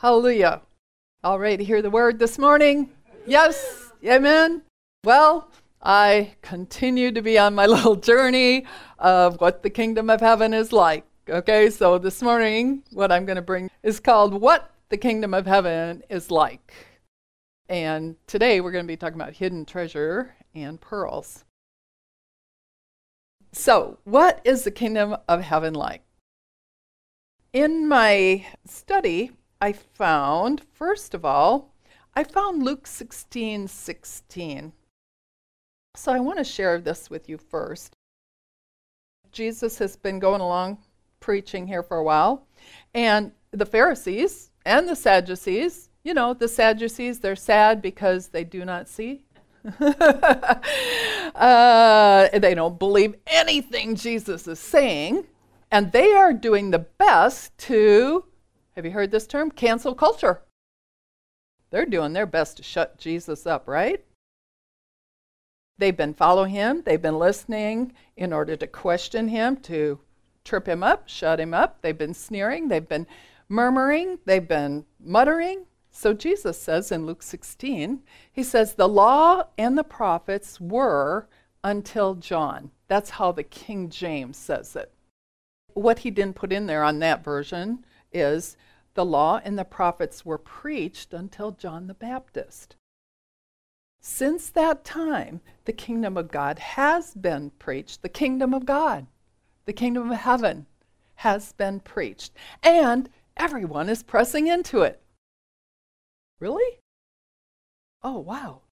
Hallelujah. 0.00 0.62
All 1.22 1.38
ready 1.38 1.58
to 1.58 1.64
hear 1.64 1.82
the 1.82 1.90
word 1.90 2.18
this 2.18 2.38
morning? 2.38 2.88
Yes. 3.26 3.92
Amen. 4.02 4.62
Well, 5.04 5.50
I 5.82 6.36
continue 6.40 7.12
to 7.12 7.20
be 7.20 7.36
on 7.36 7.54
my 7.54 7.66
little 7.66 7.96
journey 7.96 8.64
of 8.98 9.38
what 9.42 9.62
the 9.62 9.68
kingdom 9.68 10.08
of 10.08 10.22
heaven 10.22 10.54
is 10.54 10.72
like. 10.72 11.04
Okay, 11.28 11.68
so 11.68 11.98
this 11.98 12.22
morning, 12.22 12.82
what 12.92 13.12
I'm 13.12 13.26
going 13.26 13.36
to 13.36 13.42
bring 13.42 13.70
is 13.82 14.00
called 14.00 14.32
What 14.32 14.70
the 14.88 14.96
Kingdom 14.96 15.34
of 15.34 15.44
Heaven 15.44 16.02
is 16.08 16.30
Like. 16.30 16.72
And 17.68 18.16
today 18.26 18.62
we're 18.62 18.72
going 18.72 18.86
to 18.86 18.88
be 18.88 18.96
talking 18.96 19.20
about 19.20 19.34
hidden 19.34 19.66
treasure 19.66 20.34
and 20.54 20.80
pearls. 20.80 21.44
So, 23.52 23.98
what 24.04 24.40
is 24.44 24.64
the 24.64 24.70
kingdom 24.70 25.18
of 25.28 25.42
heaven 25.42 25.74
like? 25.74 26.04
In 27.52 27.86
my 27.86 28.46
study, 28.64 29.32
I 29.60 29.72
found, 29.72 30.62
first 30.72 31.14
of 31.14 31.24
all, 31.24 31.74
I 32.14 32.24
found 32.24 32.62
Luke 32.62 32.86
16 32.86 33.68
16. 33.68 34.72
So 35.96 36.12
I 36.12 36.20
want 36.20 36.38
to 36.38 36.44
share 36.44 36.80
this 36.80 37.10
with 37.10 37.28
you 37.28 37.36
first. 37.36 37.94
Jesus 39.32 39.78
has 39.78 39.96
been 39.96 40.18
going 40.18 40.40
along 40.40 40.78
preaching 41.20 41.66
here 41.66 41.82
for 41.82 41.98
a 41.98 42.04
while, 42.04 42.46
and 42.94 43.32
the 43.50 43.66
Pharisees 43.66 44.50
and 44.64 44.88
the 44.88 44.96
Sadducees, 44.96 45.90
you 46.04 46.14
know, 46.14 46.32
the 46.34 46.48
Sadducees, 46.48 47.20
they're 47.20 47.36
sad 47.36 47.82
because 47.82 48.28
they 48.28 48.44
do 48.44 48.64
not 48.64 48.88
see. 48.88 49.24
uh, 51.34 52.28
they 52.32 52.54
don't 52.54 52.78
believe 52.78 53.16
anything 53.26 53.94
Jesus 53.94 54.48
is 54.48 54.58
saying. 54.58 55.26
And 55.70 55.92
they 55.92 56.12
are 56.14 56.32
doing 56.32 56.70
the 56.70 56.78
best 56.78 57.56
to, 57.58 58.24
have 58.76 58.84
you 58.84 58.90
heard 58.92 59.10
this 59.10 59.26
term? 59.26 59.50
Cancel 59.50 59.94
culture. 59.94 60.42
They're 61.70 61.86
doing 61.86 62.12
their 62.12 62.26
best 62.26 62.56
to 62.56 62.62
shut 62.62 62.98
Jesus 62.98 63.46
up, 63.46 63.68
right? 63.68 64.04
They've 65.78 65.96
been 65.96 66.14
following 66.14 66.50
him, 66.50 66.82
they've 66.84 67.00
been 67.00 67.18
listening 67.18 67.94
in 68.16 68.32
order 68.32 68.54
to 68.56 68.66
question 68.66 69.28
him, 69.28 69.56
to 69.58 69.98
trip 70.44 70.68
him 70.68 70.82
up, 70.82 71.08
shut 71.08 71.40
him 71.40 71.54
up. 71.54 71.80
They've 71.80 71.96
been 71.96 72.12
sneering, 72.12 72.68
they've 72.68 72.86
been 72.86 73.06
murmuring, 73.48 74.18
they've 74.26 74.46
been 74.46 74.84
muttering. 75.02 75.64
So 75.90 76.12
Jesus 76.12 76.60
says 76.60 76.92
in 76.92 77.06
Luke 77.06 77.22
16, 77.22 78.00
he 78.30 78.42
says, 78.42 78.74
The 78.74 78.88
law 78.88 79.44
and 79.56 79.76
the 79.76 79.84
prophets 79.84 80.60
were 80.60 81.28
until 81.64 82.14
John. 82.14 82.70
That's 82.88 83.10
how 83.10 83.32
the 83.32 83.42
King 83.42 83.88
James 83.88 84.36
says 84.36 84.76
it. 84.76 84.92
What 85.74 86.00
he 86.00 86.10
didn't 86.10 86.36
put 86.36 86.52
in 86.52 86.66
there 86.66 86.84
on 86.84 86.98
that 86.98 87.24
version 87.24 87.84
is 88.12 88.56
the 88.94 89.04
law 89.04 89.40
and 89.44 89.58
the 89.58 89.64
prophets 89.64 90.24
were 90.24 90.38
preached 90.38 91.14
until 91.14 91.52
John 91.52 91.86
the 91.86 91.94
Baptist. 91.94 92.76
Since 94.00 94.50
that 94.50 94.84
time, 94.84 95.40
the 95.66 95.72
kingdom 95.72 96.16
of 96.16 96.30
God 96.30 96.58
has 96.58 97.14
been 97.14 97.50
preached. 97.58 98.02
The 98.02 98.08
kingdom 98.08 98.54
of 98.54 98.64
God, 98.64 99.06
the 99.66 99.72
kingdom 99.72 100.10
of 100.10 100.18
heaven 100.18 100.66
has 101.16 101.52
been 101.52 101.80
preached. 101.80 102.32
And 102.62 103.10
everyone 103.36 103.88
is 103.88 104.02
pressing 104.02 104.46
into 104.46 104.82
it. 104.82 105.00
Really? 106.40 106.78
Oh, 108.02 108.18
wow. 108.18 108.62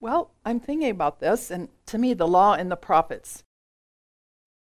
Well, 0.00 0.32
I'm 0.44 0.58
thinking 0.58 0.90
about 0.90 1.20
this, 1.20 1.50
and 1.50 1.68
to 1.86 1.98
me, 1.98 2.14
the 2.14 2.26
law 2.26 2.54
and 2.54 2.70
the 2.70 2.76
prophets 2.76 3.44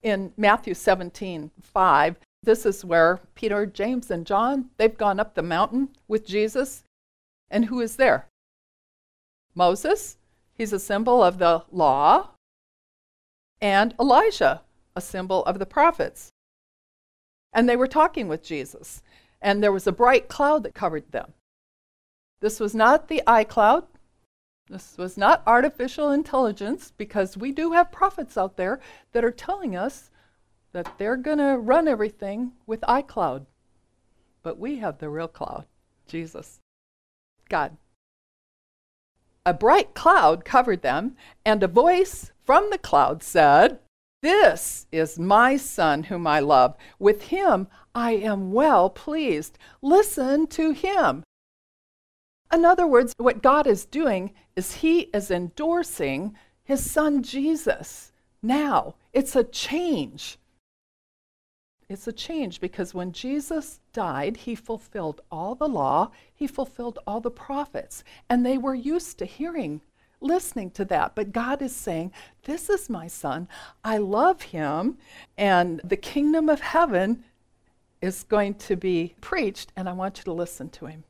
in 0.02 0.34
Matthew 0.38 0.74
17 0.74 1.52
5, 1.62 2.16
this 2.46 2.66
is 2.66 2.86
where 2.86 3.20
Peter, 3.36 3.66
James, 3.66 4.10
and 4.10 4.26
John, 4.26 4.70
they've 4.78 4.98
gone 4.98 5.20
up 5.20 5.34
the 5.34 5.42
mountain 5.42 5.90
with 6.08 6.26
Jesus. 6.26 6.84
And 7.50 7.66
who 7.66 7.82
is 7.82 7.98
there? 7.98 8.28
Moses, 9.54 10.18
he's 10.54 10.74
a 10.74 10.80
symbol 10.80 11.24
of 11.24 11.38
the 11.38 11.64
law, 11.72 12.32
and 13.62 13.96
Elijah, 14.00 14.62
a 14.96 15.02
symbol 15.02 15.44
of 15.46 15.60
the 15.60 15.66
prophets. 15.66 16.32
And 17.54 17.70
they 17.70 17.76
were 17.76 17.88
talking 17.88 18.28
with 18.28 18.44
Jesus, 18.44 19.02
and 19.42 19.64
there 19.64 19.72
was 19.72 19.88
a 19.88 19.92
bright 19.92 20.28
cloud 20.28 20.64
that 20.64 20.74
covered 20.74 21.12
them. 21.12 21.34
This 22.42 22.60
was 22.60 22.76
not 22.76 23.08
the 23.08 23.24
iCloud. 23.26 23.86
This 24.70 24.98
was 24.98 25.16
not 25.18 25.44
artificial 25.48 26.12
intelligence 26.12 26.92
because 26.98 27.38
we 27.38 27.52
do 27.52 27.72
have 27.72 27.92
prophets 27.92 28.38
out 28.38 28.58
there 28.58 28.80
that 29.14 29.24
are 29.24 29.32
telling 29.32 29.76
us 29.76 30.10
that 30.76 30.98
they're 30.98 31.16
going 31.16 31.38
to 31.38 31.58
run 31.58 31.88
everything 31.88 32.52
with 32.68 32.82
iCloud. 32.82 33.46
But 34.44 34.60
we 34.60 34.80
have 34.80 34.98
the 34.98 35.08
real 35.08 35.30
cloud, 35.30 35.64
Jesus, 36.06 36.60
God. 37.48 37.78
A 39.46 39.54
bright 39.54 39.94
cloud 39.94 40.44
covered 40.44 40.82
them, 40.82 41.16
and 41.46 41.64
a 41.64 41.70
voice 41.70 42.34
from 42.44 42.72
the 42.72 42.78
cloud 42.78 43.24
said, 43.24 43.80
This 44.22 44.86
is 44.92 45.18
my 45.18 45.56
son 45.56 46.04
whom 46.04 46.28
I 46.28 46.42
love. 46.42 46.76
With 47.00 47.22
him 47.22 47.70
I 47.96 48.12
am 48.12 48.52
well 48.52 48.90
pleased. 48.90 49.58
Listen 49.82 50.46
to 50.48 50.72
him. 50.72 51.24
In 52.52 52.66
other 52.66 52.86
words, 52.86 53.14
what 53.18 53.42
God 53.42 53.66
is 53.66 53.86
doing 53.86 54.34
is 54.58 54.76
He 54.76 55.04
is 55.14 55.32
endorsing 55.32 56.36
His 56.66 56.92
Son 56.92 57.24
Jesus. 57.24 58.12
Now, 58.44 58.96
it's 59.14 59.38
a 59.38 59.46
change. 59.46 60.38
It's 61.88 62.08
a 62.08 62.14
change 62.14 62.60
because 62.60 62.96
when 62.96 63.12
Jesus 63.12 63.80
died, 63.94 64.38
He 64.38 64.56
fulfilled 64.56 65.22
all 65.32 65.54
the 65.54 65.68
law, 65.68 66.12
He 66.34 66.48
fulfilled 66.48 67.00
all 67.06 67.20
the 67.20 67.32
prophets, 67.32 68.04
and 68.30 68.46
they 68.46 68.58
were 68.58 68.74
used 68.74 69.20
to 69.20 69.26
hearing, 69.26 69.82
listening 70.20 70.72
to 70.72 70.86
that. 70.86 71.14
But 71.14 71.32
God 71.32 71.62
is 71.62 71.76
saying, 71.76 72.12
This 72.44 72.70
is 72.70 72.90
my 72.90 73.08
Son. 73.08 73.48
I 73.84 73.98
love 73.98 74.42
Him, 74.42 74.98
and 75.38 75.80
the 75.84 75.98
kingdom 75.98 76.50
of 76.50 76.62
heaven 76.62 77.24
is 78.02 78.24
going 78.24 78.56
to 78.56 78.76
be 78.76 79.14
preached, 79.22 79.72
and 79.76 79.88
I 79.88 79.94
want 79.94 80.18
you 80.18 80.24
to 80.24 80.34
listen 80.34 80.70
to 80.70 80.88
Him. 80.88 81.04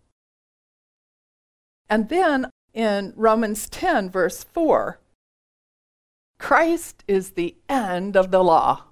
And 1.89 2.09
then 2.09 2.49
in 2.73 3.13
Romans 3.15 3.69
10, 3.69 4.09
verse 4.09 4.43
4, 4.43 4.99
Christ 6.37 7.05
is 7.07 7.31
the 7.31 7.55
end 7.69 8.17
of 8.17 8.31
the 8.31 8.43
law. 8.43 8.83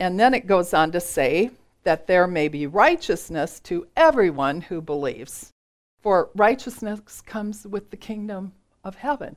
And 0.00 0.18
then 0.18 0.34
it 0.34 0.46
goes 0.46 0.74
on 0.74 0.90
to 0.92 1.00
say 1.00 1.50
that 1.84 2.06
there 2.06 2.26
may 2.26 2.48
be 2.48 2.66
righteousness 2.66 3.60
to 3.60 3.86
everyone 3.96 4.62
who 4.62 4.80
believes. 4.80 5.50
For 6.00 6.30
righteousness 6.34 7.20
comes 7.20 7.66
with 7.66 7.90
the 7.90 7.96
kingdom 7.96 8.52
of 8.82 8.96
heaven. 8.96 9.36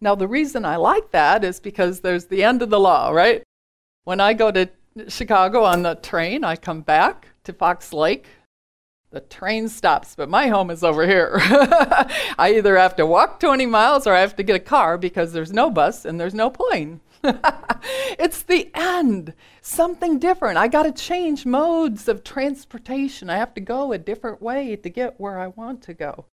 Now, 0.00 0.14
the 0.14 0.28
reason 0.28 0.64
I 0.64 0.76
like 0.76 1.10
that 1.10 1.42
is 1.42 1.58
because 1.58 2.00
there's 2.00 2.26
the 2.26 2.44
end 2.44 2.62
of 2.62 2.70
the 2.70 2.78
law, 2.78 3.10
right? 3.10 3.42
When 4.04 4.20
I 4.20 4.34
go 4.34 4.50
to 4.52 4.68
Chicago 5.08 5.64
on 5.64 5.82
the 5.82 5.94
train, 5.96 6.44
I 6.44 6.56
come 6.56 6.82
back 6.82 7.28
to 7.44 7.52
Fox 7.52 7.92
Lake 7.92 8.26
the 9.10 9.20
train 9.20 9.68
stops, 9.68 10.14
but 10.14 10.28
my 10.28 10.46
home 10.46 10.70
is 10.70 10.84
over 10.84 11.06
here. 11.06 11.32
I 11.40 12.54
either 12.56 12.76
have 12.76 12.94
to 12.96 13.06
walk 13.06 13.40
20 13.40 13.66
miles 13.66 14.06
or 14.06 14.14
I 14.14 14.20
have 14.20 14.36
to 14.36 14.44
get 14.44 14.54
a 14.54 14.60
car 14.60 14.96
because 14.96 15.32
there's 15.32 15.52
no 15.52 15.68
bus 15.68 16.04
and 16.04 16.20
there's 16.20 16.34
no 16.34 16.48
plane. 16.48 17.00
it's 18.18 18.42
the 18.42 18.70
end. 18.74 19.34
Something 19.60 20.18
different. 20.18 20.58
I 20.58 20.68
got 20.68 20.84
to 20.84 20.92
change 20.92 21.46
modes 21.46 22.08
of 22.08 22.24
transportation. 22.24 23.30
I 23.30 23.36
have 23.36 23.54
to 23.54 23.60
go 23.60 23.92
a 23.92 23.98
different 23.98 24.40
way 24.40 24.76
to 24.76 24.88
get 24.88 25.20
where 25.20 25.38
I 25.38 25.48
want 25.48 25.82
to 25.82 25.94
go. 25.94 26.26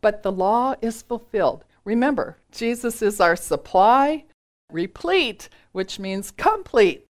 But 0.00 0.22
the 0.22 0.32
law 0.32 0.74
is 0.80 1.02
fulfilled. 1.02 1.64
Remember, 1.84 2.38
Jesus 2.52 3.02
is 3.02 3.20
our 3.20 3.36
supply, 3.36 4.24
replete, 4.70 5.48
which 5.72 5.98
means 5.98 6.30
complete. 6.30 7.06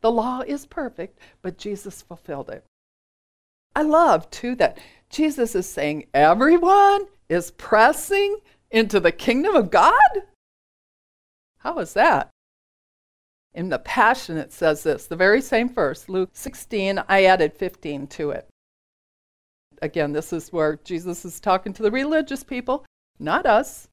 The 0.00 0.10
law 0.10 0.42
is 0.46 0.66
perfect, 0.66 1.18
but 1.42 1.58
Jesus 1.58 2.02
fulfilled 2.02 2.50
it. 2.50 2.64
I 3.74 3.82
love 3.82 4.30
too 4.30 4.54
that 4.56 4.78
Jesus 5.10 5.54
is 5.54 5.68
saying 5.68 6.06
everyone 6.14 7.06
is 7.28 7.50
pressing 7.52 8.38
into 8.70 9.00
the 9.00 9.12
kingdom 9.12 9.54
of 9.54 9.70
God. 9.70 10.22
How 11.58 11.78
is 11.78 11.94
that? 11.94 12.30
In 13.54 13.70
the 13.70 13.78
Passion, 13.78 14.36
it 14.36 14.52
says 14.52 14.82
this 14.82 15.06
the 15.06 15.16
very 15.16 15.40
same 15.40 15.72
verse, 15.72 16.08
Luke 16.08 16.30
16, 16.34 17.02
I 17.08 17.24
added 17.24 17.54
15 17.54 18.06
to 18.08 18.30
it. 18.30 18.48
Again, 19.82 20.12
this 20.12 20.32
is 20.32 20.52
where 20.52 20.78
Jesus 20.84 21.24
is 21.24 21.40
talking 21.40 21.72
to 21.74 21.82
the 21.82 21.90
religious 21.90 22.44
people, 22.44 22.84
not 23.18 23.46
us. 23.46 23.88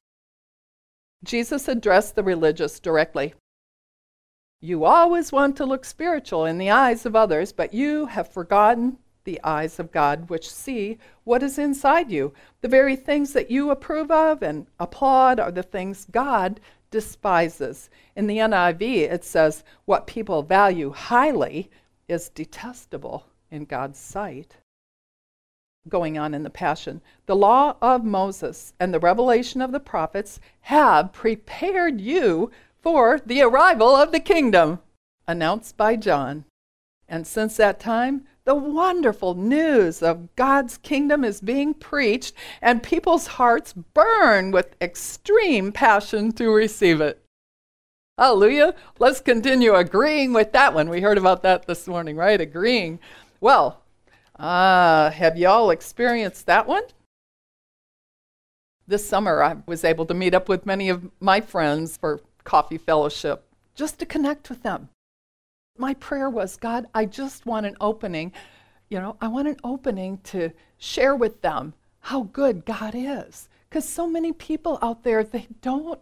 Jesus 1.24 1.68
addressed 1.68 2.14
the 2.14 2.22
religious 2.22 2.78
directly. 2.78 3.34
You 4.60 4.84
always 4.84 5.32
want 5.32 5.56
to 5.56 5.66
look 5.66 5.84
spiritual 5.84 6.44
in 6.44 6.58
the 6.58 6.70
eyes 6.70 7.04
of 7.04 7.16
others, 7.16 7.52
but 7.52 7.74
you 7.74 8.06
have 8.06 8.32
forgotten 8.32 8.98
the 9.24 9.40
eyes 9.42 9.78
of 9.78 9.92
God, 9.92 10.28
which 10.28 10.50
see 10.50 10.98
what 11.24 11.42
is 11.42 11.58
inside 11.58 12.10
you. 12.10 12.32
The 12.60 12.68
very 12.68 12.96
things 12.96 13.32
that 13.32 13.50
you 13.50 13.70
approve 13.70 14.10
of 14.10 14.42
and 14.42 14.66
applaud 14.78 15.40
are 15.40 15.50
the 15.50 15.62
things 15.62 16.06
God 16.10 16.60
despises. 16.94 17.90
In 18.14 18.28
the 18.28 18.38
NIV, 18.38 18.80
it 19.10 19.24
says, 19.24 19.64
What 19.84 20.06
people 20.06 20.44
value 20.44 20.92
highly 20.92 21.68
is 22.06 22.28
detestable 22.28 23.26
in 23.50 23.64
God's 23.64 23.98
sight 23.98 24.58
going 25.88 26.16
on 26.16 26.34
in 26.34 26.44
the 26.44 26.50
Passion. 26.50 27.02
The 27.26 27.34
law 27.34 27.74
of 27.82 28.04
Moses 28.04 28.74
and 28.78 28.94
the 28.94 29.00
revelation 29.00 29.60
of 29.60 29.72
the 29.72 29.80
prophets 29.80 30.38
have 30.60 31.12
prepared 31.12 32.00
you 32.00 32.52
for 32.80 33.20
the 33.26 33.42
arrival 33.42 33.96
of 33.96 34.12
the 34.12 34.20
kingdom, 34.20 34.78
announced 35.26 35.76
by 35.76 35.96
John. 35.96 36.44
And 37.08 37.26
since 37.26 37.56
that 37.56 37.80
time, 37.80 38.24
the 38.46 38.54
wonderful 38.54 39.34
news 39.34 40.02
of 40.02 40.34
God's 40.36 40.76
kingdom 40.78 41.24
is 41.24 41.40
being 41.40 41.74
preached, 41.74 42.34
and 42.60 42.82
people's 42.82 43.26
hearts 43.26 43.72
burn 43.72 44.50
with 44.50 44.76
extreme 44.80 45.72
passion 45.72 46.32
to 46.32 46.50
receive 46.50 47.00
it. 47.00 47.22
Hallelujah. 48.18 48.74
Let's 48.98 49.20
continue 49.20 49.74
agreeing 49.74 50.32
with 50.32 50.52
that 50.52 50.74
one. 50.74 50.88
We 50.88 51.00
heard 51.00 51.18
about 51.18 51.42
that 51.42 51.66
this 51.66 51.88
morning, 51.88 52.16
right? 52.16 52.40
Agreeing. 52.40 53.00
Well, 53.40 53.80
Ah, 54.38 55.12
have 55.14 55.38
y'all 55.38 55.70
experienced 55.70 56.46
that 56.46 56.66
one? 56.66 56.82
This 58.86 59.08
summer, 59.08 59.42
I 59.42 59.56
was 59.66 59.84
able 59.84 60.06
to 60.06 60.14
meet 60.14 60.34
up 60.34 60.48
with 60.48 60.66
many 60.66 60.88
of 60.88 61.10
my 61.20 61.40
friends 61.40 61.96
for 61.96 62.20
coffee 62.42 62.78
fellowship 62.78 63.44
just 63.74 63.98
to 64.00 64.06
connect 64.06 64.50
with 64.50 64.62
them. 64.62 64.88
My 65.76 65.94
prayer 65.94 66.30
was, 66.30 66.56
God, 66.56 66.86
I 66.94 67.04
just 67.04 67.46
want 67.46 67.66
an 67.66 67.76
opening. 67.80 68.32
You 68.90 69.00
know, 69.00 69.16
I 69.20 69.28
want 69.28 69.48
an 69.48 69.56
opening 69.64 70.18
to 70.24 70.50
share 70.78 71.16
with 71.16 71.42
them 71.42 71.74
how 72.00 72.22
good 72.24 72.64
God 72.64 72.94
is. 72.94 73.48
Because 73.68 73.88
so 73.88 74.06
many 74.06 74.32
people 74.32 74.78
out 74.82 75.02
there, 75.02 75.24
they 75.24 75.48
don't 75.62 75.98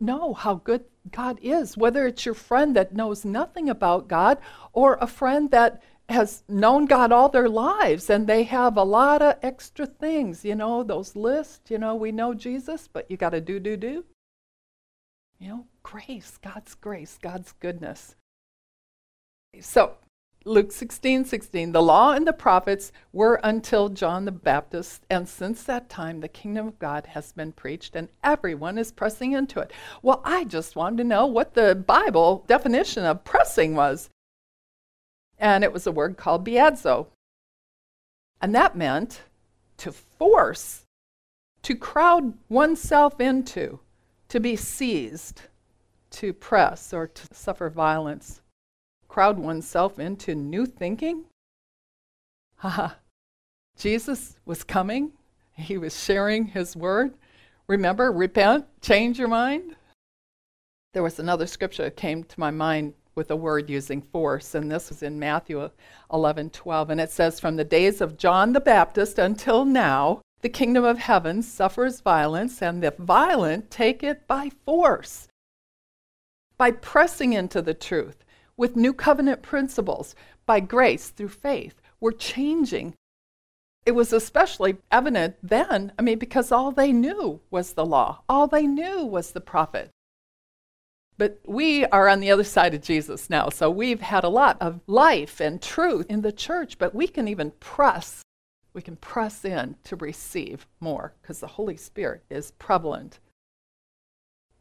know 0.00 0.32
how 0.32 0.54
good 0.54 0.84
God 1.10 1.38
is, 1.42 1.76
whether 1.76 2.06
it's 2.06 2.24
your 2.24 2.34
friend 2.34 2.74
that 2.76 2.94
knows 2.94 3.24
nothing 3.24 3.68
about 3.68 4.08
God 4.08 4.38
or 4.72 4.96
a 5.00 5.06
friend 5.06 5.50
that 5.50 5.82
has 6.08 6.42
known 6.48 6.86
God 6.86 7.12
all 7.12 7.28
their 7.28 7.48
lives 7.48 8.10
and 8.10 8.26
they 8.26 8.42
have 8.44 8.76
a 8.76 8.82
lot 8.82 9.22
of 9.22 9.36
extra 9.42 9.86
things, 9.86 10.44
you 10.44 10.54
know, 10.54 10.82
those 10.82 11.14
lists, 11.14 11.70
you 11.70 11.78
know, 11.78 11.94
we 11.94 12.10
know 12.10 12.34
Jesus, 12.34 12.88
but 12.88 13.08
you 13.10 13.16
got 13.16 13.30
to 13.30 13.40
do, 13.40 13.60
do, 13.60 13.76
do. 13.76 14.04
You 15.38 15.48
know, 15.48 15.66
grace, 15.82 16.38
God's 16.42 16.74
grace, 16.74 17.18
God's 17.20 17.52
goodness. 17.52 18.16
So, 19.58 19.96
Luke 20.44 20.72
16, 20.72 21.24
16, 21.24 21.72
the 21.72 21.82
law 21.82 22.12
and 22.12 22.26
the 22.26 22.32
prophets 22.32 22.92
were 23.12 23.40
until 23.42 23.88
John 23.88 24.24
the 24.24 24.32
Baptist, 24.32 25.04
and 25.10 25.28
since 25.28 25.64
that 25.64 25.88
time 25.88 26.20
the 26.20 26.28
kingdom 26.28 26.68
of 26.68 26.78
God 26.78 27.06
has 27.06 27.32
been 27.32 27.52
preached 27.52 27.94
and 27.96 28.08
everyone 28.22 28.78
is 28.78 28.92
pressing 28.92 29.32
into 29.32 29.60
it. 29.60 29.72
Well, 30.02 30.22
I 30.24 30.44
just 30.44 30.76
wanted 30.76 30.98
to 30.98 31.04
know 31.04 31.26
what 31.26 31.54
the 31.54 31.74
Bible 31.74 32.44
definition 32.46 33.04
of 33.04 33.24
pressing 33.24 33.74
was 33.74 34.08
and 35.40 35.64
it 35.64 35.72
was 35.72 35.86
a 35.86 35.92
word 35.92 36.16
called 36.16 36.46
biadzo. 36.46 37.06
And 38.42 38.54
that 38.54 38.76
meant 38.76 39.22
to 39.78 39.90
force, 39.90 40.84
to 41.62 41.74
crowd 41.74 42.34
oneself 42.48 43.20
into, 43.20 43.80
to 44.28 44.38
be 44.38 44.54
seized, 44.54 45.42
to 46.10 46.32
press, 46.32 46.92
or 46.92 47.06
to 47.06 47.34
suffer 47.34 47.70
violence. 47.70 48.42
Crowd 49.10 49.40
oneself 49.40 49.98
into 49.98 50.36
new 50.36 50.64
thinking? 50.64 51.24
Haha. 52.58 52.90
Jesus 53.76 54.38
was 54.44 54.62
coming, 54.62 55.10
he 55.52 55.76
was 55.76 56.00
sharing 56.00 56.46
his 56.46 56.76
word. 56.76 57.14
Remember, 57.66 58.12
repent, 58.12 58.66
change 58.80 59.18
your 59.18 59.26
mind. 59.26 59.74
There 60.94 61.02
was 61.02 61.18
another 61.18 61.48
scripture 61.48 61.82
that 61.84 61.96
came 61.96 62.22
to 62.22 62.40
my 62.40 62.52
mind 62.52 62.94
with 63.16 63.32
a 63.32 63.36
word 63.36 63.68
using 63.68 64.00
force, 64.00 64.54
and 64.54 64.70
this 64.70 64.90
was 64.90 65.02
in 65.02 65.18
Matthew 65.18 65.68
11 66.12 66.50
12. 66.50 66.90
And 66.90 67.00
it 67.00 67.10
says, 67.10 67.40
From 67.40 67.56
the 67.56 67.64
days 67.64 68.00
of 68.00 68.16
John 68.16 68.52
the 68.52 68.60
Baptist 68.60 69.18
until 69.18 69.64
now, 69.64 70.20
the 70.40 70.48
kingdom 70.48 70.84
of 70.84 70.98
heaven 70.98 71.42
suffers 71.42 72.00
violence, 72.00 72.62
and 72.62 72.80
the 72.80 72.94
violent 72.96 73.72
take 73.72 74.04
it 74.04 74.28
by 74.28 74.50
force. 74.64 75.26
By 76.56 76.70
pressing 76.70 77.32
into 77.32 77.60
the 77.60 77.74
truth 77.74 78.24
with 78.60 78.76
new 78.76 78.92
covenant 78.92 79.40
principles, 79.40 80.14
by 80.44 80.60
grace 80.60 81.08
through 81.08 81.30
faith, 81.30 81.80
we're 81.98 82.12
changing. 82.12 82.92
It 83.86 83.92
was 83.92 84.12
especially 84.12 84.76
evident 84.92 85.36
then, 85.42 85.92
I 85.98 86.02
mean, 86.02 86.18
because 86.18 86.52
all 86.52 86.70
they 86.70 86.92
knew 86.92 87.40
was 87.50 87.72
the 87.72 87.86
law, 87.86 88.20
all 88.28 88.46
they 88.46 88.66
knew 88.66 89.02
was 89.02 89.32
the 89.32 89.40
prophet. 89.40 89.88
But 91.16 91.40
we 91.46 91.86
are 91.86 92.06
on 92.06 92.20
the 92.20 92.30
other 92.30 92.44
side 92.44 92.74
of 92.74 92.82
Jesus 92.82 93.30
now. 93.30 93.48
So 93.48 93.70
we've 93.70 94.02
had 94.02 94.24
a 94.24 94.28
lot 94.28 94.58
of 94.60 94.80
life 94.86 95.40
and 95.40 95.62
truth 95.62 96.04
in 96.10 96.20
the 96.20 96.30
church, 96.30 96.76
but 96.76 96.94
we 96.94 97.08
can 97.08 97.28
even 97.28 97.52
press. 97.60 98.22
We 98.74 98.82
can 98.82 98.96
press 98.96 99.42
in 99.42 99.76
to 99.84 99.96
receive 99.96 100.66
more 100.80 101.14
because 101.22 101.40
the 101.40 101.46
Holy 101.46 101.78
Spirit 101.78 102.24
is 102.28 102.50
prevalent. 102.52 103.20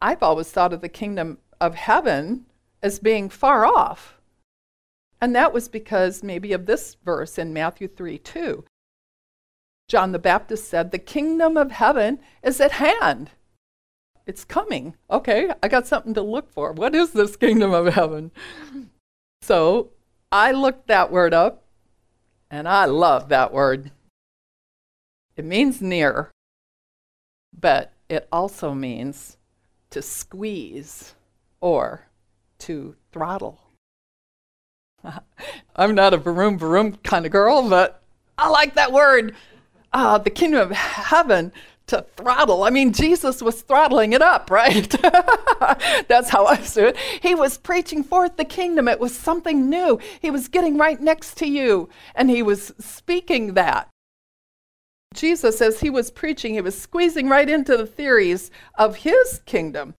I've 0.01 0.23
always 0.23 0.49
thought 0.49 0.71
of 0.71 0.79
the 0.79 0.87
kingdom 0.87 1.39
of 1.59 1.75
heaven 1.75 2.45
as 2.81 2.99
being 2.99 3.29
far 3.29 3.65
off. 3.65 4.19
And 5.21 5.35
that 5.35 5.53
was 5.53 5.67
because 5.67 6.23
maybe 6.23 6.53
of 6.53 6.65
this 6.65 6.95
verse 7.03 7.37
in 7.37 7.53
Matthew 7.53 7.87
3 7.87 8.17
2. 8.17 8.63
John 9.87 10.11
the 10.11 10.19
Baptist 10.19 10.69
said, 10.69 10.91
The 10.91 10.99
kingdom 10.99 11.57
of 11.57 11.71
heaven 11.71 12.19
is 12.43 12.61
at 12.61 12.73
hand. 12.73 13.31
It's 14.25 14.45
coming. 14.45 14.95
Okay, 15.09 15.49
I 15.63 15.67
got 15.67 15.87
something 15.87 16.13
to 16.13 16.21
look 16.21 16.51
for. 16.51 16.71
What 16.71 16.93
is 16.93 17.11
this 17.11 17.35
kingdom 17.35 17.73
of 17.73 17.93
heaven? 17.93 18.31
So 19.41 19.91
I 20.33 20.51
looked 20.51 20.87
that 20.87 21.13
word 21.13 21.33
up, 21.33 21.63
and 22.51 22.67
I 22.67 22.85
love 22.85 23.29
that 23.29 23.53
word. 23.53 23.91
It 25.37 25.45
means 25.45 25.81
near, 25.81 26.29
but 27.57 27.93
it 28.09 28.27
also 28.31 28.73
means 28.73 29.37
to 29.91 30.01
squeeze 30.01 31.15
or 31.61 32.08
to 32.59 32.95
throttle. 33.11 33.59
I'm 35.75 35.95
not 35.95 36.13
a 36.13 36.17
vroom 36.17 36.57
vroom 36.57 36.97
kind 37.03 37.25
of 37.25 37.31
girl, 37.31 37.69
but 37.69 38.01
I 38.37 38.49
like 38.49 38.75
that 38.75 38.91
word. 38.91 39.35
Uh, 39.91 40.17
the 40.19 40.29
kingdom 40.29 40.61
of 40.61 40.71
heaven 40.71 41.51
to 41.89 42.05
throttle. 42.15 42.63
I 42.63 42.69
mean, 42.69 42.93
Jesus 42.93 43.41
was 43.41 43.61
throttling 43.61 44.13
it 44.13 44.21
up, 44.21 44.49
right? 44.49 44.89
That's 46.07 46.29
how 46.29 46.45
I 46.45 46.57
see 46.57 46.81
it. 46.81 46.97
He 46.97 47.35
was 47.35 47.57
preaching 47.57 48.03
forth 48.03 48.37
the 48.37 48.45
kingdom. 48.45 48.87
It 48.87 48.99
was 48.99 49.15
something 49.15 49.69
new. 49.69 49.99
He 50.21 50.31
was 50.31 50.47
getting 50.47 50.77
right 50.77 50.99
next 50.99 51.37
to 51.37 51.47
you, 51.47 51.89
and 52.15 52.29
he 52.29 52.43
was 52.43 52.73
speaking 52.79 53.55
that. 53.55 53.89
Jesus, 55.15 55.59
as 55.61 55.79
he 55.79 55.89
was 55.89 56.11
preaching, 56.11 56.53
he 56.53 56.61
was 56.61 56.79
squeezing 56.79 57.27
right 57.27 57.49
into 57.49 57.75
the 57.75 57.87
theories 57.87 58.51
of 58.75 58.97
his 58.97 59.41
kingdom. 59.45 59.95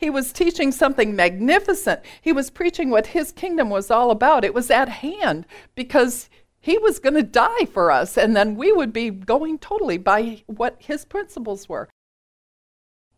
He 0.00 0.08
was 0.08 0.32
teaching 0.32 0.72
something 0.72 1.14
magnificent. 1.14 2.00
He 2.22 2.32
was 2.32 2.48
preaching 2.48 2.88
what 2.88 3.08
his 3.08 3.32
kingdom 3.32 3.68
was 3.68 3.90
all 3.90 4.10
about. 4.10 4.46
It 4.46 4.54
was 4.54 4.70
at 4.70 4.88
hand 4.88 5.44
because 5.74 6.30
he 6.58 6.78
was 6.78 6.98
going 6.98 7.16
to 7.16 7.22
die 7.22 7.66
for 7.66 7.90
us, 7.90 8.16
and 8.16 8.34
then 8.34 8.56
we 8.56 8.72
would 8.72 8.94
be 8.94 9.10
going 9.10 9.58
totally 9.58 9.98
by 9.98 10.42
what 10.46 10.76
his 10.78 11.04
principles 11.04 11.68
were. 11.68 11.90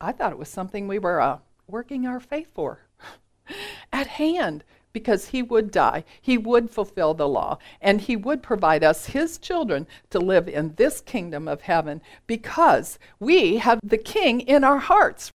I 0.00 0.10
thought 0.10 0.32
it 0.32 0.38
was 0.38 0.48
something 0.48 0.88
we 0.88 0.98
were 0.98 1.20
uh, 1.20 1.38
working 1.68 2.04
our 2.04 2.18
faith 2.18 2.52
for 2.52 2.80
at 3.92 4.08
hand 4.08 4.64
because 4.92 5.28
he 5.28 5.40
would 5.40 5.70
die, 5.70 6.02
he 6.20 6.36
would 6.36 6.68
fulfill 6.68 7.14
the 7.14 7.28
law, 7.28 7.58
and 7.80 8.00
he 8.00 8.16
would 8.16 8.42
provide 8.42 8.82
us, 8.82 9.06
his 9.06 9.38
children, 9.38 9.86
to 10.10 10.18
live 10.18 10.48
in 10.48 10.74
this 10.74 11.00
kingdom 11.00 11.46
of 11.46 11.60
heaven 11.60 12.02
because 12.26 12.98
we 13.20 13.58
have 13.58 13.78
the 13.84 13.98
king 13.98 14.40
in 14.40 14.64
our 14.64 14.78
hearts. 14.78 15.30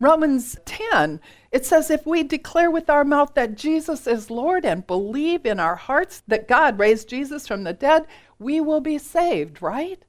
Romans 0.00 0.56
10, 0.64 1.20
it 1.50 1.66
says, 1.66 1.90
if 1.90 2.06
we 2.06 2.22
declare 2.22 2.70
with 2.70 2.88
our 2.88 3.04
mouth 3.04 3.34
that 3.34 3.56
Jesus 3.56 4.06
is 4.06 4.30
Lord 4.30 4.64
and 4.64 4.86
believe 4.86 5.44
in 5.44 5.58
our 5.58 5.74
hearts 5.74 6.22
that 6.28 6.46
God 6.46 6.78
raised 6.78 7.08
Jesus 7.08 7.48
from 7.48 7.64
the 7.64 7.72
dead, 7.72 8.06
we 8.38 8.60
will 8.60 8.80
be 8.80 8.98
saved, 8.98 9.60
right? 9.60 10.04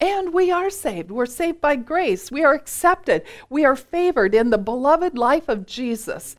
And 0.00 0.34
we 0.34 0.50
are 0.50 0.68
saved. 0.68 1.10
We're 1.10 1.26
saved 1.26 1.60
by 1.60 1.76
grace. 1.76 2.30
We 2.32 2.44
are 2.44 2.54
accepted. 2.54 3.22
We 3.48 3.64
are 3.64 3.76
favored 3.76 4.34
in 4.34 4.50
the 4.50 4.58
beloved 4.58 5.16
life 5.16 5.48
of 5.48 5.66
Jesus. 5.66 6.36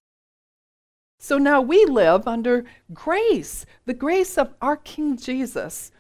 So 1.19 1.37
now 1.37 1.61
we 1.61 1.85
live 1.85 2.27
under 2.27 2.65
grace, 2.93 3.65
the 3.85 3.93
grace 3.93 4.37
of 4.37 4.53
our 4.61 4.77
King 4.77 5.17
Jesus 5.17 5.91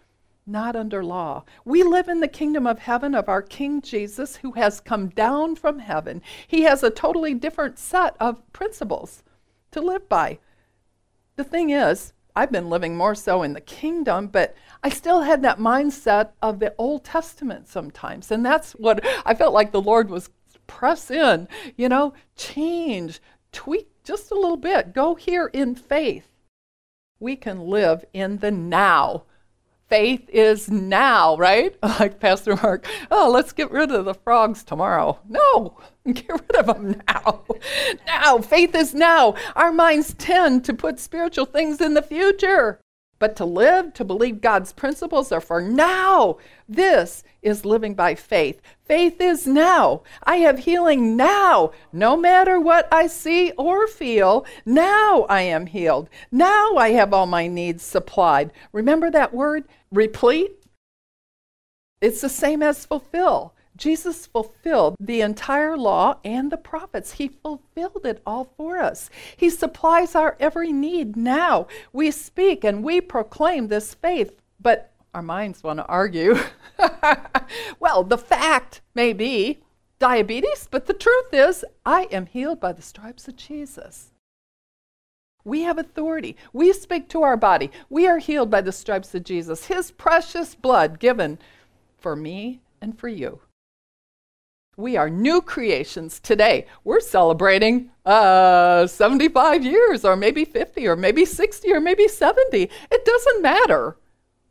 not 0.47 0.75
under 0.75 1.03
law. 1.03 1.43
We 1.65 1.83
live 1.83 2.07
in 2.07 2.21
the 2.21 2.27
kingdom 2.27 2.65
of 2.65 2.79
heaven 2.79 3.13
of 3.13 3.27
our 3.27 3.41
King 3.41 3.81
Jesus, 3.81 4.37
who 4.37 4.53
has 4.53 4.79
come 4.79 5.09
down 5.09 5.55
from 5.55 5.79
heaven. 5.79 6.21
He 6.47 6.63
has 6.63 6.83
a 6.83 6.89
totally 6.89 7.33
different 7.33 7.77
set 7.77 8.15
of 8.19 8.41
principles 8.53 9.23
to 9.71 9.81
live 9.81 10.07
by. 10.07 10.39
The 11.35 11.43
thing 11.43 11.69
is, 11.69 12.13
I've 12.35 12.51
been 12.51 12.69
living 12.69 12.95
more 12.95 13.15
so 13.15 13.41
in 13.43 13.53
the 13.53 13.61
kingdom, 13.61 14.27
but 14.27 14.55
I 14.83 14.89
still 14.89 15.21
had 15.21 15.41
that 15.41 15.59
mindset 15.59 16.29
of 16.41 16.59
the 16.59 16.73
Old 16.77 17.03
Testament 17.03 17.67
sometimes. 17.67 18.31
And 18.31 18.45
that's 18.45 18.73
what 18.73 19.03
I 19.25 19.33
felt 19.33 19.53
like 19.53 19.71
the 19.71 19.81
Lord 19.81 20.09
was 20.09 20.29
press 20.67 21.09
in, 21.09 21.47
you 21.75 21.89
know, 21.89 22.13
change, 22.35 23.21
tweak 23.51 23.89
just 24.03 24.31
a 24.31 24.35
little 24.35 24.57
bit, 24.57 24.93
go 24.93 25.15
here 25.15 25.47
in 25.47 25.75
faith. 25.75 26.27
We 27.19 27.35
can 27.35 27.61
live 27.61 28.05
in 28.13 28.37
the 28.37 28.51
now. 28.51 29.23
Faith 29.87 30.29
is 30.29 30.69
now, 30.69 31.37
right? 31.37 31.75
Like 31.99 32.19
Pastor 32.19 32.55
Mark, 32.57 32.85
oh, 33.09 33.31
let's 33.31 33.53
get 33.53 33.71
rid 33.71 33.91
of 33.91 34.05
the 34.05 34.13
frogs 34.13 34.63
tomorrow. 34.63 35.19
No, 35.27 35.77
get 36.05 36.29
rid 36.29 36.55
of 36.55 36.67
them 36.67 37.01
now. 37.07 37.43
now, 38.05 38.39
faith 38.39 38.75
is 38.75 38.93
now. 38.93 39.35
Our 39.55 39.71
minds 39.71 40.13
tend 40.13 40.65
to 40.65 40.73
put 40.73 40.99
spiritual 40.99 41.45
things 41.45 41.81
in 41.81 41.93
the 41.93 42.01
future. 42.01 42.79
But 43.19 43.35
to 43.37 43.45
live, 43.45 43.93
to 43.95 44.05
believe 44.05 44.41
God's 44.41 44.73
principles 44.73 45.31
are 45.31 45.41
for 45.41 45.59
now. 45.59 46.37
This 46.69 47.23
is 47.41 47.65
living 47.65 47.95
by 47.95 48.13
faith. 48.13 48.61
Faith 48.85 49.19
is 49.19 49.47
now. 49.47 50.03
I 50.23 50.37
have 50.37 50.59
healing 50.59 51.15
now. 51.15 51.71
No 51.91 52.15
matter 52.15 52.59
what 52.59 52.87
I 52.91 53.07
see 53.07 53.51
or 53.57 53.87
feel, 53.87 54.45
now 54.65 55.25
I 55.29 55.41
am 55.41 55.65
healed. 55.65 56.09
Now 56.31 56.75
I 56.75 56.91
have 56.91 57.11
all 57.11 57.25
my 57.25 57.47
needs 57.47 57.81
supplied. 57.81 58.53
Remember 58.71 59.09
that 59.09 59.33
word, 59.33 59.63
replete? 59.91 60.51
It's 62.01 62.21
the 62.21 62.29
same 62.29 62.61
as 62.61 62.85
fulfill. 62.85 63.53
Jesus 63.75 64.25
fulfilled 64.25 64.95
the 64.99 65.21
entire 65.21 65.77
law 65.77 66.19
and 66.23 66.51
the 66.51 66.57
prophets. 66.57 67.13
He 67.13 67.27
fulfilled 67.27 68.05
it 68.05 68.21
all 68.25 68.51
for 68.57 68.79
us. 68.79 69.09
He 69.37 69.49
supplies 69.49 70.15
our 70.15 70.35
every 70.39 70.71
need 70.71 71.15
now. 71.15 71.67
We 71.93 72.11
speak 72.11 72.63
and 72.63 72.83
we 72.83 73.01
proclaim 73.01 73.67
this 73.67 73.93
faith, 73.93 74.41
but 74.59 74.91
our 75.13 75.21
minds 75.21 75.63
want 75.63 75.79
to 75.79 75.85
argue. 75.85 76.37
well, 77.79 78.03
the 78.03 78.17
fact 78.17 78.81
may 78.95 79.13
be 79.13 79.59
diabetes, 79.99 80.67
but 80.69 80.87
the 80.87 80.93
truth 80.93 81.33
is, 81.33 81.63
I 81.85 82.03
am 82.11 82.25
healed 82.25 82.59
by 82.59 82.73
the 82.73 82.81
stripes 82.81 83.27
of 83.27 83.35
Jesus. 83.35 84.11
We 85.47 85.61
have 85.61 85.77
authority. 85.77 86.35
We 86.51 86.73
speak 86.73 87.07
to 87.09 87.23
our 87.23 87.37
body. 87.37 87.71
We 87.89 88.05
are 88.05 88.17
healed 88.17 88.51
by 88.51 88.59
the 88.59 88.73
stripes 88.73 89.15
of 89.15 89.23
Jesus, 89.23 89.67
His 89.67 89.91
precious 89.91 90.55
blood 90.55 90.99
given 90.99 91.39
for 91.97 92.17
me 92.17 92.59
and 92.81 92.99
for 92.99 93.07
you. 93.07 93.39
We 94.75 94.97
are 94.97 95.09
new 95.09 95.41
creations 95.41 96.19
today. 96.19 96.65
We're 96.83 96.99
celebrating 96.99 97.91
uh, 98.05 98.87
75 98.87 99.63
years, 99.63 100.03
or 100.03 100.17
maybe 100.17 100.43
50, 100.43 100.85
or 100.85 100.97
maybe 100.97 101.23
60, 101.23 101.71
or 101.71 101.79
maybe 101.79 102.09
70. 102.09 102.69
It 102.91 103.05
doesn't 103.05 103.41
matter. 103.41 103.95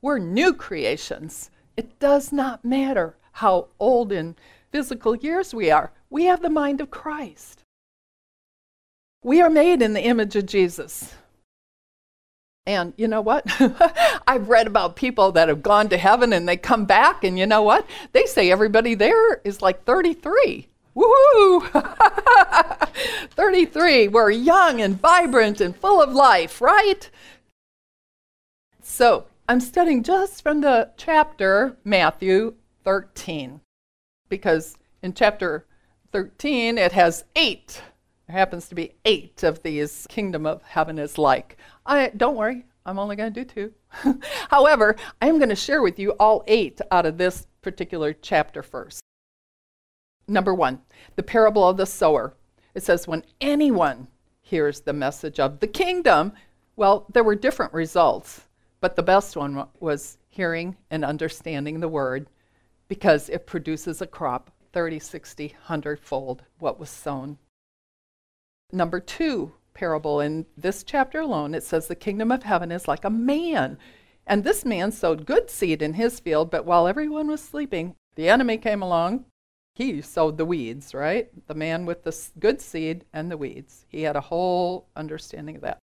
We're 0.00 0.18
new 0.18 0.54
creations. 0.54 1.50
It 1.76 1.98
does 1.98 2.32
not 2.32 2.64
matter 2.64 3.18
how 3.32 3.68
old 3.78 4.12
in 4.12 4.34
physical 4.72 5.14
years 5.14 5.52
we 5.52 5.70
are. 5.70 5.92
We 6.08 6.24
have 6.24 6.40
the 6.40 6.48
mind 6.48 6.80
of 6.80 6.90
Christ. 6.90 7.65
We 9.26 9.40
are 9.40 9.50
made 9.50 9.82
in 9.82 9.92
the 9.92 10.04
image 10.04 10.36
of 10.36 10.46
Jesus. 10.46 11.12
And 12.64 12.92
you 12.96 13.08
know 13.08 13.20
what? 13.20 13.44
I've 14.28 14.48
read 14.48 14.68
about 14.68 14.94
people 14.94 15.32
that 15.32 15.48
have 15.48 15.64
gone 15.64 15.88
to 15.88 15.96
heaven 15.96 16.32
and 16.32 16.48
they 16.48 16.56
come 16.56 16.84
back, 16.84 17.24
and 17.24 17.36
you 17.36 17.44
know 17.44 17.62
what? 17.62 17.84
They 18.12 18.26
say 18.26 18.52
everybody 18.52 18.94
there 18.94 19.38
is 19.38 19.60
like 19.60 19.82
33. 19.82 20.68
Woohoo! 20.94 21.66
33. 23.30 24.06
We're 24.06 24.30
young 24.30 24.80
and 24.80 25.00
vibrant 25.00 25.60
and 25.60 25.74
full 25.74 26.00
of 26.00 26.12
life, 26.12 26.60
right? 26.60 27.10
So 28.80 29.26
I'm 29.48 29.58
studying 29.58 30.04
just 30.04 30.40
from 30.40 30.60
the 30.60 30.92
chapter 30.96 31.76
Matthew 31.82 32.54
13, 32.84 33.60
because 34.28 34.76
in 35.02 35.14
chapter 35.14 35.66
13 36.12 36.78
it 36.78 36.92
has 36.92 37.24
eight. 37.34 37.82
There 38.26 38.36
happens 38.36 38.68
to 38.68 38.74
be 38.74 38.94
eight 39.04 39.44
of 39.44 39.62
these 39.62 40.04
kingdom 40.08 40.46
of 40.46 40.62
heaven 40.62 40.98
is 40.98 41.16
like. 41.16 41.56
I 41.84 42.08
don't 42.16 42.34
worry, 42.34 42.64
I'm 42.84 42.98
only 42.98 43.14
going 43.14 43.32
to 43.32 43.44
do 43.44 43.72
two. 44.02 44.20
However, 44.50 44.96
I'm 45.22 45.38
going 45.38 45.48
to 45.48 45.56
share 45.56 45.80
with 45.80 45.98
you 45.98 46.10
all 46.12 46.42
eight 46.48 46.80
out 46.90 47.06
of 47.06 47.18
this 47.18 47.46
particular 47.62 48.12
chapter 48.12 48.64
first. 48.64 49.00
Number 50.26 50.52
one, 50.52 50.80
the 51.14 51.22
parable 51.22 51.68
of 51.68 51.76
the 51.76 51.86
sower. 51.86 52.34
It 52.74 52.82
says, 52.82 53.06
when 53.06 53.24
anyone 53.40 54.08
hears 54.42 54.80
the 54.80 54.92
message 54.92 55.38
of 55.38 55.60
the 55.60 55.68
kingdom, 55.68 56.32
well, 56.74 57.06
there 57.12 57.24
were 57.24 57.36
different 57.36 57.72
results, 57.72 58.42
but 58.80 58.96
the 58.96 59.02
best 59.04 59.36
one 59.36 59.66
was 59.78 60.18
hearing 60.28 60.76
and 60.90 61.04
understanding 61.04 61.78
the 61.78 61.88
word 61.88 62.28
because 62.88 63.28
it 63.28 63.46
produces 63.46 64.02
a 64.02 64.06
crop 64.06 64.50
30, 64.72 64.98
60, 64.98 65.48
100 65.48 66.00
fold 66.00 66.42
what 66.58 66.78
was 66.78 66.90
sown. 66.90 67.38
Number 68.72 69.00
two, 69.00 69.52
parable 69.74 70.20
in 70.20 70.46
this 70.56 70.82
chapter 70.82 71.20
alone, 71.20 71.54
it 71.54 71.62
says 71.62 71.86
the 71.86 71.94
kingdom 71.94 72.32
of 72.32 72.42
heaven 72.42 72.72
is 72.72 72.88
like 72.88 73.04
a 73.04 73.10
man. 73.10 73.78
And 74.26 74.42
this 74.42 74.64
man 74.64 74.90
sowed 74.90 75.26
good 75.26 75.50
seed 75.50 75.82
in 75.82 75.94
his 75.94 76.18
field, 76.18 76.50
but 76.50 76.64
while 76.64 76.88
everyone 76.88 77.28
was 77.28 77.40
sleeping, 77.40 77.94
the 78.16 78.28
enemy 78.28 78.58
came 78.58 78.82
along. 78.82 79.26
He 79.74 80.00
sowed 80.00 80.38
the 80.38 80.46
weeds, 80.46 80.94
right? 80.94 81.30
The 81.46 81.54
man 81.54 81.86
with 81.86 82.02
the 82.02 82.16
good 82.38 82.60
seed 82.60 83.04
and 83.12 83.30
the 83.30 83.36
weeds. 83.36 83.84
He 83.88 84.02
had 84.02 84.16
a 84.16 84.22
whole 84.22 84.88
understanding 84.96 85.56
of 85.56 85.62
that. 85.62 85.78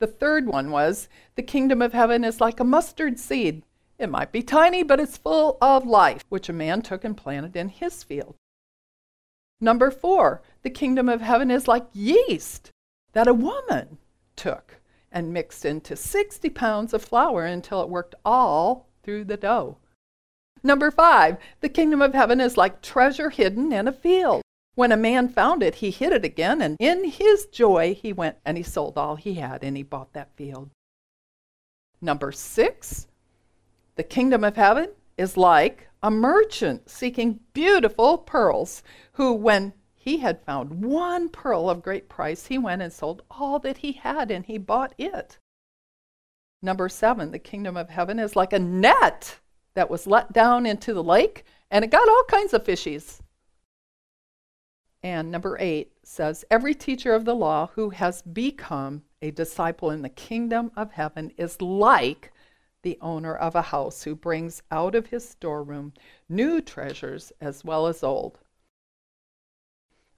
The 0.00 0.08
third 0.08 0.46
one 0.46 0.70
was 0.70 1.08
the 1.36 1.42
kingdom 1.42 1.80
of 1.80 1.92
heaven 1.92 2.24
is 2.24 2.40
like 2.40 2.60
a 2.60 2.64
mustard 2.64 3.18
seed. 3.18 3.62
It 3.96 4.10
might 4.10 4.32
be 4.32 4.42
tiny, 4.42 4.82
but 4.82 4.98
it's 4.98 5.16
full 5.16 5.56
of 5.62 5.86
life, 5.86 6.24
which 6.28 6.48
a 6.48 6.52
man 6.52 6.82
took 6.82 7.04
and 7.04 7.16
planted 7.16 7.54
in 7.54 7.68
his 7.68 8.02
field. 8.02 8.34
Number 9.64 9.90
four, 9.90 10.42
the 10.62 10.68
kingdom 10.68 11.08
of 11.08 11.22
heaven 11.22 11.50
is 11.50 11.66
like 11.66 11.86
yeast 11.94 12.70
that 13.14 13.26
a 13.26 13.32
woman 13.32 13.96
took 14.36 14.82
and 15.10 15.32
mixed 15.32 15.64
into 15.64 15.96
60 15.96 16.50
pounds 16.50 16.92
of 16.92 17.02
flour 17.02 17.46
until 17.46 17.80
it 17.80 17.88
worked 17.88 18.14
all 18.26 18.90
through 19.02 19.24
the 19.24 19.38
dough. 19.38 19.78
Number 20.62 20.90
five, 20.90 21.38
the 21.62 21.70
kingdom 21.70 22.02
of 22.02 22.12
heaven 22.12 22.42
is 22.42 22.58
like 22.58 22.82
treasure 22.82 23.30
hidden 23.30 23.72
in 23.72 23.88
a 23.88 23.92
field. 23.92 24.42
When 24.74 24.92
a 24.92 24.98
man 24.98 25.30
found 25.30 25.62
it, 25.62 25.76
he 25.76 25.90
hid 25.90 26.12
it 26.12 26.26
again, 26.26 26.60
and 26.60 26.76
in 26.78 27.04
his 27.04 27.46
joy, 27.46 27.94
he 27.94 28.12
went 28.12 28.36
and 28.44 28.58
he 28.58 28.62
sold 28.62 28.98
all 28.98 29.16
he 29.16 29.34
had 29.34 29.64
and 29.64 29.78
he 29.78 29.82
bought 29.82 30.12
that 30.12 30.36
field. 30.36 30.68
Number 32.02 32.32
six, 32.32 33.06
the 33.96 34.02
kingdom 34.02 34.44
of 34.44 34.56
heaven 34.56 34.90
is 35.16 35.36
like 35.36 35.88
a 36.02 36.10
merchant 36.10 36.88
seeking 36.88 37.40
beautiful 37.52 38.18
pearls, 38.18 38.82
who, 39.12 39.32
when 39.32 39.72
he 39.94 40.18
had 40.18 40.44
found 40.44 40.84
one 40.84 41.30
pearl 41.30 41.70
of 41.70 41.82
great 41.82 42.10
price, 42.10 42.46
he 42.46 42.58
went 42.58 42.82
and 42.82 42.92
sold 42.92 43.22
all 43.30 43.58
that 43.60 43.78
he 43.78 43.92
had 43.92 44.30
and 44.30 44.44
he 44.44 44.58
bought 44.58 44.94
it. 44.98 45.38
Number 46.60 46.88
seven, 46.88 47.30
the 47.30 47.38
kingdom 47.38 47.76
of 47.76 47.88
heaven 47.88 48.18
is 48.18 48.36
like 48.36 48.52
a 48.52 48.58
net 48.58 49.38
that 49.74 49.88
was 49.88 50.06
let 50.06 50.32
down 50.32 50.66
into 50.66 50.92
the 50.92 51.02
lake 51.02 51.44
and 51.70 51.84
it 51.84 51.90
got 51.90 52.08
all 52.08 52.24
kinds 52.28 52.52
of 52.52 52.64
fishies. 52.64 53.20
And 55.02 55.30
number 55.30 55.56
eight 55.58 55.92
says, 56.02 56.44
Every 56.50 56.74
teacher 56.74 57.14
of 57.14 57.24
the 57.24 57.34
law 57.34 57.70
who 57.74 57.90
has 57.90 58.20
become 58.20 59.04
a 59.22 59.30
disciple 59.30 59.90
in 59.90 60.02
the 60.02 60.08
kingdom 60.10 60.70
of 60.76 60.92
heaven 60.92 61.32
is 61.38 61.60
like 61.62 62.30
the 62.84 62.98
owner 63.00 63.34
of 63.34 63.56
a 63.56 63.62
house 63.62 64.04
who 64.04 64.14
brings 64.14 64.62
out 64.70 64.94
of 64.94 65.06
his 65.06 65.28
storeroom 65.28 65.92
new 66.28 66.60
treasures 66.60 67.32
as 67.40 67.64
well 67.64 67.88
as 67.88 68.04
old. 68.04 68.38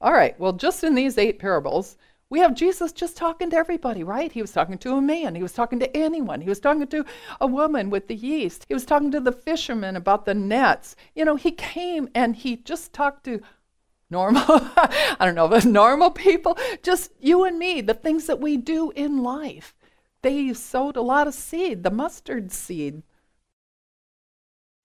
All 0.01 0.13
right, 0.13 0.39
well, 0.39 0.53
just 0.53 0.85
in 0.85 0.95
these 0.95 1.17
eight 1.17 1.39
parables, 1.39 1.97
we 2.29 2.41
have 2.41 2.55
Jesus 2.55 2.93
just 2.93 3.17
talking 3.17 3.51
to 3.51 3.57
everybody, 3.57 4.03
right? 4.03 4.33
He 4.33 4.43
was 4.43 4.53
talking 4.53 4.79
to 4.79 4.97
a 4.97 5.01
man. 5.01 5.37
He 5.37 5.43
was 5.43 5.53
talking 5.53 5.79
to 5.79 5.97
anyone. 5.97 6.41
He 6.41 6.49
was 6.49 6.59
talking 6.59 6.87
to 6.89 7.05
a 7.41 7.47
woman 7.47 7.89
with 7.89 8.09
the 8.09 8.17
yeast. 8.17 8.67
He 8.69 8.75
was 8.75 8.85
talking 8.85 9.13
to 9.13 9.21
the 9.21 9.33
fishermen 9.33 9.95
about 9.95 10.25
the 10.25 10.35
nets. 10.35 10.97
You 11.15 11.25
know, 11.25 11.37
he 11.37 11.53
came 11.53 12.09
and 12.15 12.35
he 12.35 12.57
just 12.57 12.93
talked 12.93 13.25
to 13.25 13.41
normal, 14.11 14.43
I 14.49 15.19
don't 15.21 15.37
know, 15.37 15.49
but 15.49 15.65
normal 15.67 16.11
people, 16.11 16.59
just 16.83 17.13
you 17.21 17.45
and 17.45 17.59
me, 17.59 17.81
the 17.81 17.95
things 17.95 18.27
that 18.27 18.41
we 18.41 18.57
do 18.57 18.91
in 18.91 19.23
life 19.23 19.76
they 20.27 20.53
sowed 20.53 20.97
a 20.97 21.03
lot 21.03 21.29
of 21.29 21.35
seed, 21.35 21.85
the 21.85 21.91
mustard 21.91 22.51
seed. 22.51 23.05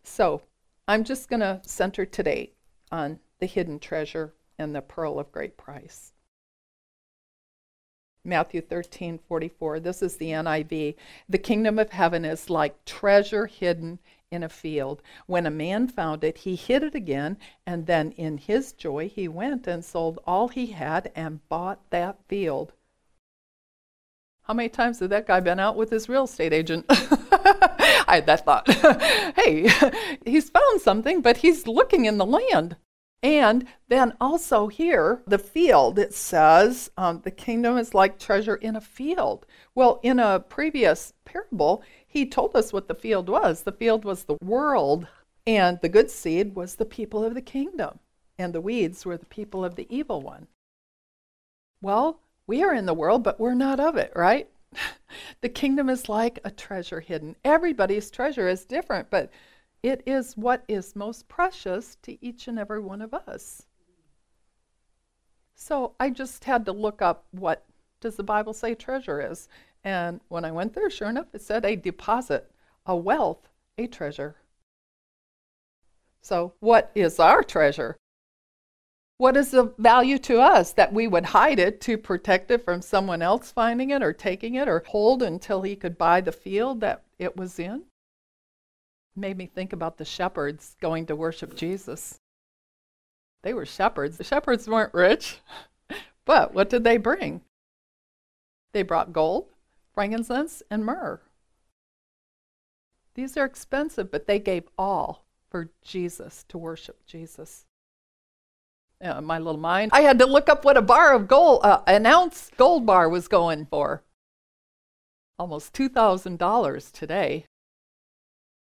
So 0.03 0.43
I'm 0.87 1.03
just 1.03 1.29
going 1.29 1.39
to 1.39 1.61
center 1.63 2.05
today 2.05 2.51
on 2.91 3.19
the 3.39 3.47
hidden 3.47 3.79
treasure 3.79 4.35
and 4.59 4.75
the 4.75 4.83
pearl 4.83 5.17
of 5.17 5.31
great 5.31 5.57
price. 5.57 6.13
Matthew 8.23 8.61
13, 8.61 9.17
44. 9.17 9.79
This 9.79 10.03
is 10.03 10.17
the 10.17 10.29
NIV. 10.29 10.95
The 11.27 11.37
kingdom 11.39 11.79
of 11.79 11.89
heaven 11.89 12.23
is 12.23 12.51
like 12.51 12.85
treasure 12.85 13.47
hidden 13.47 13.97
in 14.29 14.43
a 14.43 14.49
field. 14.49 15.01
When 15.25 15.47
a 15.47 15.49
man 15.49 15.87
found 15.87 16.23
it, 16.23 16.37
he 16.37 16.55
hid 16.55 16.83
it 16.83 16.93
again, 16.93 17.39
and 17.65 17.87
then 17.87 18.11
in 18.11 18.37
his 18.37 18.73
joy 18.73 19.09
he 19.09 19.27
went 19.27 19.65
and 19.65 19.83
sold 19.83 20.19
all 20.27 20.49
he 20.49 20.67
had 20.67 21.11
and 21.15 21.47
bought 21.49 21.89
that 21.89 22.19
field. 22.27 22.73
How 24.43 24.53
many 24.53 24.69
times 24.69 24.99
has 24.99 25.09
that 25.09 25.27
guy 25.27 25.39
been 25.39 25.59
out 25.59 25.75
with 25.75 25.91
his 25.91 26.09
real 26.09 26.23
estate 26.23 26.51
agent? 26.53 26.85
I 26.89 28.15
had 28.15 28.25
that 28.25 28.43
thought. 28.43 28.67
hey, 29.35 29.69
he's 30.25 30.49
found 30.49 30.81
something, 30.81 31.21
but 31.21 31.37
he's 31.37 31.67
looking 31.67 32.05
in 32.05 32.17
the 32.17 32.25
land. 32.25 32.75
And 33.23 33.67
then 33.87 34.13
also 34.19 34.67
here, 34.67 35.21
the 35.27 35.37
field, 35.37 35.99
it 35.99 36.13
says 36.13 36.89
um, 36.97 37.21
the 37.23 37.29
kingdom 37.29 37.77
is 37.77 37.93
like 37.93 38.17
treasure 38.17 38.55
in 38.55 38.75
a 38.75 38.81
field. 38.81 39.45
Well, 39.75 39.99
in 40.01 40.17
a 40.19 40.39
previous 40.39 41.13
parable, 41.23 41.83
he 42.07 42.25
told 42.25 42.55
us 42.55 42.73
what 42.73 42.87
the 42.87 42.95
field 42.95 43.29
was. 43.29 43.61
The 43.61 43.71
field 43.71 44.05
was 44.05 44.23
the 44.23 44.37
world, 44.41 45.07
and 45.45 45.79
the 45.81 45.89
good 45.89 46.09
seed 46.09 46.55
was 46.55 46.75
the 46.75 46.85
people 46.85 47.23
of 47.23 47.35
the 47.35 47.41
kingdom, 47.43 47.99
and 48.39 48.53
the 48.53 48.61
weeds 48.61 49.05
were 49.05 49.17
the 49.17 49.25
people 49.27 49.63
of 49.63 49.75
the 49.75 49.85
evil 49.95 50.21
one. 50.21 50.47
Well, 51.79 52.21
we 52.47 52.63
are 52.63 52.73
in 52.73 52.85
the 52.85 52.93
world, 52.93 53.23
but 53.23 53.39
we're 53.39 53.53
not 53.53 53.79
of 53.79 53.95
it, 53.97 54.11
right? 54.15 54.49
the 55.41 55.49
kingdom 55.49 55.89
is 55.89 56.09
like 56.09 56.39
a 56.43 56.51
treasure 56.51 56.99
hidden. 56.99 57.35
Everybody's 57.43 58.11
treasure 58.11 58.47
is 58.47 58.65
different, 58.65 59.09
but 59.09 59.31
it 59.83 60.03
is 60.05 60.37
what 60.37 60.63
is 60.67 60.95
most 60.95 61.27
precious 61.27 61.95
to 62.03 62.23
each 62.23 62.47
and 62.47 62.59
every 62.59 62.79
one 62.79 63.01
of 63.01 63.13
us. 63.13 63.63
So 65.55 65.93
I 65.99 66.09
just 66.09 66.43
had 66.43 66.65
to 66.65 66.71
look 66.71 67.01
up 67.01 67.25
what 67.31 67.65
does 67.99 68.15
the 68.15 68.23
Bible 68.23 68.53
say 68.53 68.75
treasure 68.75 69.21
is. 69.21 69.47
And 69.83 70.19
when 70.27 70.45
I 70.45 70.51
went 70.51 70.73
there, 70.73 70.89
sure 70.89 71.09
enough, 71.09 71.27
it 71.33 71.41
said 71.41 71.65
a 71.65 71.75
deposit, 71.75 72.51
a 72.85 72.95
wealth, 72.95 73.49
a 73.77 73.87
treasure. 73.87 74.35
So, 76.21 76.53
what 76.59 76.91
is 76.93 77.19
our 77.19 77.41
treasure? 77.41 77.97
What 79.21 79.37
is 79.37 79.51
the 79.51 79.71
value 79.77 80.17
to 80.17 80.41
us 80.41 80.73
that 80.73 80.93
we 80.93 81.07
would 81.07 81.25
hide 81.25 81.59
it 81.59 81.79
to 81.81 81.95
protect 81.95 82.49
it 82.49 82.65
from 82.65 82.81
someone 82.81 83.21
else 83.21 83.51
finding 83.51 83.91
it 83.91 84.01
or 84.01 84.13
taking 84.13 84.55
it 84.55 84.67
or 84.67 84.83
hold 84.87 85.21
until 85.21 85.61
he 85.61 85.75
could 85.75 85.95
buy 85.95 86.21
the 86.21 86.31
field 86.31 86.81
that 86.81 87.03
it 87.19 87.37
was 87.37 87.59
in? 87.59 87.83
made 89.15 89.37
me 89.37 89.45
think 89.45 89.73
about 89.73 89.99
the 89.99 90.05
shepherds 90.05 90.75
going 90.81 91.05
to 91.05 91.15
worship 91.15 91.55
Jesus. 91.55 92.17
They 93.43 93.53
were 93.53 93.63
shepherds. 93.63 94.17
The 94.17 94.23
shepherds 94.23 94.67
weren't 94.67 94.91
rich, 94.91 95.37
but 96.25 96.55
what 96.55 96.71
did 96.71 96.83
they 96.83 96.97
bring? 96.97 97.41
They 98.71 98.81
brought 98.81 99.13
gold, 99.13 99.49
frankincense, 99.93 100.63
and 100.71 100.83
myrrh. 100.83 101.21
These 103.13 103.37
are 103.37 103.45
expensive, 103.45 104.09
but 104.09 104.25
they 104.25 104.39
gave 104.39 104.67
all 104.79 105.25
for 105.47 105.69
Jesus 105.83 106.43
to 106.49 106.57
worship 106.57 107.05
Jesus. 107.05 107.67
Uh, 109.01 109.19
my 109.21 109.39
little 109.39 109.59
mind, 109.59 109.91
I 109.93 110.01
had 110.01 110.19
to 110.19 110.25
look 110.25 110.47
up 110.47 110.63
what 110.63 110.77
a 110.77 110.81
bar 110.81 111.13
of 111.13 111.27
gold, 111.27 111.61
uh, 111.63 111.81
an 111.87 112.05
ounce 112.05 112.51
gold 112.55 112.85
bar 112.85 113.09
was 113.09 113.27
going 113.27 113.65
for. 113.65 114.03
Almost 115.39 115.73
$2,000 115.73 116.91
today 116.91 117.45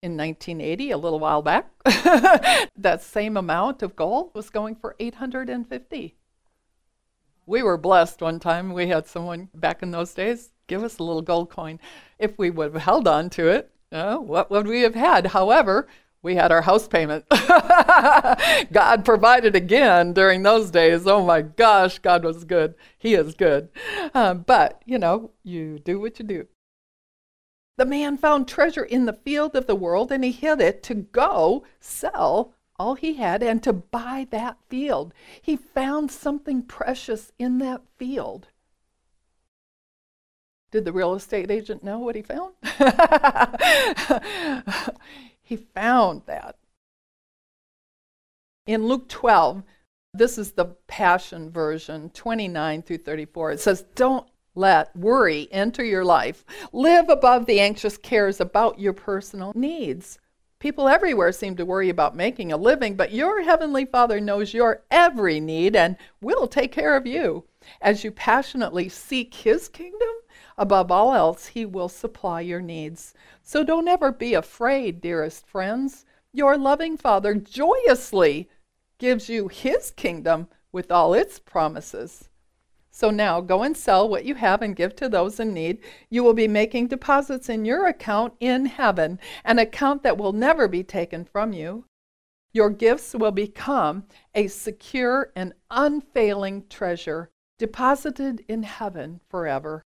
in 0.02 0.16
1980, 0.16 0.90
a 0.90 0.98
little 0.98 1.18
while 1.18 1.40
back, 1.40 1.70
that 1.84 3.02
same 3.02 3.36
amount 3.36 3.82
of 3.82 3.96
gold 3.96 4.30
was 4.34 4.50
going 4.50 4.76
for 4.76 4.94
850. 4.98 6.14
We 7.46 7.62
were 7.62 7.78
blessed 7.78 8.20
one 8.20 8.38
time. 8.38 8.72
We 8.72 8.88
had 8.88 9.06
someone 9.06 9.48
back 9.54 9.82
in 9.82 9.90
those 9.90 10.12
days 10.12 10.50
give 10.66 10.82
us 10.82 10.98
a 10.98 11.02
little 11.02 11.22
gold 11.22 11.50
coin. 11.50 11.78
If 12.18 12.38
we 12.38 12.50
would 12.50 12.72
have 12.72 12.82
held 12.82 13.08
on 13.08 13.30
to 13.30 13.48
it, 13.48 13.70
uh, 13.92 14.16
what 14.16 14.50
would 14.50 14.66
we 14.66 14.82
have 14.82 14.94
had? 14.94 15.28
However, 15.28 15.86
we 16.22 16.34
had 16.34 16.50
our 16.52 16.62
house 16.62 16.88
payment. 16.88 17.24
God 18.72 19.04
provided 19.04 19.56
again 19.56 20.12
during 20.12 20.42
those 20.42 20.70
days. 20.70 21.06
Oh 21.06 21.24
my 21.24 21.42
gosh, 21.42 21.98
God 21.98 22.24
was 22.24 22.44
good. 22.44 22.74
He 22.98 23.14
is 23.14 23.34
good. 23.34 23.68
Um, 24.14 24.44
but, 24.46 24.82
you 24.84 24.98
know, 24.98 25.30
you 25.42 25.78
do 25.78 26.00
what 26.00 26.18
you 26.18 26.24
do. 26.24 26.46
The 27.78 27.86
man 27.86 28.16
found 28.16 28.48
treasure 28.48 28.84
in 28.84 29.04
the 29.04 29.12
field 29.12 29.54
of 29.54 29.66
the 29.66 29.76
world 29.76 30.10
and 30.10 30.24
he 30.24 30.32
hid 30.32 30.60
it 30.60 30.82
to 30.84 30.94
go 30.94 31.64
sell 31.78 32.54
all 32.78 32.94
he 32.94 33.14
had 33.14 33.42
and 33.42 33.62
to 33.62 33.72
buy 33.72 34.26
that 34.30 34.58
field. 34.68 35.12
He 35.40 35.56
found 35.56 36.10
something 36.10 36.62
precious 36.62 37.32
in 37.38 37.58
that 37.58 37.82
field. 37.96 38.48
Did 40.70 40.84
the 40.84 40.92
real 40.92 41.14
estate 41.14 41.50
agent 41.50 41.84
know 41.84 41.98
what 41.98 42.16
he 42.16 42.22
found? 42.22 42.54
he 45.42 45.56
found 45.56 46.22
that. 46.26 46.56
In 48.66 48.88
Luke 48.88 49.08
12, 49.08 49.62
this 50.12 50.36
is 50.38 50.52
the 50.52 50.64
Passion 50.88 51.50
Version, 51.50 52.10
29 52.10 52.82
through 52.82 52.98
34. 52.98 53.52
It 53.52 53.60
says, 53.60 53.84
Don't 53.94 54.26
let 54.56 54.94
worry 54.96 55.46
enter 55.52 55.84
your 55.84 56.04
life. 56.04 56.44
Live 56.72 57.08
above 57.08 57.46
the 57.46 57.60
anxious 57.60 57.96
cares 57.96 58.40
about 58.40 58.80
your 58.80 58.92
personal 58.92 59.52
needs. 59.54 60.18
People 60.58 60.88
everywhere 60.88 61.30
seem 61.30 61.54
to 61.56 61.64
worry 61.64 61.90
about 61.90 62.16
making 62.16 62.50
a 62.50 62.56
living, 62.56 62.96
but 62.96 63.12
your 63.12 63.42
Heavenly 63.42 63.84
Father 63.84 64.18
knows 64.18 64.52
your 64.52 64.82
every 64.90 65.38
need 65.38 65.76
and 65.76 65.96
will 66.20 66.48
take 66.48 66.72
care 66.72 66.96
of 66.96 67.06
you. 67.06 67.44
As 67.80 68.02
you 68.02 68.10
passionately 68.10 68.88
seek 68.88 69.32
His 69.32 69.68
kingdom, 69.68 70.08
above 70.58 70.90
all 70.90 71.14
else, 71.14 71.46
He 71.46 71.64
will 71.64 71.88
supply 71.88 72.40
your 72.40 72.60
needs. 72.60 73.14
So 73.44 73.62
don't 73.62 73.86
ever 73.86 74.10
be 74.10 74.34
afraid, 74.34 75.00
dearest 75.00 75.46
friends. 75.46 76.04
Your 76.32 76.58
loving 76.58 76.96
Father 76.96 77.34
joyously 77.34 78.48
gives 78.98 79.28
you 79.28 79.48
His 79.48 79.90
kingdom 79.90 80.48
with 80.72 80.90
all 80.90 81.14
its 81.14 81.38
promises. 81.38 82.28
So 82.90 83.10
now 83.10 83.42
go 83.42 83.62
and 83.62 83.76
sell 83.76 84.08
what 84.08 84.24
you 84.24 84.36
have 84.36 84.62
and 84.62 84.74
give 84.74 84.96
to 84.96 85.08
those 85.08 85.38
in 85.38 85.52
need. 85.52 85.80
You 86.08 86.24
will 86.24 86.32
be 86.32 86.48
making 86.48 86.88
deposits 86.88 87.50
in 87.50 87.66
your 87.66 87.86
account 87.86 88.32
in 88.40 88.64
heaven, 88.64 89.20
an 89.44 89.58
account 89.58 90.02
that 90.02 90.16
will 90.16 90.32
never 90.32 90.66
be 90.66 90.82
taken 90.82 91.24
from 91.24 91.52
you. 91.52 91.84
Your 92.52 92.70
gifts 92.70 93.14
will 93.14 93.32
become 93.32 94.04
a 94.34 94.46
secure 94.46 95.30
and 95.36 95.52
unfailing 95.70 96.64
treasure 96.70 97.28
deposited 97.58 98.44
in 98.48 98.62
heaven 98.62 99.20
forever. 99.28 99.82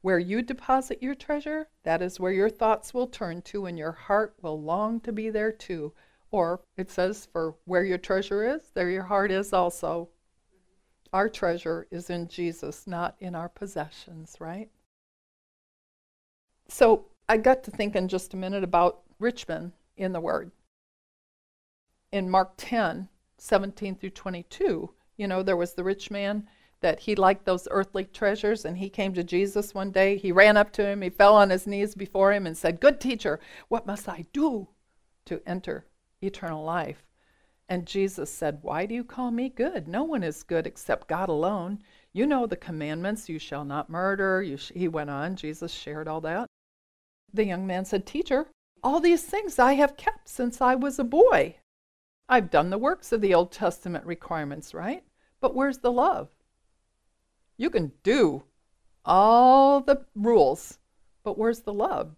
Where 0.00 0.18
you 0.18 0.40
deposit 0.40 1.02
your 1.02 1.14
treasure, 1.14 1.68
that 1.82 2.00
is 2.00 2.18
where 2.18 2.32
your 2.32 2.48
thoughts 2.48 2.94
will 2.94 3.06
turn 3.06 3.42
to, 3.42 3.66
and 3.66 3.78
your 3.78 3.92
heart 3.92 4.34
will 4.40 4.60
long 4.60 4.98
to 5.00 5.12
be 5.12 5.28
there 5.28 5.52
too. 5.52 5.92
Or 6.32 6.62
it 6.78 6.90
says, 6.90 7.28
For 7.30 7.54
where 7.66 7.84
your 7.84 7.98
treasure 7.98 8.42
is, 8.42 8.70
there 8.74 8.90
your 8.90 9.04
heart 9.04 9.30
is 9.30 9.52
also. 9.52 10.08
Our 11.12 11.28
treasure 11.28 11.86
is 11.90 12.08
in 12.08 12.26
Jesus, 12.26 12.86
not 12.86 13.16
in 13.20 13.34
our 13.34 13.50
possessions, 13.50 14.36
right? 14.40 14.70
So 16.68 17.04
I 17.28 17.36
got 17.36 17.62
to 17.64 17.70
thinking 17.70 18.08
just 18.08 18.32
a 18.32 18.38
minute 18.38 18.64
about 18.64 19.02
rich 19.18 19.46
men 19.46 19.72
in 19.98 20.12
the 20.12 20.20
Word. 20.20 20.50
In 22.10 22.30
Mark 22.30 22.54
10, 22.56 23.08
17 23.36 23.96
through 23.96 24.10
22, 24.10 24.90
you 25.18 25.28
know, 25.28 25.42
there 25.42 25.56
was 25.56 25.74
the 25.74 25.84
rich 25.84 26.10
man 26.10 26.48
that 26.80 27.00
he 27.00 27.14
liked 27.14 27.44
those 27.44 27.68
earthly 27.70 28.06
treasures 28.06 28.64
and 28.64 28.78
he 28.78 28.88
came 28.88 29.12
to 29.12 29.22
Jesus 29.22 29.74
one 29.74 29.90
day. 29.90 30.16
He 30.16 30.32
ran 30.32 30.56
up 30.56 30.72
to 30.72 30.86
him, 30.86 31.02
he 31.02 31.10
fell 31.10 31.36
on 31.36 31.50
his 31.50 31.66
knees 31.66 31.94
before 31.94 32.32
him 32.32 32.46
and 32.46 32.56
said, 32.56 32.80
Good 32.80 33.00
teacher, 33.00 33.38
what 33.68 33.86
must 33.86 34.08
I 34.08 34.24
do 34.32 34.68
to 35.26 35.42
enter 35.46 35.84
eternal 36.22 36.64
life? 36.64 37.04
And 37.68 37.86
Jesus 37.86 38.30
said, 38.30 38.58
Why 38.62 38.86
do 38.86 38.94
you 38.94 39.04
call 39.04 39.30
me 39.30 39.48
good? 39.48 39.88
No 39.88 40.02
one 40.02 40.22
is 40.22 40.42
good 40.42 40.66
except 40.66 41.08
God 41.08 41.28
alone. 41.28 41.78
You 42.12 42.26
know 42.26 42.46
the 42.46 42.56
commandments 42.56 43.28
you 43.28 43.38
shall 43.38 43.64
not 43.64 43.88
murder. 43.88 44.44
Sh-. 44.56 44.72
He 44.74 44.88
went 44.88 45.10
on, 45.10 45.36
Jesus 45.36 45.72
shared 45.72 46.08
all 46.08 46.20
that. 46.22 46.46
The 47.32 47.46
young 47.46 47.66
man 47.66 47.84
said, 47.84 48.04
Teacher, 48.04 48.48
all 48.82 49.00
these 49.00 49.22
things 49.22 49.58
I 49.58 49.74
have 49.74 49.96
kept 49.96 50.28
since 50.28 50.60
I 50.60 50.74
was 50.74 50.98
a 50.98 51.04
boy. 51.04 51.56
I've 52.28 52.50
done 52.50 52.70
the 52.70 52.78
works 52.78 53.12
of 53.12 53.20
the 53.20 53.34
Old 53.34 53.52
Testament 53.52 54.04
requirements, 54.04 54.74
right? 54.74 55.02
But 55.40 55.54
where's 55.54 55.78
the 55.78 55.92
love? 55.92 56.28
You 57.56 57.70
can 57.70 57.92
do 58.02 58.44
all 59.04 59.80
the 59.80 60.04
rules, 60.14 60.78
but 61.24 61.38
where's 61.38 61.60
the 61.60 61.72
love? 61.72 62.16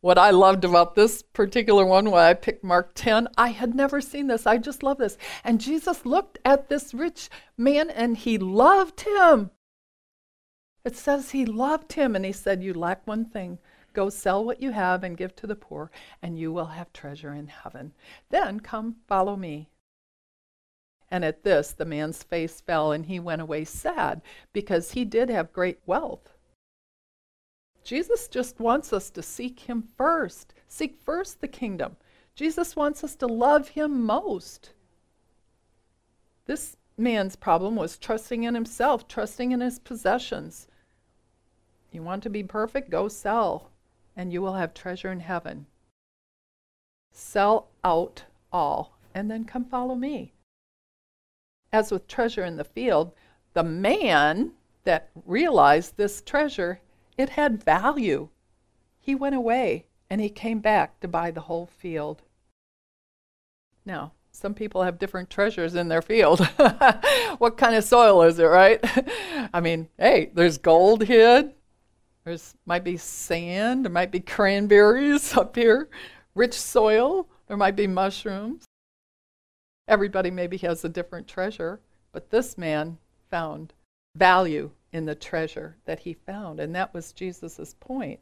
What 0.00 0.18
I 0.18 0.30
loved 0.30 0.64
about 0.64 0.94
this 0.94 1.22
particular 1.22 1.84
one, 1.84 2.10
why 2.10 2.30
I 2.30 2.34
picked 2.34 2.62
Mark 2.62 2.92
10, 2.94 3.28
I 3.36 3.48
had 3.48 3.74
never 3.74 4.00
seen 4.00 4.26
this. 4.26 4.46
I 4.46 4.58
just 4.58 4.82
love 4.82 4.98
this. 4.98 5.16
And 5.42 5.60
Jesus 5.60 6.06
looked 6.06 6.38
at 6.44 6.68
this 6.68 6.94
rich 6.94 7.30
man 7.56 7.90
and 7.90 8.16
he 8.16 8.38
loved 8.38 9.00
him. 9.00 9.50
It 10.84 10.96
says 10.96 11.30
he 11.30 11.44
loved 11.44 11.94
him 11.94 12.14
and 12.14 12.24
he 12.24 12.32
said, 12.32 12.62
You 12.62 12.72
lack 12.72 13.06
one 13.06 13.24
thing. 13.24 13.58
Go 13.92 14.10
sell 14.10 14.44
what 14.44 14.60
you 14.60 14.72
have 14.72 15.02
and 15.02 15.16
give 15.16 15.34
to 15.36 15.46
the 15.46 15.56
poor, 15.56 15.90
and 16.20 16.38
you 16.38 16.52
will 16.52 16.66
have 16.66 16.92
treasure 16.92 17.32
in 17.32 17.48
heaven. 17.48 17.94
Then 18.28 18.60
come 18.60 18.96
follow 19.08 19.36
me. 19.36 19.70
And 21.10 21.24
at 21.24 21.44
this, 21.44 21.72
the 21.72 21.86
man's 21.86 22.22
face 22.22 22.60
fell 22.60 22.92
and 22.92 23.06
he 23.06 23.18
went 23.18 23.40
away 23.40 23.64
sad 23.64 24.22
because 24.52 24.92
he 24.92 25.04
did 25.04 25.30
have 25.30 25.52
great 25.52 25.78
wealth. 25.86 26.35
Jesus 27.86 28.26
just 28.26 28.58
wants 28.58 28.92
us 28.92 29.10
to 29.10 29.22
seek 29.22 29.60
Him 29.60 29.84
first. 29.96 30.52
Seek 30.66 30.98
first 31.00 31.40
the 31.40 31.48
kingdom. 31.48 31.96
Jesus 32.34 32.74
wants 32.74 33.04
us 33.04 33.14
to 33.16 33.26
love 33.26 33.68
Him 33.68 34.04
most. 34.04 34.72
This 36.46 36.76
man's 36.98 37.36
problem 37.36 37.76
was 37.76 37.96
trusting 37.96 38.42
in 38.44 38.54
himself, 38.54 39.06
trusting 39.06 39.52
in 39.52 39.60
his 39.60 39.78
possessions. 39.78 40.66
You 41.92 42.02
want 42.02 42.22
to 42.24 42.30
be 42.30 42.42
perfect? 42.42 42.90
Go 42.90 43.08
sell, 43.08 43.70
and 44.16 44.32
you 44.32 44.42
will 44.42 44.54
have 44.54 44.74
treasure 44.74 45.12
in 45.12 45.20
heaven. 45.20 45.66
Sell 47.12 47.68
out 47.84 48.24
all 48.52 48.96
and 49.14 49.30
then 49.30 49.44
come 49.44 49.64
follow 49.64 49.94
me. 49.94 50.32
As 51.72 51.90
with 51.90 52.06
treasure 52.06 52.44
in 52.44 52.56
the 52.56 52.64
field, 52.64 53.12
the 53.54 53.62
man 53.62 54.52
that 54.84 55.10
realized 55.24 55.96
this 55.96 56.20
treasure, 56.20 56.80
it 57.16 57.30
had 57.30 57.62
value. 57.62 58.28
He 59.00 59.14
went 59.14 59.34
away 59.34 59.86
and 60.10 60.20
he 60.20 60.28
came 60.28 60.60
back 60.60 61.00
to 61.00 61.08
buy 61.08 61.30
the 61.30 61.42
whole 61.42 61.66
field. 61.66 62.22
Now, 63.84 64.12
some 64.30 64.54
people 64.54 64.82
have 64.82 64.98
different 64.98 65.30
treasures 65.30 65.74
in 65.74 65.88
their 65.88 66.02
field. 66.02 66.40
what 67.38 67.56
kind 67.56 67.74
of 67.74 67.84
soil 67.84 68.22
is 68.22 68.38
it, 68.38 68.44
right? 68.44 68.80
I 69.54 69.60
mean, 69.60 69.88
hey, 69.98 70.30
there's 70.34 70.58
gold 70.58 71.04
hid. 71.04 71.52
There's 72.26 72.56
might 72.66 72.82
be 72.82 72.96
sand, 72.96 73.84
there 73.84 73.92
might 73.92 74.10
be 74.10 74.18
cranberries 74.18 75.36
up 75.36 75.54
here, 75.54 75.88
rich 76.34 76.54
soil, 76.54 77.28
there 77.46 77.56
might 77.56 77.76
be 77.76 77.86
mushrooms. 77.86 78.64
Everybody 79.86 80.32
maybe 80.32 80.56
has 80.58 80.84
a 80.84 80.88
different 80.88 81.28
treasure, 81.28 81.80
but 82.10 82.30
this 82.30 82.58
man 82.58 82.98
found 83.30 83.74
value 84.16 84.72
in 84.96 85.04
the 85.04 85.14
treasure 85.14 85.76
that 85.84 86.00
he 86.00 86.14
found, 86.14 86.58
and 86.58 86.74
that 86.74 86.94
was 86.94 87.12
Jesus' 87.12 87.74
point. 87.78 88.20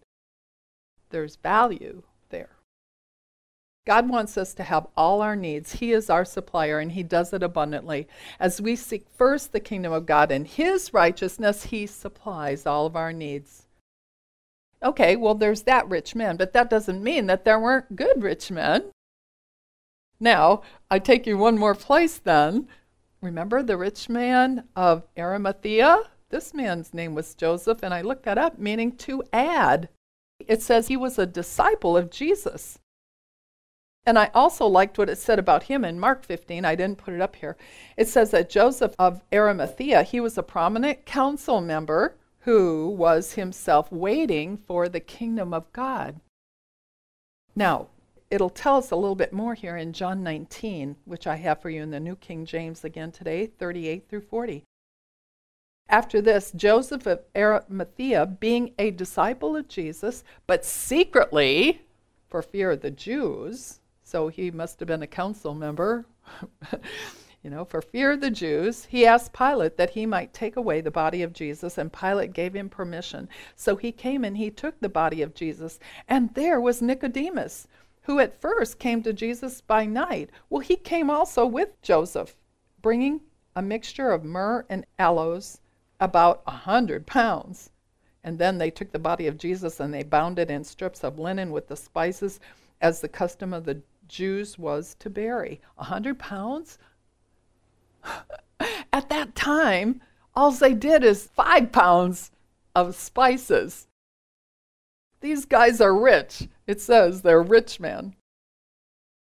There's 1.10 1.36
value 1.36 2.02
there. 2.30 2.56
God 3.86 4.08
wants 4.08 4.36
us 4.36 4.54
to 4.54 4.62
have 4.62 4.88
all 4.96 5.22
our 5.22 5.36
needs. 5.36 5.74
He 5.74 5.92
is 5.92 6.10
our 6.10 6.24
supplier, 6.24 6.78
and 6.78 6.92
He 6.92 7.02
does 7.02 7.32
it 7.34 7.42
abundantly. 7.42 8.08
As 8.40 8.60
we 8.60 8.76
seek 8.76 9.06
first 9.14 9.52
the 9.52 9.60
kingdom 9.60 9.92
of 9.92 10.06
God 10.06 10.32
and 10.32 10.46
His 10.46 10.94
righteousness, 10.94 11.64
He 11.64 11.86
supplies 11.86 12.66
all 12.66 12.86
of 12.86 12.96
our 12.96 13.12
needs. 13.12 13.66
Okay, 14.82 15.16
well, 15.16 15.34
there's 15.34 15.62
that 15.62 15.88
rich 15.88 16.14
man, 16.14 16.36
but 16.36 16.54
that 16.54 16.70
doesn't 16.70 17.04
mean 17.04 17.26
that 17.26 17.44
there 17.44 17.60
weren't 17.60 17.94
good 17.94 18.22
rich 18.22 18.50
men. 18.50 18.90
Now, 20.18 20.62
I 20.90 20.98
take 20.98 21.26
you 21.26 21.36
one 21.36 21.58
more 21.58 21.74
place 21.74 22.18
then. 22.18 22.68
Remember 23.20 23.62
the 23.62 23.76
rich 23.76 24.08
man 24.08 24.64
of 24.74 25.04
Arimathea? 25.16 26.04
This 26.34 26.52
man's 26.52 26.92
name 26.92 27.14
was 27.14 27.36
Joseph, 27.36 27.84
and 27.84 27.94
I 27.94 28.00
looked 28.00 28.24
that 28.24 28.38
up, 28.38 28.58
meaning 28.58 28.96
to 28.96 29.22
add. 29.32 29.88
It 30.40 30.62
says 30.62 30.88
he 30.88 30.96
was 30.96 31.16
a 31.16 31.26
disciple 31.26 31.96
of 31.96 32.10
Jesus. 32.10 32.80
And 34.04 34.18
I 34.18 34.32
also 34.34 34.66
liked 34.66 34.98
what 34.98 35.08
it 35.08 35.18
said 35.18 35.38
about 35.38 35.62
him 35.70 35.84
in 35.84 36.00
Mark 36.00 36.24
15. 36.24 36.64
I 36.64 36.74
didn't 36.74 36.98
put 36.98 37.14
it 37.14 37.20
up 37.20 37.36
here. 37.36 37.56
It 37.96 38.08
says 38.08 38.32
that 38.32 38.50
Joseph 38.50 38.96
of 38.98 39.22
Arimathea, 39.32 40.02
he 40.02 40.18
was 40.18 40.36
a 40.36 40.42
prominent 40.42 41.06
council 41.06 41.60
member 41.60 42.16
who 42.40 42.88
was 42.88 43.34
himself 43.34 43.92
waiting 43.92 44.56
for 44.56 44.88
the 44.88 44.98
kingdom 44.98 45.54
of 45.54 45.72
God. 45.72 46.18
Now, 47.54 47.86
it'll 48.28 48.50
tell 48.50 48.78
us 48.78 48.90
a 48.90 48.96
little 48.96 49.14
bit 49.14 49.32
more 49.32 49.54
here 49.54 49.76
in 49.76 49.92
John 49.92 50.24
19, 50.24 50.96
which 51.04 51.28
I 51.28 51.36
have 51.36 51.62
for 51.62 51.70
you 51.70 51.80
in 51.80 51.92
the 51.92 52.00
New 52.00 52.16
King 52.16 52.44
James 52.44 52.82
again 52.82 53.12
today, 53.12 53.46
38 53.46 54.08
through 54.08 54.22
40. 54.22 54.64
After 55.88 56.20
this, 56.20 56.50
Joseph 56.52 57.06
of 57.06 57.22
Arimathea, 57.36 58.26
being 58.26 58.72
a 58.78 58.90
disciple 58.90 59.54
of 59.54 59.68
Jesus, 59.68 60.24
but 60.46 60.64
secretly, 60.64 61.82
for 62.28 62.42
fear 62.42 62.72
of 62.72 62.80
the 62.80 62.90
Jews, 62.90 63.80
so 64.02 64.28
he 64.28 64.50
must 64.50 64.80
have 64.80 64.88
been 64.88 65.02
a 65.02 65.06
council 65.06 65.54
member. 65.54 66.06
you 67.42 67.50
know, 67.50 67.64
for 67.64 67.82
fear 67.82 68.12
of 68.12 68.20
the 68.20 68.30
Jews, 68.30 68.86
he 68.86 69.06
asked 69.06 69.32
Pilate 69.32 69.76
that 69.76 69.90
he 69.90 70.06
might 70.06 70.32
take 70.32 70.56
away 70.56 70.80
the 70.80 70.90
body 70.90 71.22
of 71.22 71.32
Jesus, 71.32 71.78
and 71.78 71.92
Pilate 71.92 72.32
gave 72.32 72.54
him 72.56 72.68
permission. 72.68 73.28
So 73.54 73.76
he 73.76 73.92
came 73.92 74.24
and 74.24 74.36
he 74.36 74.50
took 74.50 74.80
the 74.80 74.88
body 74.88 75.20
of 75.20 75.34
Jesus, 75.34 75.78
and 76.08 76.32
there 76.34 76.60
was 76.60 76.82
Nicodemus, 76.82 77.68
who 78.02 78.18
at 78.18 78.40
first 78.40 78.78
came 78.78 79.02
to 79.02 79.12
Jesus 79.12 79.60
by 79.60 79.86
night. 79.86 80.30
Well, 80.48 80.60
he 80.60 80.76
came 80.76 81.10
also 81.10 81.46
with 81.46 81.80
Joseph, 81.82 82.34
bringing 82.82 83.20
a 83.54 83.62
mixture 83.62 84.10
of 84.10 84.24
myrrh 84.24 84.66
and 84.68 84.86
aloes, 84.98 85.60
about 86.00 86.42
a 86.46 86.52
hundred 86.52 87.06
pounds. 87.06 87.70
And 88.22 88.38
then 88.38 88.58
they 88.58 88.70
took 88.70 88.92
the 88.92 88.98
body 88.98 89.26
of 89.26 89.38
Jesus 89.38 89.80
and 89.80 89.92
they 89.92 90.02
bound 90.02 90.38
it 90.38 90.50
in 90.50 90.64
strips 90.64 91.04
of 91.04 91.18
linen 91.18 91.50
with 91.52 91.68
the 91.68 91.76
spices, 91.76 92.40
as 92.80 93.00
the 93.00 93.08
custom 93.08 93.52
of 93.52 93.64
the 93.64 93.82
Jews 94.08 94.58
was 94.58 94.96
to 94.98 95.10
bury. 95.10 95.60
A 95.78 95.84
hundred 95.84 96.18
pounds? 96.18 96.78
At 98.92 99.08
that 99.08 99.34
time, 99.34 100.00
all 100.34 100.50
they 100.50 100.74
did 100.74 101.04
is 101.04 101.26
five 101.34 101.72
pounds 101.72 102.30
of 102.74 102.94
spices. 102.94 103.86
These 105.20 105.44
guys 105.44 105.80
are 105.80 105.96
rich. 105.96 106.48
It 106.66 106.80
says 106.80 107.22
they're 107.22 107.42
rich 107.42 107.80
men. 107.80 108.14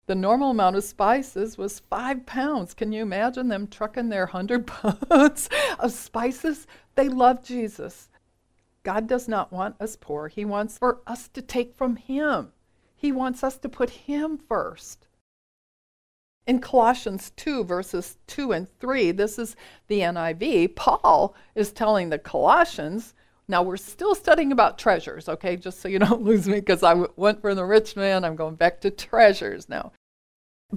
The 0.07 0.14
normal 0.14 0.53
amount 0.53 0.77
of 0.77 0.85
spices 0.85 1.59
was 1.59 1.81
five 1.81 2.27
pounds. 2.27 2.75
Can 2.75 2.92
you 2.92 3.03
imagine 3.03 3.49
them 3.49 3.66
trucking 3.66 4.09
their 4.09 4.27
hundred 4.27 4.66
pounds 5.11 5.49
of 5.81 5.92
spices? 5.92 6.66
They 6.95 7.09
love 7.09 7.42
Jesus. 7.42 8.09
God 8.85 9.09
does 9.09 9.27
not 9.27 9.53
want 9.53 9.81
us 9.81 9.97
poor. 9.97 10.29
He 10.29 10.45
wants 10.45 10.79
for 10.79 11.01
us 11.09 11.27
to 11.29 11.42
take 11.42 11.75
from 11.75 11.97
Him. 11.97 12.53
He 12.95 13.11
wants 13.11 13.42
us 13.42 13.59
to 13.59 13.69
put 13.69 13.90
Him 13.90 14.38
first. 14.38 15.09
In 16.47 16.61
Colossians 16.61 17.33
2, 17.35 17.64
verses 17.64 18.19
2 18.29 18.53
and 18.53 18.69
3, 18.79 19.11
this 19.11 19.37
is 19.40 19.57
the 19.88 20.01
NIV, 20.01 20.77
Paul 20.77 21.35
is 21.57 21.73
telling 21.73 22.09
the 22.09 22.19
Colossians, 22.21 23.14
now 23.49 23.63
we're 23.63 23.77
still 23.77 24.15
studying 24.15 24.53
about 24.53 24.79
treasures, 24.79 25.29
okay, 25.29 25.57
just 25.57 25.81
so 25.81 25.89
you 25.89 25.99
don't 25.99 26.23
lose 26.25 26.49
me 26.49 26.61
because 26.61 26.83
I 26.83 26.95
went 27.17 27.41
from 27.41 27.57
the 27.57 27.65
rich 27.65 27.97
man, 27.97 28.25
I'm 28.25 28.37
going 28.37 28.57
back 28.57 28.81
to 28.83 28.91
treasures 28.91 29.69
now. 29.69 29.93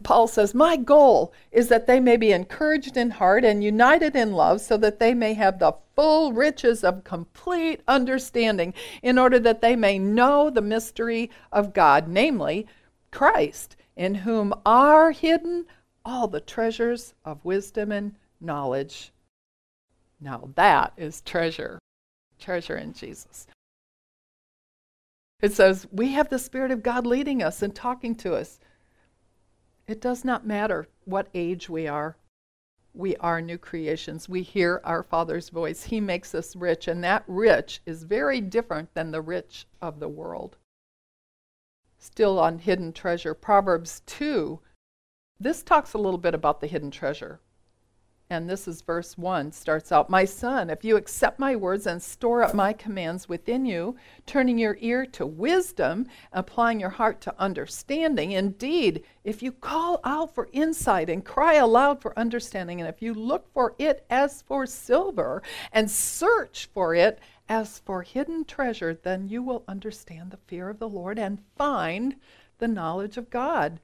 Paul 0.03 0.27
says, 0.27 0.53
My 0.53 0.77
goal 0.77 1.33
is 1.51 1.67
that 1.69 1.87
they 1.87 1.99
may 1.99 2.15
be 2.15 2.31
encouraged 2.31 2.95
in 2.95 3.09
heart 3.09 3.43
and 3.43 3.63
united 3.63 4.15
in 4.15 4.33
love, 4.33 4.61
so 4.61 4.77
that 4.77 4.99
they 4.99 5.15
may 5.15 5.33
have 5.33 5.57
the 5.57 5.73
full 5.95 6.31
riches 6.31 6.83
of 6.83 7.03
complete 7.03 7.81
understanding, 7.87 8.75
in 9.01 9.17
order 9.17 9.39
that 9.39 9.61
they 9.61 9.75
may 9.75 9.97
know 9.97 10.51
the 10.51 10.61
mystery 10.61 11.31
of 11.51 11.73
God, 11.73 12.07
namely 12.07 12.67
Christ, 13.11 13.75
in 13.95 14.13
whom 14.15 14.53
are 14.63 15.11
hidden 15.11 15.65
all 16.05 16.27
the 16.27 16.39
treasures 16.39 17.15
of 17.25 17.43
wisdom 17.43 17.91
and 17.91 18.15
knowledge. 18.39 19.11
Now 20.21 20.49
that 20.55 20.93
is 20.97 21.21
treasure, 21.21 21.79
treasure 22.39 22.77
in 22.77 22.93
Jesus. 22.93 23.47
It 25.41 25.53
says, 25.53 25.87
We 25.91 26.13
have 26.13 26.29
the 26.29 26.39
Spirit 26.39 26.71
of 26.71 26.83
God 26.83 27.05
leading 27.05 27.41
us 27.41 27.61
and 27.61 27.73
talking 27.73 28.15
to 28.15 28.35
us. 28.35 28.59
It 29.87 30.01
does 30.01 30.25
not 30.25 30.45
matter 30.45 30.87
what 31.05 31.29
age 31.33 31.69
we 31.69 31.87
are. 31.87 32.17
We 32.93 33.15
are 33.17 33.41
new 33.41 33.57
creations. 33.57 34.27
We 34.27 34.41
hear 34.41 34.81
our 34.83 35.03
Father's 35.03 35.49
voice. 35.49 35.83
He 35.83 36.01
makes 36.01 36.35
us 36.35 36.55
rich, 36.55 36.87
and 36.87 37.03
that 37.03 37.23
rich 37.27 37.81
is 37.85 38.03
very 38.03 38.41
different 38.41 38.93
than 38.93 39.11
the 39.11 39.21
rich 39.21 39.65
of 39.81 39.99
the 39.99 40.09
world. 40.09 40.57
Still 41.97 42.39
on 42.39 42.59
hidden 42.59 42.93
treasure, 42.93 43.33
Proverbs 43.33 44.01
2. 44.05 44.59
This 45.39 45.63
talks 45.63 45.93
a 45.93 45.97
little 45.97 46.17
bit 46.17 46.33
about 46.33 46.59
the 46.59 46.67
hidden 46.67 46.91
treasure 46.91 47.39
and 48.31 48.49
this 48.49 48.67
is 48.67 48.81
verse 48.81 49.17
1 49.17 49.51
starts 49.51 49.91
out 49.91 50.09
my 50.09 50.23
son 50.23 50.69
if 50.69 50.83
you 50.83 50.95
accept 50.95 51.39
my 51.39 51.55
words 51.55 51.87
and 51.87 52.01
store 52.01 52.43
up 52.43 52.53
my 52.53 52.71
commands 52.71 53.27
within 53.27 53.65
you 53.65 53.95
turning 54.25 54.57
your 54.57 54.77
ear 54.81 55.05
to 55.05 55.25
wisdom 55.25 56.05
applying 56.31 56.79
your 56.79 56.89
heart 56.89 57.19
to 57.21 57.33
understanding 57.39 58.31
indeed 58.31 59.03
if 59.23 59.41
you 59.41 59.51
call 59.51 59.99
out 60.03 60.33
for 60.33 60.49
insight 60.51 61.09
and 61.09 61.25
cry 61.25 61.55
aloud 61.55 62.01
for 62.01 62.17
understanding 62.17 62.79
and 62.79 62.89
if 62.89 63.01
you 63.01 63.13
look 63.13 63.51
for 63.53 63.73
it 63.79 64.05
as 64.09 64.41
for 64.43 64.65
silver 64.65 65.41
and 65.71 65.89
search 65.89 66.69
for 66.73 66.93
it 66.93 67.19
as 67.47 67.79
for 67.79 68.03
hidden 68.03 68.45
treasure 68.45 68.93
then 68.93 69.27
you 69.27 69.41
will 69.41 69.63
understand 69.67 70.29
the 70.29 70.37
fear 70.37 70.69
of 70.69 70.79
the 70.79 70.89
lord 70.89 71.17
and 71.17 71.41
find 71.57 72.15
the 72.59 72.67
knowledge 72.67 73.17
of 73.17 73.29
god. 73.29 73.79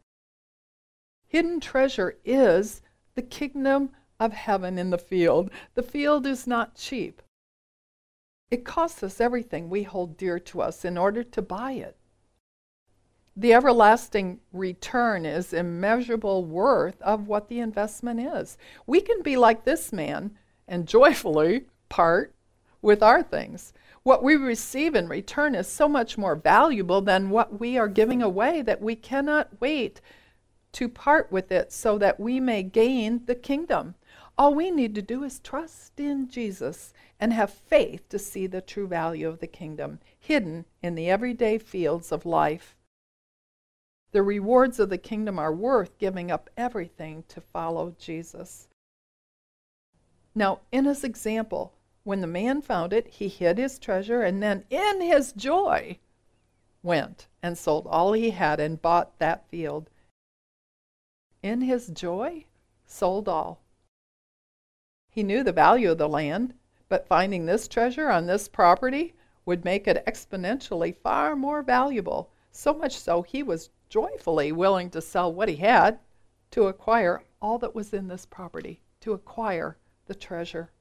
Hidden 1.27 1.59
treasure 1.59 2.17
is 2.23 2.81
the 3.15 3.21
kingdom 3.21 3.89
of 4.19 4.33
heaven 4.33 4.77
in 4.77 4.89
the 4.89 4.97
field. 4.97 5.49
The 5.73 5.83
field 5.83 6.25
is 6.25 6.47
not 6.47 6.75
cheap. 6.75 7.21
It 8.51 8.63
costs 8.63 9.03
us 9.03 9.19
everything 9.19 9.69
we 9.69 9.83
hold 9.83 10.17
dear 10.17 10.39
to 10.39 10.61
us 10.61 10.85
in 10.85 10.97
order 10.97 11.23
to 11.23 11.41
buy 11.41 11.73
it. 11.73 11.97
The 13.35 13.53
everlasting 13.53 14.39
return 14.53 15.25
is 15.25 15.51
immeasurable 15.51 16.45
worth 16.45 17.01
of 17.01 17.27
what 17.27 17.49
the 17.49 17.59
investment 17.59 18.21
is. 18.21 18.57
We 18.87 19.01
can 19.01 19.21
be 19.21 19.35
like 19.35 19.65
this 19.65 19.91
man 19.91 20.37
and 20.67 20.87
joyfully 20.87 21.65
part 21.89 22.33
with 22.81 23.03
our 23.03 23.21
things. 23.21 23.73
What 24.03 24.23
we 24.23 24.35
receive 24.35 24.95
in 24.95 25.09
return 25.09 25.55
is 25.55 25.67
so 25.67 25.89
much 25.89 26.17
more 26.17 26.35
valuable 26.35 27.01
than 27.01 27.29
what 27.29 27.59
we 27.59 27.77
are 27.77 27.87
giving 27.87 28.21
away 28.21 28.61
that 28.61 28.81
we 28.81 28.95
cannot 28.95 29.49
wait 29.59 29.99
to 30.73 30.87
part 30.87 31.31
with 31.31 31.51
it 31.51 31.73
so 31.73 31.97
that 31.97 32.19
we 32.19 32.39
may 32.39 32.61
gain 32.61 33.21
the 33.25 33.35
kingdom. 33.35 33.95
All 34.37 34.53
we 34.53 34.69
need 34.69 34.95
to 34.95 35.01
do 35.01 35.23
is 35.23 35.39
trust 35.39 35.97
in 35.97 36.27
Jesus 36.27 36.93
and 37.19 37.31
have 37.31 37.51
faith 37.51 38.09
to 38.09 38.19
see 38.19 38.47
the 38.47 38.61
true 38.61 38.87
value 38.87 39.29
of 39.29 39.39
the 39.39 39.47
kingdom 39.47 39.99
hidden 40.19 40.65
in 40.83 40.95
the 40.95 41.09
everyday 41.09 41.57
fields 41.57 42.11
of 42.11 42.25
life. 42.25 42.75
The 44.11 44.23
rewards 44.23 44.79
of 44.79 44.89
the 44.89 44.97
kingdom 44.97 45.39
are 45.39 45.53
worth 45.53 45.97
giving 45.99 46.31
up 46.31 46.49
everything 46.57 47.23
to 47.29 47.39
follow 47.39 47.95
Jesus. 47.97 48.67
Now, 50.33 50.59
in 50.71 50.85
his 50.85 51.03
example, 51.05 51.73
when 52.03 52.19
the 52.21 52.27
man 52.27 52.61
found 52.61 52.91
it, 52.91 53.07
he 53.07 53.29
hid 53.29 53.57
his 53.57 53.79
treasure 53.79 54.21
and 54.21 54.43
then, 54.43 54.65
in 54.69 55.01
his 55.01 55.31
joy, 55.31 55.99
went 56.83 57.27
and 57.41 57.57
sold 57.57 57.87
all 57.87 58.13
he 58.13 58.31
had 58.31 58.59
and 58.59 58.81
bought 58.81 59.17
that 59.19 59.47
field. 59.49 59.89
In 61.41 61.61
his 61.61 61.87
joy, 61.87 62.45
sold 62.85 63.29
all. 63.29 63.61
He 65.15 65.23
knew 65.23 65.43
the 65.43 65.53
value 65.53 65.91
of 65.91 65.97
the 65.97 66.09
land, 66.09 66.53
but 66.89 67.07
finding 67.07 67.45
this 67.45 67.69
treasure 67.69 68.09
on 68.09 68.25
this 68.25 68.49
property 68.49 69.15
would 69.45 69.63
make 69.63 69.87
it 69.87 70.03
exponentially 70.05 70.93
far 70.93 71.37
more 71.37 71.63
valuable. 71.63 72.33
So 72.51 72.73
much 72.73 72.99
so, 72.99 73.21
he 73.21 73.41
was 73.41 73.69
joyfully 73.87 74.51
willing 74.51 74.89
to 74.89 75.01
sell 75.01 75.31
what 75.31 75.47
he 75.47 75.55
had 75.55 75.99
to 76.51 76.67
acquire 76.67 77.23
all 77.41 77.57
that 77.59 77.73
was 77.73 77.93
in 77.93 78.09
this 78.09 78.25
property, 78.25 78.81
to 78.99 79.13
acquire 79.13 79.77
the 80.05 80.15
treasure 80.15 80.71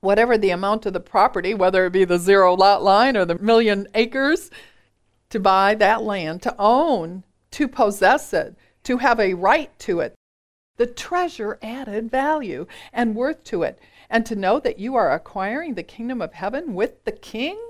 whatever 0.00 0.38
the 0.38 0.50
amount 0.50 0.86
of 0.86 0.92
the 0.92 1.00
property, 1.00 1.54
whether 1.54 1.86
it 1.86 1.92
be 1.92 2.04
the 2.04 2.18
zero 2.18 2.54
lot 2.54 2.82
line 2.82 3.16
or 3.16 3.24
the 3.24 3.38
million 3.38 3.88
acres, 3.94 4.50
to 5.30 5.40
buy 5.40 5.74
that 5.74 6.02
land, 6.02 6.42
to 6.42 6.54
own, 6.58 7.24
to 7.50 7.66
possess 7.66 8.32
it, 8.32 8.56
to 8.84 8.98
have 8.98 9.18
a 9.18 9.34
right 9.34 9.76
to 9.78 10.00
it. 10.00 10.14
The 10.78 10.86
treasure 10.86 11.58
added 11.60 12.10
value 12.10 12.66
and 12.92 13.14
worth 13.14 13.44
to 13.44 13.62
it. 13.62 13.78
And 14.08 14.24
to 14.24 14.36
know 14.36 14.58
that 14.60 14.78
you 14.78 14.94
are 14.94 15.12
acquiring 15.12 15.74
the 15.74 15.82
kingdom 15.82 16.22
of 16.22 16.32
heaven 16.32 16.74
with 16.74 17.04
the 17.04 17.12
king? 17.12 17.60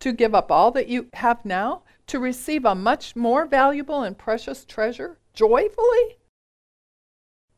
To 0.00 0.12
give 0.12 0.34
up 0.34 0.52
all 0.52 0.70
that 0.70 0.86
you 0.86 1.08
have 1.14 1.44
now? 1.44 1.82
To 2.08 2.20
receive 2.20 2.64
a 2.64 2.74
much 2.74 3.16
more 3.16 3.46
valuable 3.46 4.02
and 4.02 4.16
precious 4.16 4.64
treasure 4.64 5.18
joyfully? 5.32 6.18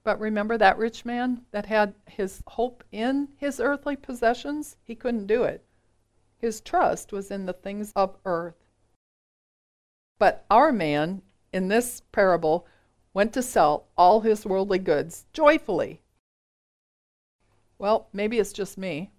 But 0.04 0.18
remember 0.18 0.56
that 0.58 0.78
rich 0.78 1.04
man 1.04 1.42
that 1.50 1.66
had 1.66 1.94
his 2.06 2.42
hope 2.46 2.84
in 2.92 3.28
his 3.36 3.60
earthly 3.60 3.96
possessions? 3.96 4.76
He 4.82 4.94
couldn't 4.94 5.26
do 5.26 5.42
it. 5.42 5.64
His 6.38 6.60
trust 6.60 7.12
was 7.12 7.30
in 7.30 7.46
the 7.46 7.52
things 7.52 7.92
of 7.94 8.16
earth. 8.24 8.64
But 10.18 10.44
our 10.50 10.72
man 10.72 11.22
in 11.52 11.68
this 11.68 12.02
parable 12.12 12.66
went 13.14 13.32
to 13.34 13.42
sell 13.42 13.86
all 13.96 14.20
his 14.20 14.46
worldly 14.46 14.78
goods 14.78 15.26
joyfully. 15.32 16.00
Well, 17.78 18.08
maybe 18.12 18.38
it's 18.38 18.52
just 18.52 18.78
me, 18.78 19.10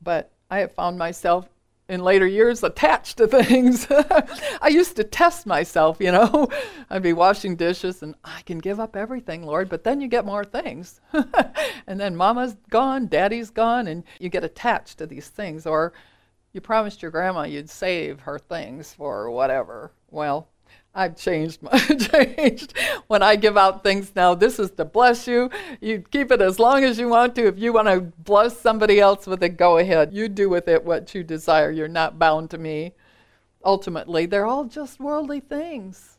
but 0.00 0.30
I 0.50 0.58
have 0.58 0.72
found 0.72 0.98
myself 0.98 1.48
in 1.88 2.02
later 2.02 2.26
years 2.26 2.62
attached 2.62 3.18
to 3.18 3.26
things. 3.42 3.86
I 3.90 4.68
used 4.68 4.96
to 4.96 5.04
test 5.04 5.46
myself, 5.46 5.98
you 6.00 6.12
know. 6.12 6.48
I'd 6.90 7.02
be 7.02 7.12
washing 7.12 7.56
dishes 7.56 8.02
and 8.02 8.14
I 8.24 8.42
can 8.42 8.58
give 8.58 8.78
up 8.78 8.96
everything, 8.96 9.44
Lord, 9.44 9.68
but 9.68 9.84
then 9.84 10.00
you 10.00 10.08
get 10.08 10.24
more 10.24 10.44
things. 10.44 11.00
and 11.86 11.98
then 12.00 12.16
mama's 12.16 12.56
gone, 12.70 13.08
daddy's 13.08 13.50
gone, 13.50 13.86
and 13.86 14.04
you 14.20 14.28
get 14.28 14.44
attached 14.44 14.98
to 14.98 15.06
these 15.06 15.28
things. 15.28 15.66
Or 15.66 15.92
you 16.52 16.60
promised 16.60 17.02
your 17.02 17.10
grandma 17.10 17.42
you'd 17.42 17.70
save 17.70 18.20
her 18.20 18.38
things 18.38 18.92
for 18.94 19.30
whatever. 19.30 19.92
Well, 20.10 20.48
I've 20.94 21.16
changed 21.16 21.62
my 21.62 21.78
changed. 21.78 22.74
When 23.06 23.22
I 23.22 23.36
give 23.36 23.56
out 23.56 23.82
things 23.82 24.12
now, 24.14 24.34
this 24.34 24.58
is 24.58 24.70
to 24.72 24.84
bless 24.84 25.26
you. 25.26 25.50
You 25.80 26.04
keep 26.10 26.30
it 26.30 26.42
as 26.42 26.58
long 26.58 26.84
as 26.84 26.98
you 26.98 27.08
want 27.08 27.34
to. 27.36 27.46
If 27.46 27.58
you 27.58 27.72
want 27.72 27.88
to 27.88 28.00
bless 28.00 28.60
somebody 28.60 29.00
else 29.00 29.26
with 29.26 29.42
it, 29.42 29.56
go 29.56 29.78
ahead. 29.78 30.12
You 30.12 30.28
do 30.28 30.50
with 30.50 30.68
it 30.68 30.84
what 30.84 31.14
you 31.14 31.24
desire. 31.24 31.70
You're 31.70 31.88
not 31.88 32.18
bound 32.18 32.50
to 32.50 32.58
me. 32.58 32.92
Ultimately, 33.64 34.26
they're 34.26 34.46
all 34.46 34.64
just 34.64 35.00
worldly 35.00 35.40
things. 35.40 36.18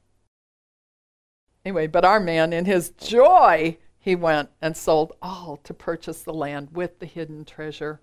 Anyway, 1.63 1.87
but 1.87 2.03
our 2.03 2.19
man, 2.19 2.51
in 2.51 2.65
his 2.65 2.89
joy, 2.89 3.77
he 3.99 4.15
went 4.15 4.49
and 4.61 4.75
sold 4.75 5.13
all 5.21 5.57
to 5.63 5.73
purchase 5.73 6.23
the 6.23 6.33
land 6.33 6.69
with 6.71 6.99
the 6.99 7.05
hidden 7.05 7.45
treasure 7.45 8.01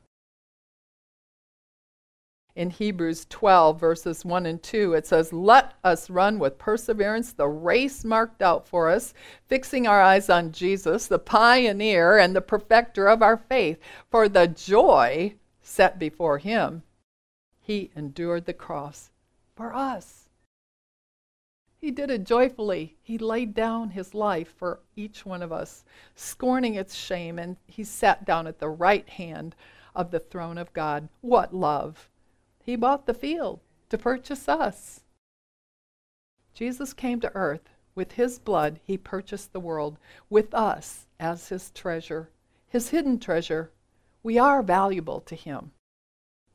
in 2.57 2.71
Hebrews 2.71 3.27
12, 3.31 3.79
verses 3.79 4.25
1 4.25 4.47
and 4.47 4.63
2, 4.63 4.95
it 4.95 5.07
says, 5.07 5.33
Let 5.33 5.75
us 5.85 6.11
run 6.11 6.39
with 6.39 6.59
perseverance 6.59 7.33
the 7.33 7.49
race 7.49 8.05
marked 8.05 8.43
out 8.43 8.67
for 8.67 8.89
us, 8.89 9.15
fixing 9.47 9.87
our 9.87 10.03
eyes 10.03 10.29
on 10.29 10.53
Jesus, 10.53 11.07
the 11.07 11.19
pioneer 11.19 12.19
and 12.19 12.35
the 12.35 12.41
perfecter 12.41 13.07
of 13.09 13.23
our 13.23 13.37
faith. 13.37 13.79
For 14.11 14.29
the 14.29 14.49
joy 14.49 15.35
set 15.63 15.99
before 15.99 16.39
him, 16.39 16.83
he 17.61 17.91
endured 17.95 18.47
the 18.47 18.53
cross 18.53 19.11
for 19.55 19.75
us. 19.75 20.29
He 21.81 21.91
did 21.91 22.11
it 22.11 22.25
joyfully. 22.25 22.97
He 23.01 23.17
laid 23.17 23.55
down 23.55 23.91
his 23.91 24.13
life 24.13 24.53
for 24.55 24.81
each 24.97 25.25
one 25.25 25.41
of 25.41 25.51
us, 25.51 25.83
scorning 26.15 26.75
its 26.75 26.95
shame, 26.95 27.39
and 27.39 27.57
he 27.67 27.85
sat 27.85 28.27
down 28.27 28.47
at 28.47 28.59
the 28.59 28.69
right 28.69 29.09
hand 29.09 29.57
of 29.95 30.11
the 30.11 30.21
throne 30.21 30.59
of 30.59 30.75
God. 30.75 31.09
What 31.23 31.55
love! 31.55 32.10
He 32.71 32.77
bought 32.77 33.07
the 33.07 33.15
field 33.15 33.59
to 33.89 33.99
purchase 33.99 34.49
us. 34.49 35.01
Jesus 36.55 36.93
came 36.93 37.19
to 37.19 37.35
earth. 37.35 37.69
With 37.97 38.13
his 38.13 38.39
blood, 38.39 38.79
he 38.85 38.97
purchased 38.97 39.53
the 39.53 39.59
world 39.59 39.99
with 40.29 40.55
us 40.55 41.09
as 41.19 41.49
his 41.49 41.73
treasure, 41.73 42.31
his 42.69 42.91
hidden 42.91 43.19
treasure. 43.19 43.73
We 44.23 44.39
are 44.39 44.63
valuable 44.63 45.21
to 45.23 45.35
him. 45.35 45.73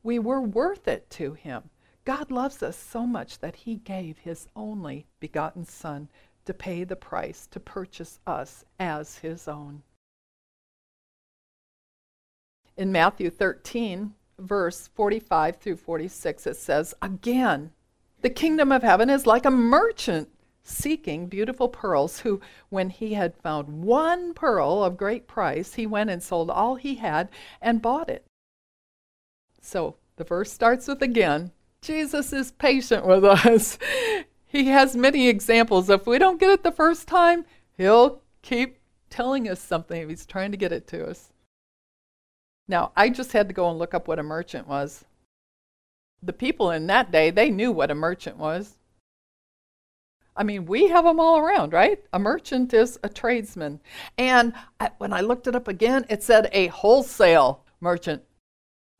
We 0.02 0.18
were 0.18 0.40
worth 0.40 0.88
it 0.88 1.10
to 1.10 1.34
him. 1.34 1.68
God 2.06 2.30
loves 2.30 2.62
us 2.62 2.78
so 2.78 3.06
much 3.06 3.40
that 3.40 3.56
he 3.56 3.76
gave 3.76 4.16
his 4.16 4.48
only 4.56 5.04
begotten 5.20 5.66
Son 5.66 6.08
to 6.46 6.54
pay 6.54 6.84
the 6.84 6.96
price 6.96 7.46
to 7.48 7.60
purchase 7.60 8.20
us 8.26 8.64
as 8.80 9.18
his 9.18 9.46
own. 9.46 9.82
In 12.74 12.90
Matthew 12.90 13.28
13, 13.28 14.14
verse 14.38 14.88
45 14.88 15.56
through 15.56 15.76
46, 15.76 16.46
it 16.46 16.56
says, 16.56 16.94
Again, 17.02 17.72
the 18.22 18.30
kingdom 18.30 18.72
of 18.72 18.82
heaven 18.82 19.10
is 19.10 19.26
like 19.26 19.44
a 19.44 19.50
merchant 19.50 20.28
seeking 20.66 21.28
beautiful 21.28 21.68
pearls, 21.68 22.20
who, 22.20 22.40
when 22.68 22.90
he 22.90 23.14
had 23.14 23.36
found 23.36 23.82
one 23.82 24.34
pearl 24.34 24.82
of 24.82 24.96
great 24.96 25.26
price, 25.28 25.74
he 25.74 25.86
went 25.86 26.10
and 26.10 26.22
sold 26.22 26.50
all 26.50 26.74
he 26.74 26.96
had 26.96 27.28
and 27.60 27.82
bought 27.82 28.10
it. 28.10 28.26
So 29.60 29.96
the 30.16 30.24
verse 30.24 30.52
starts 30.52 30.88
with 30.88 31.02
again 31.02 31.52
Jesus 31.82 32.32
is 32.32 32.50
patient 32.52 33.06
with 33.06 33.24
us. 33.24 33.78
he 34.46 34.66
has 34.66 34.96
many 34.96 35.28
examples. 35.28 35.88
If 35.88 36.06
we 36.06 36.18
don't 36.18 36.40
get 36.40 36.50
it 36.50 36.62
the 36.64 36.72
first 36.72 37.06
time, 37.06 37.44
he'll 37.76 38.22
keep 38.42 38.78
telling 39.08 39.48
us 39.48 39.60
something 39.60 40.02
if 40.02 40.08
he's 40.08 40.26
trying 40.26 40.50
to 40.50 40.56
get 40.56 40.72
it 40.72 40.88
to 40.88 41.06
us. 41.06 41.32
Now, 42.68 42.92
I 42.96 43.10
just 43.10 43.32
had 43.32 43.48
to 43.48 43.54
go 43.54 43.70
and 43.70 43.78
look 43.78 43.94
up 43.94 44.08
what 44.08 44.18
a 44.18 44.22
merchant 44.22 44.66
was. 44.66 45.04
The 46.22 46.32
people 46.32 46.70
in 46.70 46.86
that 46.88 47.12
day, 47.12 47.30
they 47.30 47.50
knew 47.50 47.70
what 47.70 47.90
a 47.90 47.94
merchant 47.94 48.36
was. 48.36 48.76
I 50.36 50.42
mean, 50.42 50.66
we 50.66 50.88
have 50.88 51.04
them 51.04 51.18
all 51.18 51.38
around, 51.38 51.72
right? 51.72 52.02
A 52.12 52.18
merchant 52.18 52.74
is 52.74 52.98
a 53.02 53.08
tradesman. 53.08 53.80
And 54.18 54.52
I, 54.78 54.90
when 54.98 55.12
I 55.12 55.20
looked 55.20 55.46
it 55.46 55.54
up 55.54 55.68
again, 55.68 56.04
it 56.10 56.22
said 56.22 56.50
a 56.52 56.66
wholesale 56.66 57.64
merchant. 57.80 58.22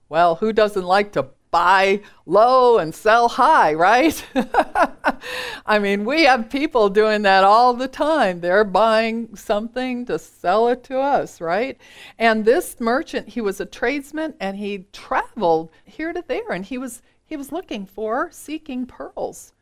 Well, 0.09 0.37
who 0.37 0.53
doesn't 0.53 0.85
like 0.85 1.13
to 1.13 1.29
buy 1.57 2.03
low 2.27 2.77
and 2.77 2.95
sell 2.95 3.31
high, 3.31 3.73
right? 3.73 4.23
I 5.67 5.79
mean, 5.79 6.05
we 6.05 6.25
have 6.25 6.51
people 6.51 6.91
doing 6.91 7.23
that 7.23 7.45
all 7.45 7.73
the 7.73 7.89
time. 7.89 8.41
They're 8.41 8.63
buying 8.63 9.35
something 9.35 10.05
to 10.05 10.19
sell 10.19 10.69
it 10.69 10.85
to 10.85 10.99
us, 10.99 11.41
right? 11.41 11.81
And 12.19 12.45
this 12.45 12.79
merchant, 12.79 13.31
he 13.31 13.41
was 13.41 13.59
a 13.59 13.65
tradesman 13.65 14.35
and 14.39 14.59
he 14.59 14.85
traveled 14.93 15.71
here 15.87 16.13
to 16.13 16.23
there 16.29 16.53
and 16.53 16.63
he 16.63 16.77
was 16.77 17.01
he 17.25 17.39
was 17.39 17.53
looking 17.53 17.87
for 17.87 18.29
seeking 18.31 18.85
pearls. 18.85 19.55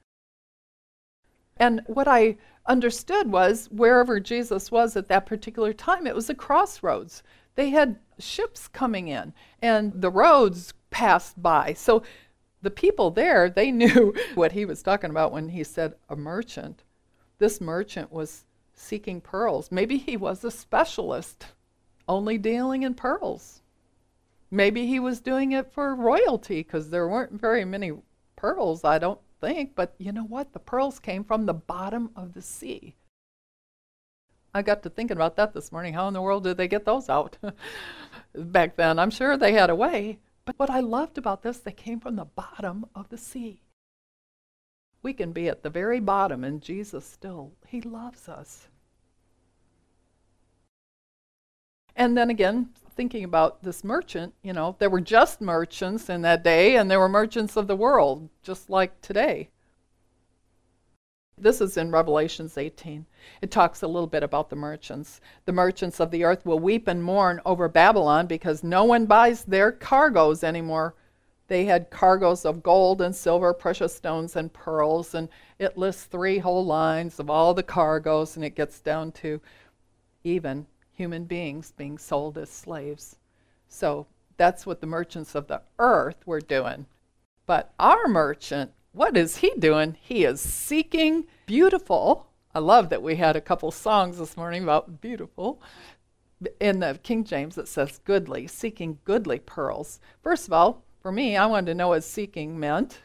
And 1.56 1.80
what 1.86 2.08
I 2.08 2.36
understood 2.66 3.30
was 3.30 3.68
wherever 3.70 4.18
Jesus 4.18 4.72
was 4.72 4.96
at 4.96 5.06
that 5.08 5.26
particular 5.26 5.72
time, 5.72 6.08
it 6.08 6.14
was 6.16 6.28
a 6.28 6.34
crossroads. 6.34 7.22
They 7.54 7.70
had 7.70 8.00
ships 8.18 8.68
coming 8.68 9.08
in 9.08 9.32
and 9.60 9.92
the 10.00 10.10
roads 10.10 10.74
passed 10.90 11.40
by. 11.42 11.72
So 11.74 12.02
the 12.62 12.70
people 12.70 13.10
there, 13.10 13.48
they 13.48 13.70
knew 13.82 14.14
what 14.34 14.52
he 14.52 14.64
was 14.64 14.82
talking 14.82 15.10
about 15.10 15.32
when 15.32 15.48
he 15.50 15.64
said 15.64 15.94
a 16.08 16.16
merchant. 16.16 16.82
This 17.38 17.60
merchant 17.60 18.12
was 18.12 18.44
seeking 18.74 19.20
pearls. 19.20 19.70
Maybe 19.70 19.98
he 19.98 20.16
was 20.16 20.44
a 20.44 20.50
specialist, 20.50 21.46
only 22.08 22.38
dealing 22.38 22.82
in 22.82 22.94
pearls. 22.94 23.62
Maybe 24.50 24.86
he 24.86 25.00
was 25.00 25.20
doing 25.20 25.52
it 25.52 25.72
for 25.72 25.94
royalty 25.94 26.62
because 26.62 26.90
there 26.90 27.08
weren't 27.08 27.40
very 27.40 27.64
many 27.64 27.92
pearls, 28.36 28.84
I 28.84 28.98
don't 28.98 29.20
think. 29.40 29.74
But 29.74 29.94
you 29.98 30.12
know 30.12 30.24
what? 30.24 30.52
The 30.52 30.58
pearls 30.60 30.98
came 31.00 31.24
from 31.24 31.46
the 31.46 31.54
bottom 31.54 32.10
of 32.14 32.34
the 32.34 32.42
sea. 32.42 32.94
I 34.54 34.62
got 34.62 34.84
to 34.84 34.90
thinking 34.90 35.16
about 35.16 35.34
that 35.36 35.52
this 35.52 35.72
morning. 35.72 35.94
How 35.94 36.06
in 36.06 36.14
the 36.14 36.22
world 36.22 36.44
did 36.44 36.56
they 36.56 36.68
get 36.68 36.84
those 36.84 37.08
out 37.08 37.36
back 38.34 38.76
then? 38.76 39.00
I'm 39.00 39.10
sure 39.10 39.36
they 39.36 39.52
had 39.52 39.68
a 39.68 39.74
way. 39.74 40.20
But 40.44 40.58
what 40.58 40.70
I 40.70 40.80
loved 40.80 41.18
about 41.18 41.42
this, 41.42 41.58
they 41.58 41.72
came 41.72 41.98
from 41.98 42.16
the 42.16 42.24
bottom 42.24 42.86
of 42.94 43.08
the 43.08 43.18
sea. 43.18 43.62
We 45.02 45.12
can 45.12 45.32
be 45.32 45.48
at 45.48 45.62
the 45.62 45.70
very 45.70 45.98
bottom, 45.98 46.44
and 46.44 46.62
Jesus 46.62 47.04
still, 47.04 47.52
He 47.66 47.80
loves 47.80 48.28
us. 48.28 48.68
And 51.96 52.16
then 52.16 52.30
again, 52.30 52.70
thinking 52.96 53.24
about 53.24 53.62
this 53.62 53.82
merchant, 53.82 54.34
you 54.42 54.52
know, 54.52 54.76
there 54.78 54.90
were 54.90 55.00
just 55.00 55.40
merchants 55.40 56.08
in 56.08 56.22
that 56.22 56.44
day, 56.44 56.76
and 56.76 56.90
there 56.90 57.00
were 57.00 57.08
merchants 57.08 57.56
of 57.56 57.66
the 57.66 57.76
world, 57.76 58.28
just 58.42 58.70
like 58.70 59.00
today. 59.00 59.50
This 61.36 61.60
is 61.60 61.76
in 61.76 61.90
Revelations 61.90 62.56
18. 62.56 63.06
It 63.42 63.50
talks 63.50 63.82
a 63.82 63.88
little 63.88 64.06
bit 64.06 64.22
about 64.22 64.50
the 64.50 64.56
merchants. 64.56 65.20
The 65.46 65.52
merchants 65.52 65.98
of 65.98 66.10
the 66.10 66.22
earth 66.22 66.46
will 66.46 66.60
weep 66.60 66.86
and 66.86 67.02
mourn 67.02 67.40
over 67.44 67.68
Babylon 67.68 68.26
because 68.26 68.62
no 68.62 68.84
one 68.84 69.06
buys 69.06 69.44
their 69.44 69.72
cargoes 69.72 70.44
anymore. 70.44 70.94
They 71.48 71.64
had 71.64 71.90
cargoes 71.90 72.44
of 72.44 72.62
gold 72.62 73.02
and 73.02 73.14
silver, 73.14 73.52
precious 73.52 73.94
stones, 73.94 74.36
and 74.36 74.52
pearls, 74.52 75.14
and 75.14 75.28
it 75.58 75.76
lists 75.76 76.04
three 76.04 76.38
whole 76.38 76.64
lines 76.64 77.18
of 77.18 77.28
all 77.28 77.52
the 77.52 77.62
cargoes, 77.62 78.36
and 78.36 78.44
it 78.44 78.54
gets 78.54 78.80
down 78.80 79.12
to 79.12 79.40
even 80.22 80.66
human 80.92 81.24
beings 81.24 81.72
being 81.76 81.98
sold 81.98 82.38
as 82.38 82.48
slaves. 82.48 83.16
So 83.68 84.06
that's 84.36 84.64
what 84.64 84.80
the 84.80 84.86
merchants 84.86 85.34
of 85.34 85.48
the 85.48 85.62
earth 85.78 86.26
were 86.26 86.40
doing. 86.40 86.86
But 87.44 87.74
our 87.78 88.08
merchant, 88.08 88.72
what 88.94 89.16
is 89.16 89.38
he 89.38 89.52
doing? 89.58 89.96
He 90.00 90.24
is 90.24 90.40
seeking 90.40 91.26
beautiful. 91.46 92.28
I 92.54 92.60
love 92.60 92.90
that 92.90 93.02
we 93.02 93.16
had 93.16 93.34
a 93.34 93.40
couple 93.40 93.72
songs 93.72 94.18
this 94.18 94.36
morning 94.36 94.62
about 94.62 95.00
beautiful. 95.00 95.60
In 96.60 96.78
the 96.78 96.98
King 97.02 97.24
James, 97.24 97.58
it 97.58 97.66
says 97.66 98.00
goodly, 98.04 98.46
seeking 98.46 99.00
goodly 99.04 99.40
pearls. 99.40 99.98
First 100.22 100.46
of 100.46 100.52
all, 100.52 100.84
for 101.02 101.10
me, 101.10 101.36
I 101.36 101.46
wanted 101.46 101.66
to 101.66 101.74
know 101.74 101.88
what 101.88 102.04
seeking 102.04 102.58
meant, 102.58 103.00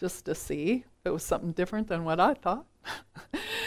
just 0.00 0.24
to 0.24 0.34
see 0.34 0.84
if 0.86 1.06
it 1.06 1.10
was 1.10 1.24
something 1.24 1.52
different 1.52 1.88
than 1.88 2.04
what 2.04 2.20
I 2.20 2.32
thought. 2.32 2.64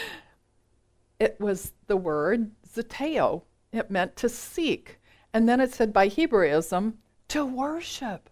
it 1.20 1.40
was 1.40 1.72
the 1.86 1.96
word 1.96 2.50
zeteo, 2.68 3.42
it 3.72 3.88
meant 3.88 4.16
to 4.16 4.28
seek. 4.28 4.98
And 5.32 5.48
then 5.48 5.60
it 5.60 5.72
said 5.72 5.92
by 5.92 6.08
Hebraism, 6.08 6.98
to 7.28 7.44
worship. 7.44 8.28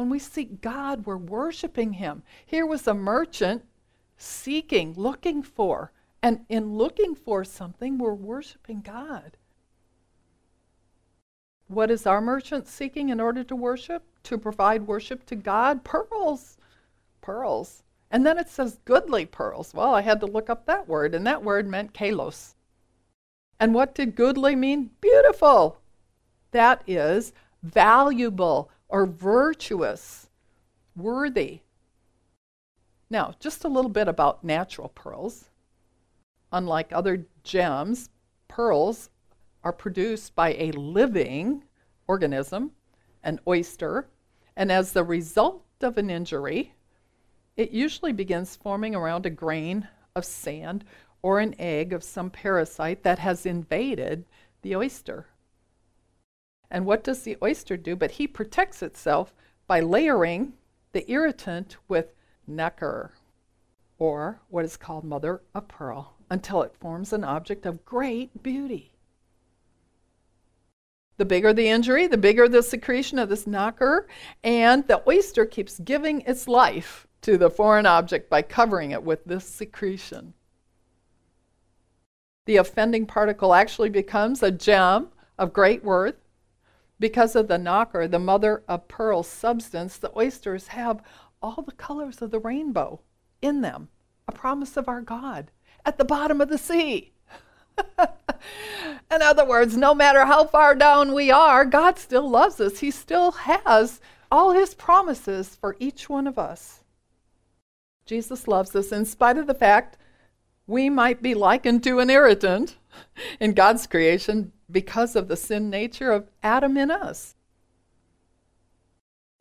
When 0.00 0.08
we 0.08 0.18
seek 0.18 0.62
God, 0.62 1.04
we're 1.04 1.18
worshiping 1.18 1.92
Him. 1.92 2.22
Here 2.46 2.64
was 2.64 2.86
a 2.86 2.94
merchant 2.94 3.66
seeking, 4.16 4.94
looking 4.94 5.42
for. 5.42 5.92
And 6.22 6.46
in 6.48 6.78
looking 6.78 7.14
for 7.14 7.44
something, 7.44 7.98
we're 7.98 8.14
worshiping 8.14 8.80
God. 8.80 9.36
What 11.68 11.90
is 11.90 12.06
our 12.06 12.22
merchant 12.22 12.66
seeking 12.66 13.10
in 13.10 13.20
order 13.20 13.44
to 13.44 13.54
worship? 13.54 14.02
To 14.22 14.38
provide 14.38 14.86
worship 14.86 15.26
to 15.26 15.36
God? 15.36 15.84
Pearls. 15.84 16.56
Pearls. 17.20 17.82
And 18.10 18.24
then 18.24 18.38
it 18.38 18.48
says 18.48 18.80
goodly 18.86 19.26
pearls. 19.26 19.74
Well, 19.74 19.94
I 19.94 20.00
had 20.00 20.20
to 20.20 20.26
look 20.26 20.48
up 20.48 20.64
that 20.64 20.88
word, 20.88 21.14
and 21.14 21.26
that 21.26 21.44
word 21.44 21.68
meant 21.68 21.92
kalos. 21.92 22.54
And 23.60 23.74
what 23.74 23.94
did 23.94 24.16
goodly 24.16 24.56
mean? 24.56 24.92
Beautiful. 25.02 25.78
That 26.52 26.82
is 26.86 27.34
valuable 27.62 28.70
or 28.90 29.06
virtuous, 29.06 30.28
worthy. 30.96 31.60
Now, 33.08 33.34
just 33.40 33.64
a 33.64 33.68
little 33.68 33.90
bit 33.90 34.08
about 34.08 34.44
natural 34.44 34.88
pearls. 34.88 35.48
Unlike 36.52 36.92
other 36.92 37.26
gems, 37.44 38.10
pearls 38.48 39.10
are 39.62 39.72
produced 39.72 40.34
by 40.34 40.54
a 40.54 40.72
living 40.72 41.62
organism, 42.06 42.72
an 43.22 43.38
oyster, 43.46 44.08
and 44.56 44.72
as 44.72 44.92
the 44.92 45.04
result 45.04 45.64
of 45.80 45.96
an 45.96 46.10
injury, 46.10 46.74
it 47.56 47.70
usually 47.70 48.12
begins 48.12 48.56
forming 48.56 48.94
around 48.94 49.26
a 49.26 49.30
grain 49.30 49.86
of 50.16 50.24
sand 50.24 50.84
or 51.22 51.38
an 51.38 51.54
egg 51.58 51.92
of 51.92 52.02
some 52.02 52.30
parasite 52.30 53.02
that 53.02 53.18
has 53.18 53.46
invaded 53.46 54.24
the 54.62 54.74
oyster. 54.74 55.26
And 56.70 56.86
what 56.86 57.02
does 57.02 57.22
the 57.22 57.36
oyster 57.42 57.76
do? 57.76 57.96
But 57.96 58.12
he 58.12 58.26
protects 58.26 58.82
itself 58.82 59.34
by 59.66 59.80
layering 59.80 60.52
the 60.92 61.10
irritant 61.10 61.76
with 61.88 62.12
nacre, 62.46 63.12
or 63.98 64.40
what 64.48 64.64
is 64.64 64.76
called 64.76 65.04
mother 65.04 65.42
of 65.54 65.68
pearl, 65.68 66.14
until 66.30 66.62
it 66.62 66.74
forms 66.80 67.12
an 67.12 67.24
object 67.24 67.66
of 67.66 67.84
great 67.84 68.42
beauty. 68.42 68.92
The 71.16 71.24
bigger 71.24 71.52
the 71.52 71.68
injury, 71.68 72.06
the 72.06 72.16
bigger 72.16 72.48
the 72.48 72.62
secretion 72.62 73.18
of 73.18 73.28
this 73.28 73.46
nacre, 73.46 74.08
and 74.42 74.86
the 74.88 75.02
oyster 75.08 75.44
keeps 75.44 75.78
giving 75.80 76.22
its 76.22 76.48
life 76.48 77.06
to 77.22 77.36
the 77.36 77.50
foreign 77.50 77.86
object 77.86 78.30
by 78.30 78.42
covering 78.42 78.92
it 78.92 79.02
with 79.02 79.24
this 79.24 79.44
secretion. 79.44 80.32
The 82.46 82.56
offending 82.56 83.06
particle 83.06 83.52
actually 83.52 83.90
becomes 83.90 84.42
a 84.42 84.50
gem 84.50 85.08
of 85.38 85.52
great 85.52 85.84
worth. 85.84 86.16
Because 87.00 87.34
of 87.34 87.48
the 87.48 87.58
nacre, 87.58 88.06
the 88.06 88.18
mother 88.18 88.62
of 88.68 88.86
pearl 88.86 89.22
substance, 89.22 89.96
the 89.96 90.16
oysters 90.16 90.68
have 90.68 91.02
all 91.42 91.62
the 91.62 91.72
colors 91.72 92.20
of 92.20 92.30
the 92.30 92.38
rainbow 92.38 93.00
in 93.40 93.62
them, 93.62 93.88
a 94.28 94.32
promise 94.32 94.76
of 94.76 94.86
our 94.86 95.00
God 95.00 95.50
at 95.84 95.96
the 95.96 96.04
bottom 96.04 96.42
of 96.42 96.50
the 96.50 96.58
sea. 96.58 97.12
in 97.98 99.22
other 99.22 99.46
words, 99.46 99.78
no 99.78 99.94
matter 99.94 100.26
how 100.26 100.44
far 100.44 100.74
down 100.74 101.14
we 101.14 101.30
are, 101.30 101.64
God 101.64 101.98
still 101.98 102.28
loves 102.28 102.60
us. 102.60 102.80
He 102.80 102.90
still 102.90 103.32
has 103.32 104.00
all 104.30 104.52
his 104.52 104.74
promises 104.74 105.56
for 105.56 105.76
each 105.80 106.10
one 106.10 106.26
of 106.26 106.38
us. 106.38 106.84
Jesus 108.04 108.46
loves 108.46 108.76
us 108.76 108.92
in 108.92 109.06
spite 109.06 109.38
of 109.38 109.46
the 109.46 109.54
fact 109.54 109.96
we 110.66 110.90
might 110.90 111.22
be 111.22 111.32
likened 111.32 111.82
to 111.84 111.98
an 111.98 112.10
irritant 112.10 112.76
in 113.40 113.54
God's 113.54 113.86
creation 113.86 114.52
because 114.70 115.16
of 115.16 115.28
the 115.28 115.36
sin 115.36 115.70
nature 115.70 116.10
of 116.10 116.30
Adam 116.42 116.76
in 116.76 116.90
us. 116.90 117.34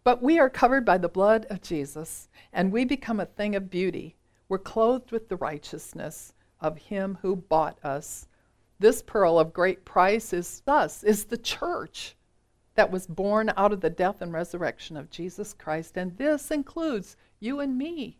But 0.04 0.24
we 0.24 0.39
are 0.39 0.50
covered 0.50 0.86
by 0.86 0.98
the 0.98 1.10
blood 1.10 1.46
of 1.50 1.62
Jesus, 1.62 2.30
and 2.52 2.72
we 2.72 2.86
become 2.86 3.20
a 3.20 3.26
thing 3.26 3.56
of 3.56 3.70
beauty. 3.70 4.15
We're 4.48 4.58
clothed 4.58 5.12
with 5.12 5.30
the 5.30 5.36
righteousness 5.36 6.34
of 6.60 6.78
Him 6.78 7.20
who 7.22 7.36
bought 7.36 7.78
us. 7.84 8.28
This 8.80 9.02
pearl 9.02 9.38
of 9.38 9.54
great 9.54 9.86
price 9.86 10.34
is 10.34 10.63
us, 10.65 11.04
is 11.04 11.26
the 11.26 11.38
church 11.38 12.15
that 12.76 12.92
was 12.92 13.08
born 13.08 13.52
out 13.58 13.74
of 13.74 13.82
the 13.82 13.89
death 13.89 14.22
and 14.22 14.32
resurrection 14.32 14.96
of 14.96 15.10
Jesus 15.10 15.54
Christ. 15.54 15.98
And 15.98 16.18
this 16.18 16.50
includes 16.50 17.18
you 17.39 17.60
and 17.60 17.78
me 17.78 18.20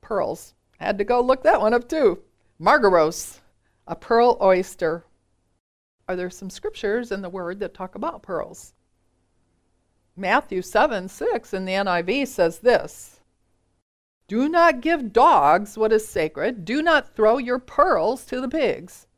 pearls. 0.00 0.54
Had 0.78 0.98
to 0.98 1.04
go 1.04 1.20
look 1.20 1.42
that 1.42 1.60
one 1.60 1.74
up 1.74 1.88
too. 1.88 2.22
Margaros, 2.60 3.40
a 3.92 3.94
pearl 3.94 4.38
oyster. 4.40 5.04
Are 6.08 6.16
there 6.16 6.30
some 6.30 6.48
scriptures 6.48 7.12
in 7.12 7.20
the 7.20 7.28
Word 7.28 7.60
that 7.60 7.74
talk 7.74 7.94
about 7.94 8.22
pearls? 8.22 8.72
Matthew 10.16 10.62
7 10.62 11.10
6 11.10 11.52
in 11.52 11.66
the 11.66 11.72
NIV 11.72 12.26
says 12.26 12.60
this 12.60 13.20
Do 14.28 14.48
not 14.48 14.80
give 14.80 15.12
dogs 15.12 15.76
what 15.76 15.92
is 15.92 16.08
sacred, 16.08 16.64
do 16.64 16.80
not 16.80 17.14
throw 17.14 17.36
your 17.36 17.58
pearls 17.58 18.24
to 18.26 18.40
the 18.40 18.48
pigs. 18.48 19.08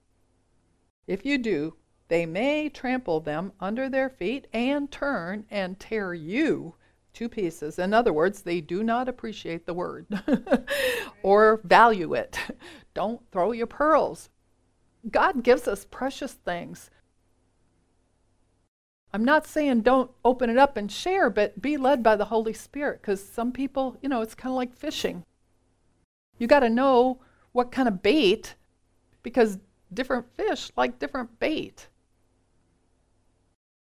If 1.07 1.25
you 1.25 1.39
do, 1.39 1.77
they 2.09 2.27
may 2.27 2.69
trample 2.69 3.21
them 3.21 3.53
under 3.61 3.89
their 3.89 4.11
feet 4.11 4.49
and 4.53 4.91
turn 4.91 5.47
and 5.53 5.79
tear 5.79 6.15
you 6.15 6.75
to 7.13 7.29
pieces. 7.29 7.79
In 7.79 7.95
other 7.95 8.13
words, 8.13 8.43
they 8.43 8.61
do 8.61 8.83
not 8.83 9.09
appreciate 9.09 9.67
the 9.67 9.75
word 9.75 10.07
or 11.23 11.61
value 11.63 12.15
it. 12.15 12.37
Don't 12.93 13.23
throw 13.31 13.53
your 13.53 13.69
pearls. 13.69 14.31
God 15.11 15.43
gives 15.43 15.69
us 15.69 15.85
precious 15.85 16.33
things. 16.33 16.91
I'm 19.13 19.25
not 19.25 19.47
saying 19.47 19.83
don't 19.83 20.11
open 20.25 20.51
it 20.51 20.59
up 20.59 20.77
and 20.77 20.91
share, 20.91 21.31
but 21.31 21.63
be 21.63 21.77
led 21.77 22.03
by 22.03 22.17
the 22.17 22.25
Holy 22.27 22.53
Spirit 22.53 23.01
because 23.01 23.25
some 23.25 23.53
people, 23.53 23.97
you 24.03 24.09
know, 24.09 24.23
it's 24.23 24.35
kind 24.35 24.51
of 24.51 24.57
like 24.57 24.77
fishing. 24.77 25.25
You 26.39 26.49
got 26.49 26.61
to 26.61 26.69
know 26.69 27.21
what 27.53 27.71
kind 27.71 27.87
of 27.87 28.03
bait 28.03 28.57
because 29.23 29.59
different 29.93 30.27
fish 30.37 30.73
like 30.77 30.99
different 30.99 31.39
bait. 31.39 31.87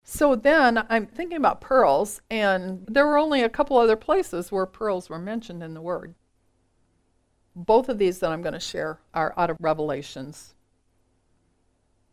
So 0.04 0.34
then 0.34 0.84
I'm 0.88 1.06
thinking 1.06 1.36
about 1.36 1.60
pearls, 1.60 2.20
and 2.28 2.84
there 2.88 3.06
were 3.06 3.16
only 3.16 3.42
a 3.42 3.48
couple 3.48 3.78
other 3.78 3.96
places 3.96 4.50
where 4.50 4.66
pearls 4.66 5.08
were 5.08 5.18
mentioned 5.18 5.62
in 5.62 5.74
the 5.74 5.80
Word. 5.80 6.14
Both 7.54 7.88
of 7.88 7.98
these 7.98 8.18
that 8.18 8.32
I'm 8.32 8.42
going 8.42 8.54
to 8.54 8.60
share 8.60 8.98
are 9.14 9.32
out 9.36 9.50
of 9.50 9.56
Revelations. 9.60 10.54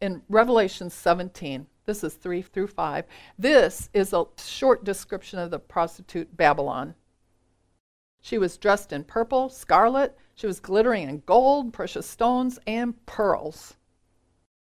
In 0.01 0.21
Revelation 0.29 0.89
17, 0.89 1.67
this 1.85 2.03
is 2.03 2.13
3 2.13 2.41
through 2.41 2.67
5, 2.67 3.05
this 3.37 3.89
is 3.93 4.13
a 4.13 4.25
short 4.37 4.83
description 4.83 5.39
of 5.39 5.51
the 5.51 5.59
prostitute 5.59 6.37
Babylon. 6.37 6.95
She 8.21 8.37
was 8.37 8.57
dressed 8.57 8.93
in 8.93 9.03
purple, 9.03 9.49
scarlet, 9.49 10.17
she 10.35 10.47
was 10.47 10.61
glittering 10.61 11.09
in 11.09 11.23
gold, 11.25 11.73
precious 11.73 12.07
stones, 12.07 12.59
and 12.65 13.05
pearls. 13.05 13.75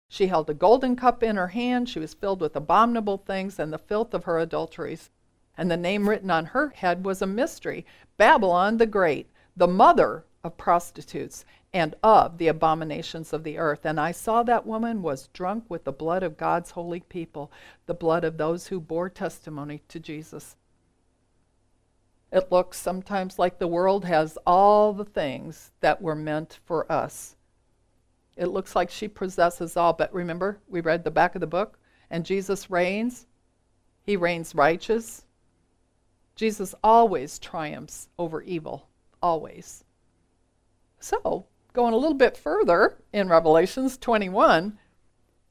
She 0.09 0.27
held 0.27 0.49
a 0.49 0.53
golden 0.53 0.97
cup 0.97 1.23
in 1.23 1.37
her 1.37 1.47
hand. 1.47 1.87
She 1.87 1.99
was 1.99 2.13
filled 2.13 2.41
with 2.41 2.55
abominable 2.55 3.17
things 3.17 3.57
and 3.57 3.71
the 3.71 3.79
filth 3.79 4.13
of 4.13 4.25
her 4.25 4.37
adulteries. 4.37 5.09
And 5.57 5.71
the 5.71 5.77
name 5.77 6.09
written 6.09 6.29
on 6.29 6.47
her 6.47 6.69
head 6.75 7.05
was 7.05 7.21
a 7.21 7.25
mystery 7.25 7.85
Babylon 8.17 8.77
the 8.77 8.85
Great, 8.85 9.31
the 9.55 9.67
mother 9.67 10.25
of 10.43 10.57
prostitutes 10.57 11.45
and 11.73 11.95
of 12.03 12.37
the 12.37 12.47
abominations 12.47 13.33
of 13.33 13.43
the 13.43 13.57
earth. 13.57 13.83
And 13.83 13.99
I 13.99 14.11
saw 14.11 14.43
that 14.43 14.67
woman 14.67 15.01
was 15.01 15.27
drunk 15.33 15.65
with 15.69 15.85
the 15.85 15.91
blood 15.91 16.21
of 16.21 16.37
God's 16.37 16.71
holy 16.71 16.99
people, 16.99 17.51
the 17.87 17.95
blood 17.95 18.23
of 18.23 18.37
those 18.37 18.67
who 18.67 18.79
bore 18.79 19.09
testimony 19.09 19.81
to 19.87 19.99
Jesus. 19.99 20.55
It 22.31 22.51
looks 22.51 22.79
sometimes 22.79 23.39
like 23.39 23.57
the 23.57 23.67
world 23.67 24.05
has 24.05 24.37
all 24.45 24.93
the 24.93 25.05
things 25.05 25.71
that 25.81 26.01
were 26.01 26.15
meant 26.15 26.59
for 26.65 26.91
us. 26.91 27.35
It 28.35 28.47
looks 28.47 28.75
like 28.75 28.89
she 28.89 29.07
possesses 29.07 29.77
all, 29.77 29.93
but 29.93 30.13
remember, 30.13 30.59
we 30.67 30.81
read 30.81 31.03
the 31.03 31.11
back 31.11 31.35
of 31.35 31.41
the 31.41 31.47
book, 31.47 31.77
and 32.09 32.25
Jesus 32.25 32.69
reigns. 32.71 33.27
He 34.01 34.17
reigns 34.17 34.55
righteous. 34.55 35.25
Jesus 36.35 36.73
always 36.83 37.37
triumphs 37.37 38.09
over 38.17 38.41
evil, 38.41 38.87
always. 39.21 39.83
So, 40.99 41.45
going 41.73 41.93
a 41.93 41.97
little 41.97 42.17
bit 42.17 42.37
further 42.37 42.97
in 43.11 43.27
Revelations 43.27 43.97
21, 43.97 44.77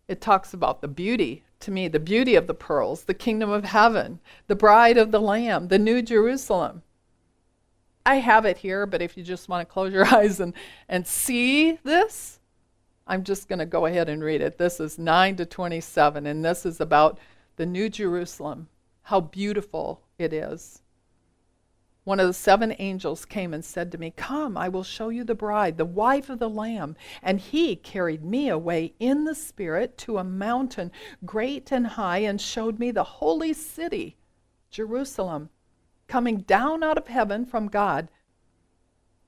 it 0.09 0.20
talks 0.20 0.55
about 0.55 0.81
the 0.81 0.89
beauty, 0.89 1.45
to 1.61 1.70
me, 1.70 1.89
the 1.89 2.01
beauty 2.01 2.35
of 2.35 2.47
the 2.47 2.55
pearls, 2.55 3.05
the 3.05 3.14
kingdom 3.14 3.51
of 3.51 3.64
heaven, 3.64 4.20
the 4.47 4.57
bride 4.57 4.97
of 4.97 5.11
the 5.11 5.20
Lamb, 5.20 5.68
the 5.68 5.79
new 5.79 6.01
Jerusalem. 6.03 6.83
I 8.05 8.16
have 8.16 8.45
it 8.45 8.59
here, 8.59 8.87
but 8.87 9.03
if 9.03 9.16
you 9.16 9.23
just 9.23 9.49
want 9.49 9.66
to 9.66 9.73
close 9.73 9.93
your 9.93 10.07
eyes 10.14 10.41
and, 10.41 10.55
and 10.89 11.07
see 11.07 11.73
this, 11.85 12.41
I'm 13.07 13.25
just 13.25 13.49
going 13.49 13.59
to 13.59 13.66
go 13.66 13.87
ahead 13.87 14.09
and 14.09 14.23
read 14.23 14.41
it. 14.41 14.59
This 14.59 14.81
is 14.81 14.99
9 14.99 15.37
to 15.37 15.47
27, 15.47 16.27
and 16.27 16.45
this 16.45 16.64
is 16.64 16.81
about 16.81 17.18
the 17.57 17.66
New 17.66 17.89
Jerusalem, 17.89 18.68
how 19.03 19.20
beautiful 19.20 20.03
it 20.18 20.33
is. 20.33 20.82
One 22.05 22.18
of 22.18 22.26
the 22.26 22.32
seven 22.32 22.74
angels 22.78 23.24
came 23.24 23.55
and 23.55 23.64
said 23.64 23.92
to 23.92 23.98
me, 23.98 24.12
Come, 24.16 24.57
I 24.57 24.68
will 24.68 24.82
show 24.82 25.09
you 25.09 25.22
the 25.22 25.34
bride, 25.34 25.76
the 25.76 25.84
wife 25.84 26.28
of 26.28 26.38
the 26.38 26.50
Lamb. 26.50 26.96
And 27.22 27.38
he 27.38 27.76
carried 27.76 28.24
me 28.24 28.48
away 28.48 28.94
in 28.98 29.24
the 29.24 29.34
Spirit 29.34 29.96
to 29.98 30.18
a 30.18 30.24
mountain 30.24 30.90
great 31.24 31.70
and 31.70 31.86
high 31.86 32.18
and 32.18 32.40
showed 32.40 32.78
me 32.78 32.90
the 32.90 33.05
holy 33.05 33.53
city, 33.53 34.16
Jerusalem, 34.70 35.50
coming 36.09 36.38
down 36.38 36.82
out 36.82 36.98
of 36.98 37.07
heaven 37.07 37.46
from 37.46 37.68
God 37.68 38.09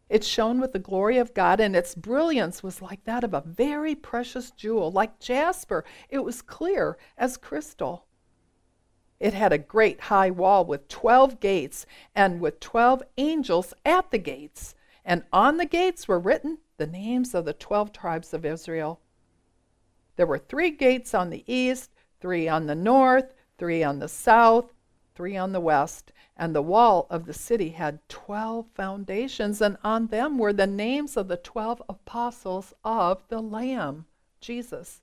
it 0.09 0.23
shone 0.23 0.61
with 0.61 0.73
the 0.73 0.79
glory 0.79 1.17
of 1.19 1.35
God, 1.35 1.61
and 1.61 1.75
its 1.75 1.95
brilliance 1.95 2.63
was 2.63 2.83
like 2.83 3.05
that 3.05 3.25
of 3.25 3.33
a 3.33 3.41
very 3.41 3.95
precious 3.95 4.51
jewel, 4.51 4.93
like 4.93 5.19
jasper. 5.19 5.85
It 6.11 6.19
was 6.19 6.43
clear 6.43 6.99
as 7.17 7.37
crystal. 7.37 8.07
It 9.25 9.33
had 9.33 9.55
a 9.55 9.59
great 9.59 10.03
high 10.03 10.31
wall 10.31 10.67
with 10.67 10.87
12 10.89 11.41
gates, 11.41 11.87
and 12.15 12.43
with 12.43 12.61
12 12.61 13.03
angels 13.17 13.73
at 13.83 14.11
the 14.11 14.19
gates. 14.19 14.75
And 15.03 15.25
on 15.33 15.57
the 15.57 15.65
gates 15.65 16.07
were 16.07 16.19
written 16.19 16.59
the 16.77 16.87
names 16.87 17.35
of 17.35 17.47
the 17.47 17.55
12 17.55 17.91
tribes 17.91 18.35
of 18.35 18.45
Israel. 18.45 19.01
There 20.17 20.27
were 20.27 20.37
three 20.37 20.71
gates 20.71 21.15
on 21.15 21.31
the 21.31 21.43
east, 21.47 21.91
three 22.21 22.49
on 22.49 22.67
the 22.67 22.75
north, 22.75 23.33
three 23.57 23.83
on 23.83 23.99
the 23.99 24.09
south, 24.09 24.75
three 25.15 25.39
on 25.39 25.53
the 25.53 25.59
west, 25.59 26.13
and 26.37 26.55
the 26.55 26.61
wall 26.61 27.07
of 27.09 27.25
the 27.25 27.33
city 27.33 27.71
had 27.71 28.07
12 28.11 28.67
foundations, 28.75 29.63
and 29.63 29.79
on 29.83 30.09
them 30.09 30.37
were 30.37 30.53
the 30.53 30.67
names 30.67 31.17
of 31.17 31.29
the 31.29 31.39
12 31.39 31.83
apostles 31.89 32.75
of 32.85 33.27
the 33.29 33.41
Lamb, 33.41 34.05
Jesus. 34.43 35.01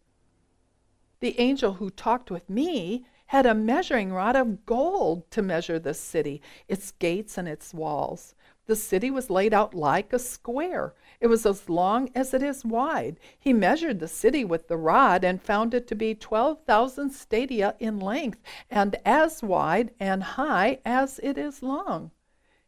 The 1.21 1.39
angel 1.39 1.73
who 1.73 1.89
talked 1.89 2.29
with 2.29 2.47
me 2.47 3.07
had 3.31 3.45
a 3.45 3.55
measuring 3.55 4.11
rod 4.11 4.35
of 4.35 4.65
gold 4.65 5.31
to 5.31 5.41
measure 5.41 5.79
the 5.79 5.93
city, 5.93 6.41
its 6.67 6.91
gates 6.91 7.37
and 7.37 7.47
its 7.47 7.73
walls. 7.73 8.35
The 8.65 8.75
city 8.75 9.09
was 9.09 9.29
laid 9.29 9.53
out 9.53 9.73
like 9.73 10.11
a 10.11 10.19
square. 10.19 10.93
It 11.21 11.27
was 11.27 11.45
as 11.45 11.69
long 11.69 12.09
as 12.13 12.33
it 12.33 12.43
is 12.43 12.65
wide. 12.65 13.21
He 13.39 13.53
measured 13.53 14.01
the 14.01 14.09
city 14.09 14.43
with 14.43 14.67
the 14.67 14.75
rod 14.75 15.23
and 15.23 15.41
found 15.41 15.73
it 15.73 15.87
to 15.87 15.95
be 15.95 16.13
12,000 16.13 17.09
stadia 17.11 17.73
in 17.79 18.01
length 18.01 18.41
and 18.69 18.97
as 19.05 19.41
wide 19.41 19.91
and 19.97 20.23
high 20.23 20.79
as 20.83 21.17
it 21.23 21.37
is 21.37 21.63
long. 21.63 22.11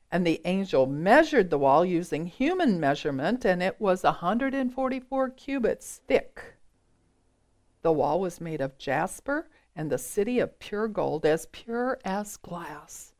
And 0.09 0.25
the 0.25 0.39
angel 0.45 0.85
measured 0.85 1.49
the 1.49 1.59
wall 1.59 1.83
using 1.83 2.25
human 2.25 2.79
measurement, 2.79 3.43
and 3.43 3.61
it 3.61 3.81
was 3.81 4.05
a 4.05 4.23
144 4.23 5.29
cubits 5.31 5.99
thick. 6.07 6.55
The 7.81 7.91
wall 7.91 8.21
was 8.21 8.39
made 8.39 8.61
of 8.61 8.77
jasper, 8.77 9.49
and 9.75 9.89
the 9.89 9.97
city 9.97 10.39
of 10.39 10.59
pure 10.59 10.87
gold, 10.87 11.25
as 11.25 11.47
pure 11.51 11.99
as 12.05 12.37
glass. 12.37 13.13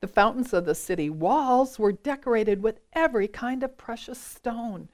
The 0.00 0.08
fountains 0.08 0.52
of 0.52 0.66
the 0.66 0.74
city 0.74 1.08
walls 1.08 1.78
were 1.78 1.92
decorated 1.92 2.62
with 2.62 2.80
every 2.92 3.28
kind 3.28 3.62
of 3.62 3.78
precious 3.78 4.20
stone. 4.20 4.88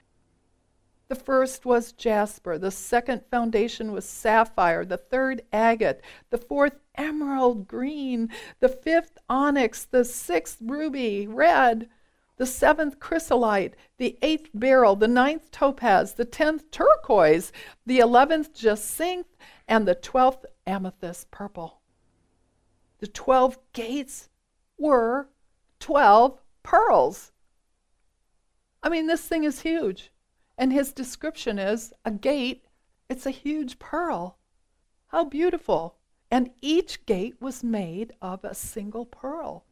The 1.08 1.14
first 1.16 1.66
was 1.66 1.92
jasper, 1.92 2.56
the 2.56 2.70
second 2.70 3.24
foundation 3.30 3.92
was 3.92 4.06
sapphire, 4.06 4.84
the 4.84 4.96
third 4.96 5.42
agate, 5.52 6.00
the 6.30 6.38
fourth 6.38 6.78
emerald 6.94 7.68
green, 7.68 8.30
the 8.60 8.68
fifth 8.70 9.18
onyx, 9.28 9.84
the 9.84 10.04
sixth 10.04 10.58
ruby 10.62 11.26
red, 11.26 11.90
the 12.38 12.46
seventh 12.46 12.98
chrysolite, 12.98 13.76
the 13.98 14.16
eighth 14.22 14.48
beryl, 14.54 14.96
the 14.96 15.06
ninth 15.06 15.50
topaz, 15.50 16.14
the 16.14 16.24
tenth 16.24 16.70
turquoise, 16.70 17.52
the 17.84 17.98
eleventh 17.98 18.54
jacinth, 18.54 19.36
and 19.72 19.88
the 19.88 19.94
twelfth 19.94 20.44
amethyst 20.66 21.30
purple. 21.30 21.80
The 22.98 23.06
twelve 23.06 23.58
gates 23.72 24.28
were 24.76 25.30
12 25.80 26.38
pearls. 26.62 27.32
I 28.82 28.90
mean, 28.90 29.06
this 29.06 29.26
thing 29.26 29.44
is 29.44 29.62
huge. 29.62 30.12
And 30.58 30.74
his 30.74 30.92
description 30.92 31.58
is 31.58 31.94
a 32.04 32.10
gate, 32.10 32.66
it's 33.08 33.24
a 33.24 33.30
huge 33.30 33.78
pearl. 33.78 34.36
How 35.06 35.24
beautiful. 35.24 35.96
And 36.30 36.50
each 36.60 37.06
gate 37.06 37.40
was 37.40 37.64
made 37.64 38.12
of 38.20 38.44
a 38.44 38.54
single 38.54 39.06
pearl. 39.06 39.64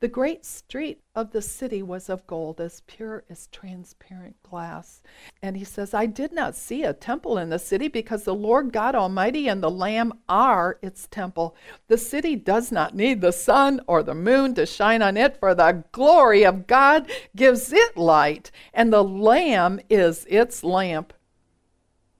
The 0.00 0.08
great 0.08 0.46
street 0.46 1.02
of 1.14 1.32
the 1.32 1.42
city 1.42 1.82
was 1.82 2.08
of 2.08 2.26
gold, 2.26 2.58
as 2.58 2.80
pure 2.86 3.22
as 3.28 3.48
transparent 3.48 4.42
glass. 4.42 5.02
And 5.42 5.58
he 5.58 5.64
says, 5.64 5.92
I 5.92 6.06
did 6.06 6.32
not 6.32 6.56
see 6.56 6.84
a 6.84 6.94
temple 6.94 7.36
in 7.36 7.50
the 7.50 7.58
city 7.58 7.86
because 7.86 8.24
the 8.24 8.34
Lord 8.34 8.72
God 8.72 8.94
Almighty 8.94 9.46
and 9.46 9.62
the 9.62 9.70
Lamb 9.70 10.14
are 10.26 10.78
its 10.80 11.06
temple. 11.06 11.54
The 11.88 11.98
city 11.98 12.34
does 12.34 12.72
not 12.72 12.94
need 12.94 13.20
the 13.20 13.30
sun 13.30 13.82
or 13.86 14.02
the 14.02 14.14
moon 14.14 14.54
to 14.54 14.64
shine 14.64 15.02
on 15.02 15.18
it, 15.18 15.36
for 15.36 15.54
the 15.54 15.84
glory 15.92 16.46
of 16.46 16.66
God 16.66 17.10
gives 17.36 17.70
it 17.70 17.94
light, 17.94 18.50
and 18.72 18.90
the 18.90 19.04
Lamb 19.04 19.80
is 19.90 20.24
its 20.30 20.64
lamp. 20.64 21.12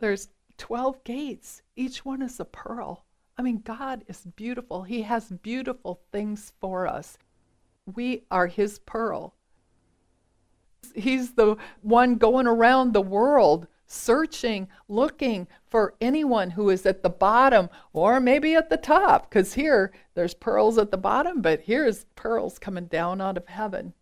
There's 0.00 0.28
12 0.56 1.04
gates. 1.04 1.62
Each 1.76 2.04
one 2.04 2.22
is 2.22 2.40
a 2.40 2.44
pearl. 2.44 3.04
I 3.38 3.42
mean, 3.42 3.62
God 3.64 4.02
is 4.08 4.26
beautiful. 4.34 4.82
He 4.82 5.02
has 5.02 5.30
beautiful 5.30 6.00
things 6.10 6.52
for 6.60 6.86
us. 6.86 7.18
We 7.94 8.24
are 8.30 8.46
His 8.46 8.78
pearl. 8.78 9.34
He's 10.94 11.32
the 11.32 11.56
one 11.82 12.16
going 12.16 12.46
around 12.46 12.92
the 12.92 13.02
world 13.02 13.66
searching, 13.86 14.68
looking 14.88 15.48
for 15.68 15.94
anyone 16.00 16.50
who 16.50 16.70
is 16.70 16.86
at 16.86 17.02
the 17.02 17.10
bottom 17.10 17.68
or 17.92 18.20
maybe 18.20 18.54
at 18.54 18.70
the 18.70 18.76
top. 18.76 19.28
Because 19.28 19.54
here, 19.54 19.92
there's 20.14 20.32
pearls 20.32 20.78
at 20.78 20.90
the 20.90 20.96
bottom, 20.96 21.42
but 21.42 21.62
here's 21.62 22.04
pearls 22.16 22.58
coming 22.58 22.86
down 22.86 23.20
out 23.20 23.36
of 23.36 23.48
heaven. 23.48 23.92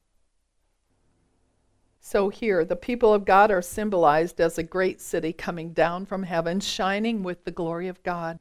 So 2.00 2.28
here, 2.28 2.64
the 2.64 2.76
people 2.76 3.12
of 3.12 3.24
God 3.24 3.50
are 3.50 3.62
symbolized 3.62 4.40
as 4.40 4.56
a 4.56 4.62
great 4.62 5.00
city 5.00 5.32
coming 5.32 5.72
down 5.72 6.06
from 6.06 6.22
heaven, 6.22 6.60
shining 6.60 7.22
with 7.22 7.44
the 7.44 7.50
glory 7.50 7.88
of 7.88 8.02
God. 8.02 8.38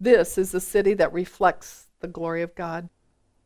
This 0.00 0.36
is 0.36 0.52
the 0.52 0.60
city 0.60 0.94
that 0.94 1.12
reflects 1.12 1.88
the 2.00 2.08
glory 2.08 2.42
of 2.42 2.54
God. 2.54 2.88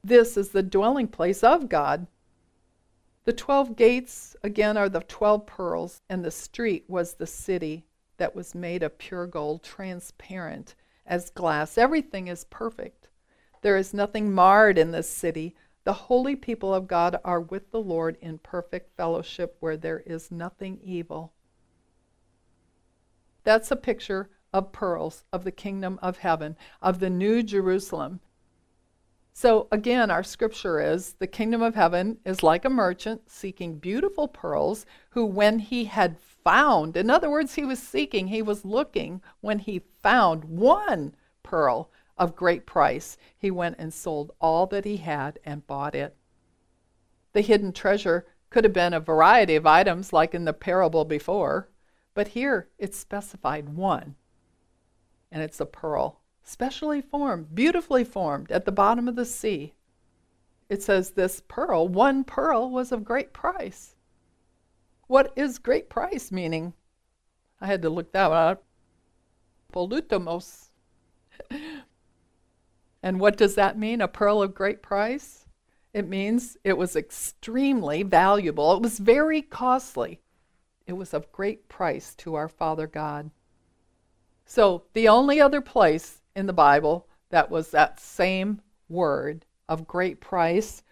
This 0.03 0.37
is 0.37 0.51
the 0.51 0.63
dwelling 0.63 1.09
place 1.09 1.43
of 1.43 1.69
God. 1.69 2.07
The 3.25 3.33
12 3.33 3.75
gates, 3.77 4.37
again, 4.43 4.77
are 4.77 4.89
the 4.89 5.01
12 5.01 5.47
pearls, 5.47 6.03
and 6.09 6.25
the 6.25 6.31
street 6.31 6.85
was 6.89 7.15
the 7.15 7.27
city 7.27 7.87
that 8.19 8.37
was 8.37 8.55
made 8.55 8.83
of 8.83 8.99
pure 8.99 9.27
gold, 9.27 9.63
transparent 9.63 10.75
as 11.07 11.31
glass. 11.31 11.79
Everything 11.79 12.29
is 12.29 12.45
perfect. 12.45 13.09
There 13.63 13.77
is 13.77 13.95
nothing 13.95 14.33
marred 14.33 14.77
in 14.77 14.91
this 14.91 15.09
city. 15.09 15.57
The 15.85 15.93
holy 15.93 16.35
people 16.35 16.75
of 16.75 16.89
God 16.89 17.21
are 17.25 17.41
with 17.41 17.71
the 17.71 17.81
Lord 17.81 18.17
in 18.21 18.39
perfect 18.39 18.97
fellowship 18.97 19.57
where 19.61 19.77
there 19.77 20.01
is 20.01 20.31
nothing 20.31 20.81
evil. 20.83 21.33
That's 23.45 23.71
a 23.71 23.77
picture 23.77 24.31
of 24.53 24.73
pearls 24.73 25.25
of 25.33 25.45
the 25.45 25.53
kingdom 25.53 25.99
of 26.01 26.19
heaven, 26.19 26.57
of 26.81 27.01
the 27.01 27.11
new 27.11 27.43
Jerusalem. 27.43 28.21
So 29.35 29.67
again, 29.71 30.11
our 30.11 30.23
scripture 30.23 30.81
is 30.81 31.15
the 31.15 31.27
kingdom 31.27 31.61
of 31.61 31.75
heaven 31.75 32.19
is 32.25 32.43
like 32.43 32.65
a 32.65 32.71
merchant 32.71 33.29
seeking 33.29 33.79
beautiful 33.79 34.29
pearls, 34.29 34.87
who, 35.11 35.27
when 35.27 35.59
he 35.59 35.85
had 35.85 36.17
found, 36.19 36.97
in 36.97 37.11
other 37.11 37.29
words, 37.29 37.57
he 37.57 37.65
was 37.65 37.81
seeking, 37.81 38.29
he 38.29 38.43
was 38.43 38.65
looking, 38.65 39.21
when 39.41 39.59
he 39.59 39.83
found 40.01 40.45
one 40.45 41.15
pearl 41.43 41.91
of 42.17 42.37
great 42.37 42.67
price, 42.67 43.17
he 43.37 43.51
went 43.51 43.77
and 43.79 43.93
sold 43.93 44.33
all 44.41 44.67
that 44.67 44.85
he 44.85 44.99
had 44.99 45.39
and 45.45 45.67
bought 45.67 45.95
it. 45.95 46.17
The 47.33 47.41
hidden 47.41 47.73
treasure 47.73 48.27
could 48.51 48.65
have 48.65 48.73
been 48.73 48.95
a 48.95 49.01
variety 49.01 49.57
of 49.57 49.67
items, 49.67 50.13
like 50.13 50.35
in 50.35 50.45
the 50.45 50.53
parable 50.53 51.05
before, 51.05 51.69
but 52.15 52.29
here 52.29 52.69
it's 52.79 52.97
specified 52.97 53.69
one, 53.71 54.15
and 55.33 55.43
it's 55.43 55.61
a 55.61 55.67
pearl 55.67 56.21
specially 56.45 57.01
formed, 57.01 57.55
beautifully 57.55 58.05
formed 58.05 58.53
at 58.53 58.65
the 58.67 58.73
bottom 58.73 59.09
of 59.09 59.17
the 59.17 59.25
sea. 59.25 59.75
It 60.69 60.83
says 60.83 61.11
this 61.11 61.43
pearl, 61.49 61.89
one 61.89 62.23
pearl, 62.25 62.71
was 62.71 62.93
of 62.93 63.05
great 63.05 63.33
price. 63.33 63.97
What 65.07 65.33
is 65.37 65.59
great 65.59 65.89
price 65.89 66.31
meaning? 66.31 66.75
I 67.61 67.67
had 67.67 67.83
to 67.83 67.91
look 67.91 68.13
that 68.13 68.31
up. 68.31 68.65
Polutomos. 69.73 70.69
and 73.05 73.21
what 73.21 73.37
does 73.37 73.55
that 73.57 73.79
mean? 73.79 74.01
A 74.01 74.09
pearl 74.09 74.43
of 74.43 74.55
great 74.55 74.81
price? 74.81 75.45
It 75.93 76.09
means 76.09 76.57
it 76.65 76.79
was 76.79 76.97
extremely 76.97 78.03
valuable. 78.03 78.73
It 78.73 78.81
was 78.81 78.99
very 78.99 79.43
costly. 79.43 80.23
It 80.87 80.95
was 80.95 81.13
of 81.13 81.31
great 81.31 81.69
price 81.69 82.15
to 82.15 82.35
our 82.35 82.49
Father 82.49 82.87
God. 82.87 83.31
So, 84.47 84.85
the 84.95 85.07
only 85.07 85.39
other 85.39 85.61
place 85.61 86.23
in 86.35 86.47
the 86.47 86.55
Bible 86.55 87.07
that 87.29 87.51
was 87.51 87.71
that 87.73 88.01
same 88.01 88.63
word 88.89 89.45
of 89.69 89.87
great 89.87 90.23
price 90.23 90.83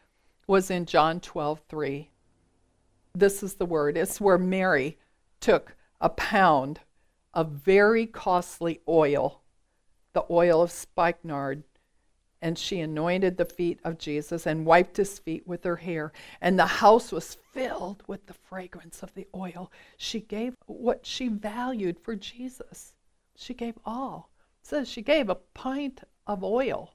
was 0.47 0.71
in 0.71 0.85
John 0.85 1.19
12:3. 1.19 2.11
This 3.15 3.43
is 3.43 3.55
the 3.55 3.65
word. 3.65 3.97
It's 3.97 4.21
where 4.21 4.37
Mary 4.37 4.99
took 5.41 5.77
a 5.99 6.11
pound 6.11 6.81
of 7.33 7.53
very 7.53 8.07
costly 8.07 8.83
oil, 8.87 9.41
the 10.13 10.27
oil 10.29 10.61
of 10.61 10.71
spikenard, 10.71 11.65
and 12.43 12.59
she 12.59 12.81
anointed 12.81 13.39
the 13.39 13.47
feet 13.47 13.81
of 13.85 13.99
Jesus 13.99 14.47
and 14.47 14.67
wiped 14.67 14.99
his 14.99 15.19
feet 15.19 15.47
with 15.47 15.65
her 15.65 15.77
hair. 15.77 16.13
And 16.41 16.59
the 16.59 16.67
house 16.67 17.11
was 17.11 17.39
filled 17.55 18.03
with 18.07 18.27
the 18.27 18.35
fragrance 18.35 19.03
of 19.03 19.15
the 19.15 19.27
oil. 19.35 19.73
She 19.97 20.21
gave 20.21 20.55
what 20.67 21.07
she 21.07 21.29
valued 21.29 21.99
for 21.99 22.17
Jesus. 22.17 22.93
She 23.37 23.55
gave 23.55 23.79
all 23.87 24.33
says 24.63 24.89
she 24.89 25.03
gave 25.03 25.29
a 25.29 25.35
pint 25.35 26.03
of 26.27 26.43
oil. 26.45 26.95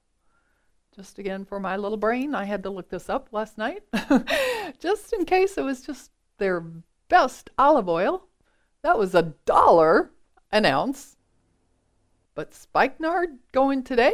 Just 0.96 1.20
again 1.20 1.46
for 1.46 1.60
my 1.60 1.78
little 1.78 1.98
brain, 1.98 2.34
I 2.34 2.46
had 2.46 2.64
to 2.64 2.70
look 2.70 2.90
this 2.90 3.10
up 3.10 3.30
last 3.32 3.58
night, 3.58 3.84
just 4.80 5.14
in 5.14 5.26
case 5.26 5.58
it 5.58 5.64
was 5.64 5.82
just 5.82 6.12
their 6.38 6.62
best 7.10 7.52
olive 7.58 7.88
oil. 7.88 8.28
That 8.82 8.98
was 8.98 9.14
a 9.14 9.34
dollar 9.46 10.12
an 10.52 10.66
ounce. 10.66 11.18
But 12.34 12.54
spikenard 12.54 13.38
going 13.52 13.84
today 13.84 14.14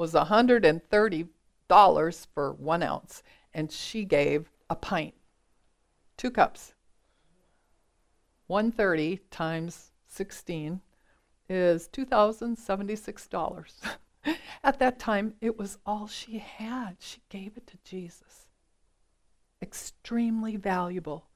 was 0.00 0.14
$130 0.14 2.26
for 2.32 2.52
one 2.54 2.82
ounce, 2.82 3.22
and 3.52 3.70
she 3.70 4.06
gave 4.06 4.50
a 4.70 4.74
pint, 4.74 5.12
two 6.16 6.30
cups. 6.30 6.72
130 8.46 9.20
times 9.30 9.90
16 10.08 10.80
is 11.50 11.86
$2,076. 11.92 13.66
At 14.64 14.78
that 14.78 14.98
time, 14.98 15.34
it 15.42 15.58
was 15.58 15.76
all 15.84 16.06
she 16.06 16.38
had. 16.38 16.96
She 16.98 17.20
gave 17.28 17.58
it 17.58 17.66
to 17.66 17.76
Jesus. 17.84 18.46
Extremely 19.60 20.56
valuable. 20.56 21.26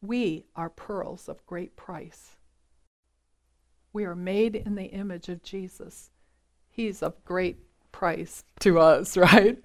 We 0.00 0.46
are 0.56 0.70
pearls 0.70 1.28
of 1.28 1.44
great 1.44 1.76
price. 1.76 2.36
We 3.92 4.06
are 4.06 4.16
made 4.16 4.56
in 4.56 4.74
the 4.74 4.86
image 4.86 5.28
of 5.28 5.42
Jesus. 5.42 6.12
He's 6.70 7.02
of 7.02 7.22
great 7.22 7.58
price 7.96 8.44
to 8.60 8.78
us, 8.78 9.16
right? 9.16 9.56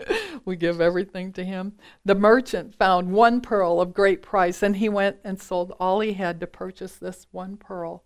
we 0.46 0.56
give 0.56 0.80
everything 0.80 1.34
to 1.34 1.44
him. 1.44 1.74
The 2.06 2.16
merchant 2.16 2.74
found 2.74 3.12
one 3.12 3.42
pearl 3.42 3.82
of 3.82 3.94
great 3.94 4.22
price, 4.22 4.64
and 4.64 4.78
he 4.78 4.88
went 4.88 5.18
and 5.26 5.40
sold 5.40 5.74
all 5.82 6.00
he 6.00 6.14
had 6.14 6.40
to 6.40 6.48
purchase 6.48 6.96
this 6.96 7.28
one 7.32 7.58
pearl. 7.58 8.06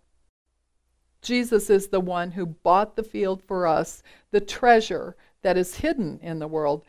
Jesus 1.22 1.70
is 1.70 1.88
the 1.88 2.00
one 2.00 2.32
who 2.32 2.44
bought 2.44 2.96
the 2.96 3.04
field 3.04 3.40
for 3.40 3.68
us, 3.68 4.02
the 4.32 4.40
treasure 4.40 5.16
that 5.42 5.56
is 5.56 5.76
hidden 5.76 6.18
in 6.20 6.40
the 6.40 6.48
world. 6.48 6.84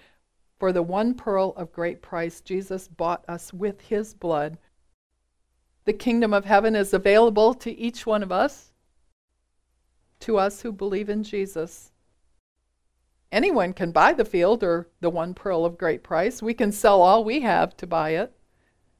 For 0.57 0.71
the 0.71 0.81
one 0.81 1.13
pearl 1.13 1.53
of 1.55 1.71
great 1.71 2.01
price, 2.01 2.41
Jesus 2.41 2.87
bought 2.87 3.23
us 3.27 3.53
with 3.53 3.81
his 3.81 4.15
blood. 4.15 4.57
The 5.85 5.93
kingdom 5.93 6.33
of 6.33 6.45
heaven 6.45 6.75
is 6.75 6.91
available 6.91 7.53
to 7.53 7.77
each 7.77 8.07
one 8.07 8.23
of 8.23 8.31
us, 8.31 8.71
to 10.21 10.39
us 10.39 10.63
who 10.63 10.71
believe 10.71 11.07
in 11.07 11.23
Jesus. 11.23 11.91
Anyone 13.31 13.73
can 13.73 13.91
buy 13.91 14.13
the 14.13 14.25
field 14.25 14.63
or 14.63 14.87
the 15.01 15.09
one 15.09 15.33
pearl 15.33 15.65
of 15.65 15.77
great 15.77 16.01
price. 16.01 16.41
We 16.41 16.53
can 16.53 16.71
sell 16.71 17.01
all 17.01 17.23
we 17.23 17.41
have 17.41 17.75
to 17.77 17.87
buy 17.87 18.11
it. 18.11 18.33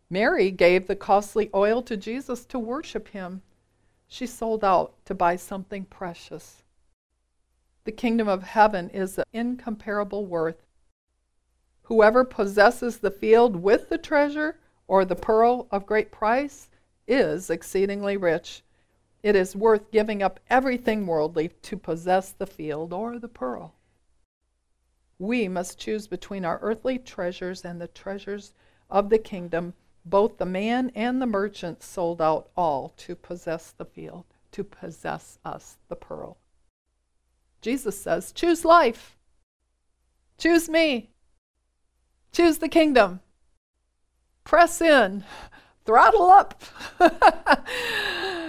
Mary 0.10 0.52
gave 0.52 0.88
the 0.88 0.96
costly 0.96 1.50
oil 1.54 1.82
to 1.84 1.96
Jesus 1.96 2.46
to 2.46 2.60
worship 2.60 3.10
him. 3.10 3.42
She 4.08 4.26
sold 4.26 4.64
out 4.64 4.94
to 5.06 5.14
buy 5.14 5.36
something 5.36 5.86
precious. 5.86 6.64
The 7.86 7.92
kingdom 7.92 8.28
of 8.28 8.44
heaven 8.44 8.90
is 8.90 9.18
of 9.18 9.26
incomparable 9.32 10.26
worth. 10.26 10.66
Whoever 11.84 12.26
possesses 12.26 12.98
the 12.98 13.12
field 13.12 13.56
with 13.56 13.88
the 13.88 13.98
treasure 13.98 14.60
or 14.88 15.06
the 15.06 15.16
pearl 15.16 15.68
of 15.72 15.86
great 15.86 16.12
price 16.12 16.70
is 17.08 17.50
exceedingly 17.50 18.18
rich. 18.18 18.62
It 19.24 19.38
is 19.38 19.56
worth 19.56 19.90
giving 19.92 20.22
up 20.22 20.42
everything 20.50 21.08
worldly 21.08 21.50
to 21.64 21.78
possess 21.78 22.32
the 22.32 22.46
field 22.46 22.92
or 22.92 23.20
the 23.20 23.30
pearl. 23.30 23.77
We 25.20 25.48
must 25.48 25.80
choose 25.80 26.08
between 26.08 26.46
our 26.46 26.60
earthly 26.62 27.00
treasures 27.00 27.66
and 27.66 27.82
the 27.82 27.88
treasures 27.88 28.54
of 28.90 29.10
the 29.10 29.18
kingdom 29.18 29.74
both 30.10 30.38
the 30.38 30.46
man 30.46 30.92
and 30.96 31.22
the 31.22 31.26
merchant 31.26 31.84
sold 31.84 32.22
out 32.22 32.50
all 32.56 32.94
to 32.98 33.16
possess 33.16 33.72
the 33.72 33.86
field, 33.86 34.26
to 34.52 34.64
possess 34.64 35.38
us, 35.44 35.78
the 35.90 35.96
pearl. 35.96 36.38
Jesus 37.62 38.00
says, 38.00 38.32
Choose 38.32 38.64
life. 38.64 39.18
Choose 40.38 40.70
me. 40.70 41.10
Choose 42.32 42.60
the 42.60 42.70
kingdom. 42.70 43.20
Press 44.44 44.80
in. 44.82 45.24
Throttle 45.86 46.30
up. 46.30 46.64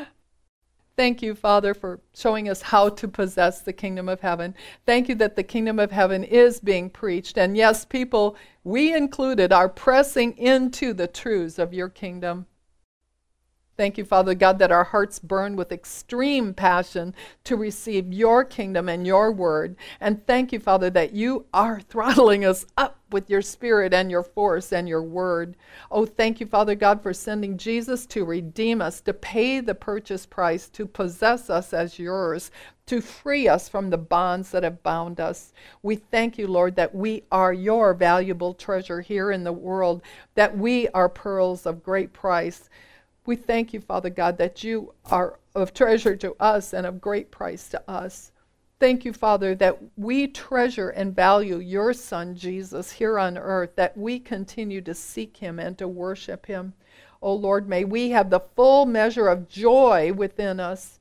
Thank 0.99 1.23
you, 1.23 1.37
Father, 1.37 1.75
for 1.75 2.01
showing 2.13 2.49
us 2.49 2.61
how 2.61 2.89
to 2.89 3.07
possess 3.07 3.61
the 3.61 3.73
kingdom 3.73 4.09
of 4.09 4.21
heaven. 4.21 4.53
Thank 4.85 5.09
you 5.09 5.15
that 5.15 5.37
the 5.37 5.45
kingdom 5.45 5.79
of 5.79 5.93
heaven 5.93 6.25
is 6.25 6.59
being 6.59 6.91
preached. 6.91 7.39
And 7.39 7.57
yes, 7.57 7.85
people, 7.85 8.35
we 8.65 8.93
included, 8.93 9.53
are 9.53 9.69
pressing 9.69 10.37
into 10.37 10.93
the 10.93 11.07
truths 11.07 11.61
of 11.61 11.73
your 11.73 11.89
kingdom. 11.89 12.47
Thank 13.79 13.97
you, 13.97 14.05
Father 14.05 14.35
God, 14.35 14.59
that 14.59 14.73
our 14.73 14.83
hearts 14.83 15.21
burn 15.21 15.55
with 15.55 15.71
extreme 15.71 16.53
passion 16.53 17.15
to 17.45 17.55
receive 17.55 18.13
your 18.13 18.45
kingdom 18.45 18.89
and 18.89 19.07
your 19.07 19.31
word. 19.31 19.77
And 20.01 20.27
thank 20.27 20.53
you, 20.53 20.59
Father, 20.59 20.91
that 20.91 21.13
you 21.13 21.47
are 21.55 21.79
throttling 21.89 22.45
us 22.45 22.67
up 22.77 22.99
with 23.13 23.31
your 23.31 23.41
spirit 23.41 23.95
and 23.95 24.11
your 24.11 24.25
force 24.25 24.73
and 24.73 24.89
your 24.89 25.05
word. 25.05 25.57
Oh, 25.93 26.07
thank 26.07 26.41
you, 26.41 26.47
Father 26.47 26.75
God, 26.75 27.05
for 27.05 27.13
sending 27.13 27.57
Jesus 27.57 28.05
to 28.07 28.25
redeem 28.25 28.83
us, 28.83 29.01
to 29.03 29.15
pay 29.15 29.61
the 29.61 29.77
purchase 29.77 30.27
price, 30.27 30.69
to 30.71 30.85
possess 30.85 31.49
us 31.49 31.73
as 31.73 32.01
yours, 32.01 32.51
to 32.87 33.01
free 33.01 33.47
us 33.47 33.69
from 33.69 33.91
the 33.91 33.97
bonds 33.97 34.51
that 34.51 34.65
have 34.65 34.83
bound 34.83 35.21
us. 35.21 35.53
We 35.85 35.95
thank 35.95 36.37
you, 36.37 36.49
Lord, 36.49 36.75
that 36.75 36.97
we 36.97 37.23
are 37.31 37.53
your 37.53 37.95
valuable 37.95 38.55
treasure 38.55 39.03
here 39.03 39.31
in 39.31 39.45
the 39.45 39.53
world, 39.53 40.03
that 40.35 40.59
we 40.59 40.89
are 40.89 41.09
pearls 41.09 41.65
of 41.65 41.85
great 41.85 42.13
price. 42.13 42.69
We 43.29 43.37
thank 43.37 43.75
you, 43.75 43.83
Father 43.83 44.09
God, 44.09 44.39
that 44.39 44.65
you 44.65 44.95
are 45.05 45.39
of 45.55 45.75
treasure 45.75 46.17
to 46.17 46.35
us 46.41 46.73
and 46.73 46.87
of 46.87 46.99
great 46.99 47.31
price 47.31 47.69
to 47.69 47.83
us. 47.87 48.33
Thank 48.81 49.05
you, 49.05 49.13
Father, 49.13 49.55
that 49.57 49.79
we 49.99 50.29
treasure 50.29 50.89
and 50.89 51.15
value 51.15 51.59
your 51.59 51.93
Son, 51.93 52.35
Jesus, 52.35 52.93
here 52.93 53.19
on 53.19 53.37
earth, 53.37 53.77
that 53.77 53.99
we 53.99 54.19
continue 54.19 54.81
to 54.81 54.95
seek 54.95 55.37
him 55.37 55.59
and 55.59 55.77
to 55.77 55.87
worship 55.87 56.47
him. 56.47 56.73
Oh 57.21 57.35
Lord, 57.35 57.69
may 57.69 57.85
we 57.85 58.09
have 58.13 58.31
the 58.31 58.41
full 58.41 58.87
measure 58.87 59.29
of 59.29 59.47
joy 59.47 60.11
within 60.11 60.59
us. 60.59 60.99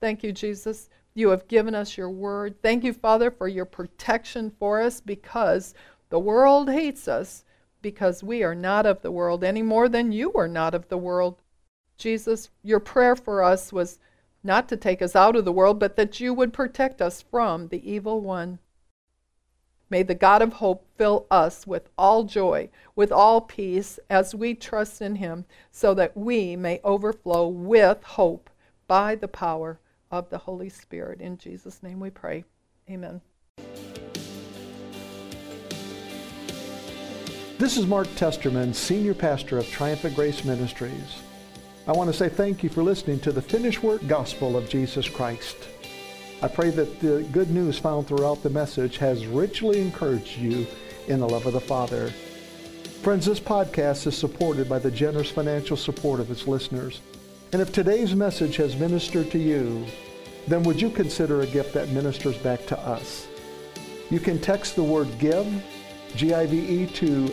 Thank 0.00 0.22
you, 0.22 0.30
Jesus, 0.30 0.88
You 1.14 1.30
have 1.30 1.48
given 1.48 1.74
us 1.74 1.96
your 1.96 2.10
word. 2.10 2.62
Thank 2.62 2.84
you, 2.84 2.92
Father, 2.92 3.32
for 3.32 3.48
your 3.48 3.64
protection 3.64 4.52
for 4.56 4.80
us 4.80 5.00
because 5.00 5.74
the 6.10 6.20
world 6.20 6.70
hates 6.70 7.08
us 7.08 7.42
because 7.82 8.22
we 8.22 8.42
are 8.42 8.54
not 8.54 8.86
of 8.86 9.02
the 9.02 9.10
world 9.10 9.44
any 9.44 9.62
more 9.62 9.88
than 9.88 10.12
you 10.12 10.32
are 10.34 10.48
not 10.48 10.74
of 10.74 10.88
the 10.88 10.96
world. 10.96 11.42
Jesus, 11.98 12.50
your 12.62 12.80
prayer 12.80 13.14
for 13.14 13.42
us 13.42 13.72
was 13.72 13.98
not 14.42 14.68
to 14.68 14.76
take 14.76 15.02
us 15.02 15.14
out 15.14 15.36
of 15.36 15.44
the 15.44 15.52
world, 15.52 15.78
but 15.78 15.96
that 15.96 16.20
you 16.20 16.32
would 16.34 16.52
protect 16.52 17.02
us 17.02 17.22
from 17.22 17.68
the 17.68 17.90
evil 17.90 18.20
one. 18.20 18.58
May 19.90 20.02
the 20.02 20.14
God 20.14 20.40
of 20.40 20.54
hope 20.54 20.86
fill 20.96 21.26
us 21.30 21.66
with 21.66 21.90
all 21.98 22.24
joy, 22.24 22.70
with 22.96 23.12
all 23.12 23.42
peace, 23.42 23.98
as 24.08 24.34
we 24.34 24.54
trust 24.54 25.02
in 25.02 25.16
him, 25.16 25.44
so 25.70 25.92
that 25.94 26.16
we 26.16 26.56
may 26.56 26.80
overflow 26.82 27.46
with 27.46 28.02
hope 28.02 28.48
by 28.88 29.14
the 29.14 29.28
power 29.28 29.78
of 30.10 30.30
the 30.30 30.38
Holy 30.38 30.70
Spirit. 30.70 31.20
In 31.20 31.36
Jesus' 31.36 31.82
name 31.82 32.00
we 32.00 32.10
pray. 32.10 32.44
Amen. 32.90 33.20
This 37.62 37.76
is 37.76 37.86
Mark 37.86 38.08
Testerman, 38.16 38.74
Senior 38.74 39.14
Pastor 39.14 39.56
of 39.56 39.70
Triumphant 39.70 40.16
Grace 40.16 40.44
Ministries. 40.44 41.22
I 41.86 41.92
want 41.92 42.10
to 42.10 42.16
say 42.16 42.28
thank 42.28 42.64
you 42.64 42.68
for 42.68 42.82
listening 42.82 43.20
to 43.20 43.30
the 43.30 43.40
finished 43.40 43.84
work 43.84 44.04
gospel 44.08 44.56
of 44.56 44.68
Jesus 44.68 45.08
Christ. 45.08 45.56
I 46.42 46.48
pray 46.48 46.70
that 46.70 46.98
the 46.98 47.22
good 47.30 47.52
news 47.52 47.78
found 47.78 48.08
throughout 48.08 48.42
the 48.42 48.50
message 48.50 48.96
has 48.96 49.26
richly 49.26 49.80
encouraged 49.80 50.38
you 50.38 50.66
in 51.06 51.20
the 51.20 51.28
love 51.28 51.46
of 51.46 51.52
the 51.52 51.60
Father. 51.60 52.08
Friends, 53.00 53.26
this 53.26 53.38
podcast 53.38 54.08
is 54.08 54.18
supported 54.18 54.68
by 54.68 54.80
the 54.80 54.90
generous 54.90 55.30
financial 55.30 55.76
support 55.76 56.18
of 56.18 56.32
its 56.32 56.48
listeners. 56.48 57.00
And 57.52 57.62
if 57.62 57.70
today's 57.70 58.12
message 58.12 58.56
has 58.56 58.74
ministered 58.74 59.30
to 59.30 59.38
you, 59.38 59.86
then 60.48 60.64
would 60.64 60.82
you 60.82 60.90
consider 60.90 61.42
a 61.42 61.46
gift 61.46 61.74
that 61.74 61.90
ministers 61.90 62.38
back 62.38 62.66
to 62.66 62.78
us? 62.80 63.28
You 64.10 64.18
can 64.18 64.40
text 64.40 64.74
the 64.74 64.82
word 64.82 65.16
GIVE, 65.20 65.62
G-I-V-E, 66.16 66.86
to 66.86 67.26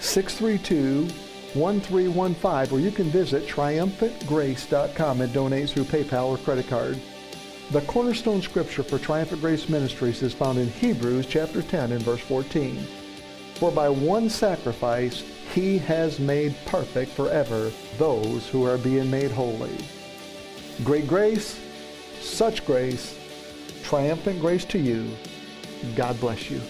833-632-1315, 0.00 2.72
or 2.72 2.80
you 2.80 2.90
can 2.90 3.10
visit 3.10 3.46
triumphantgrace.com 3.46 5.20
and 5.20 5.32
donate 5.32 5.70
through 5.70 5.84
PayPal 5.84 6.28
or 6.28 6.38
credit 6.38 6.68
card. 6.68 6.98
The 7.70 7.82
cornerstone 7.82 8.42
scripture 8.42 8.82
for 8.82 8.98
Triumphant 8.98 9.40
Grace 9.40 9.68
Ministries 9.68 10.22
is 10.22 10.34
found 10.34 10.58
in 10.58 10.68
Hebrews 10.68 11.26
chapter 11.26 11.62
10 11.62 11.92
and 11.92 12.02
verse 12.02 12.20
14. 12.20 12.76
For 13.54 13.70
by 13.70 13.88
one 13.88 14.28
sacrifice 14.28 15.22
he 15.54 15.78
has 15.78 16.18
made 16.18 16.56
perfect 16.66 17.12
forever 17.12 17.70
those 17.98 18.48
who 18.48 18.66
are 18.66 18.78
being 18.78 19.08
made 19.10 19.30
holy. 19.30 19.76
Great 20.84 21.06
grace, 21.06 21.60
such 22.20 22.66
grace, 22.66 23.16
triumphant 23.82 24.40
grace 24.40 24.64
to 24.66 24.78
you. 24.78 25.08
God 25.94 26.18
bless 26.20 26.50
you. 26.50 26.60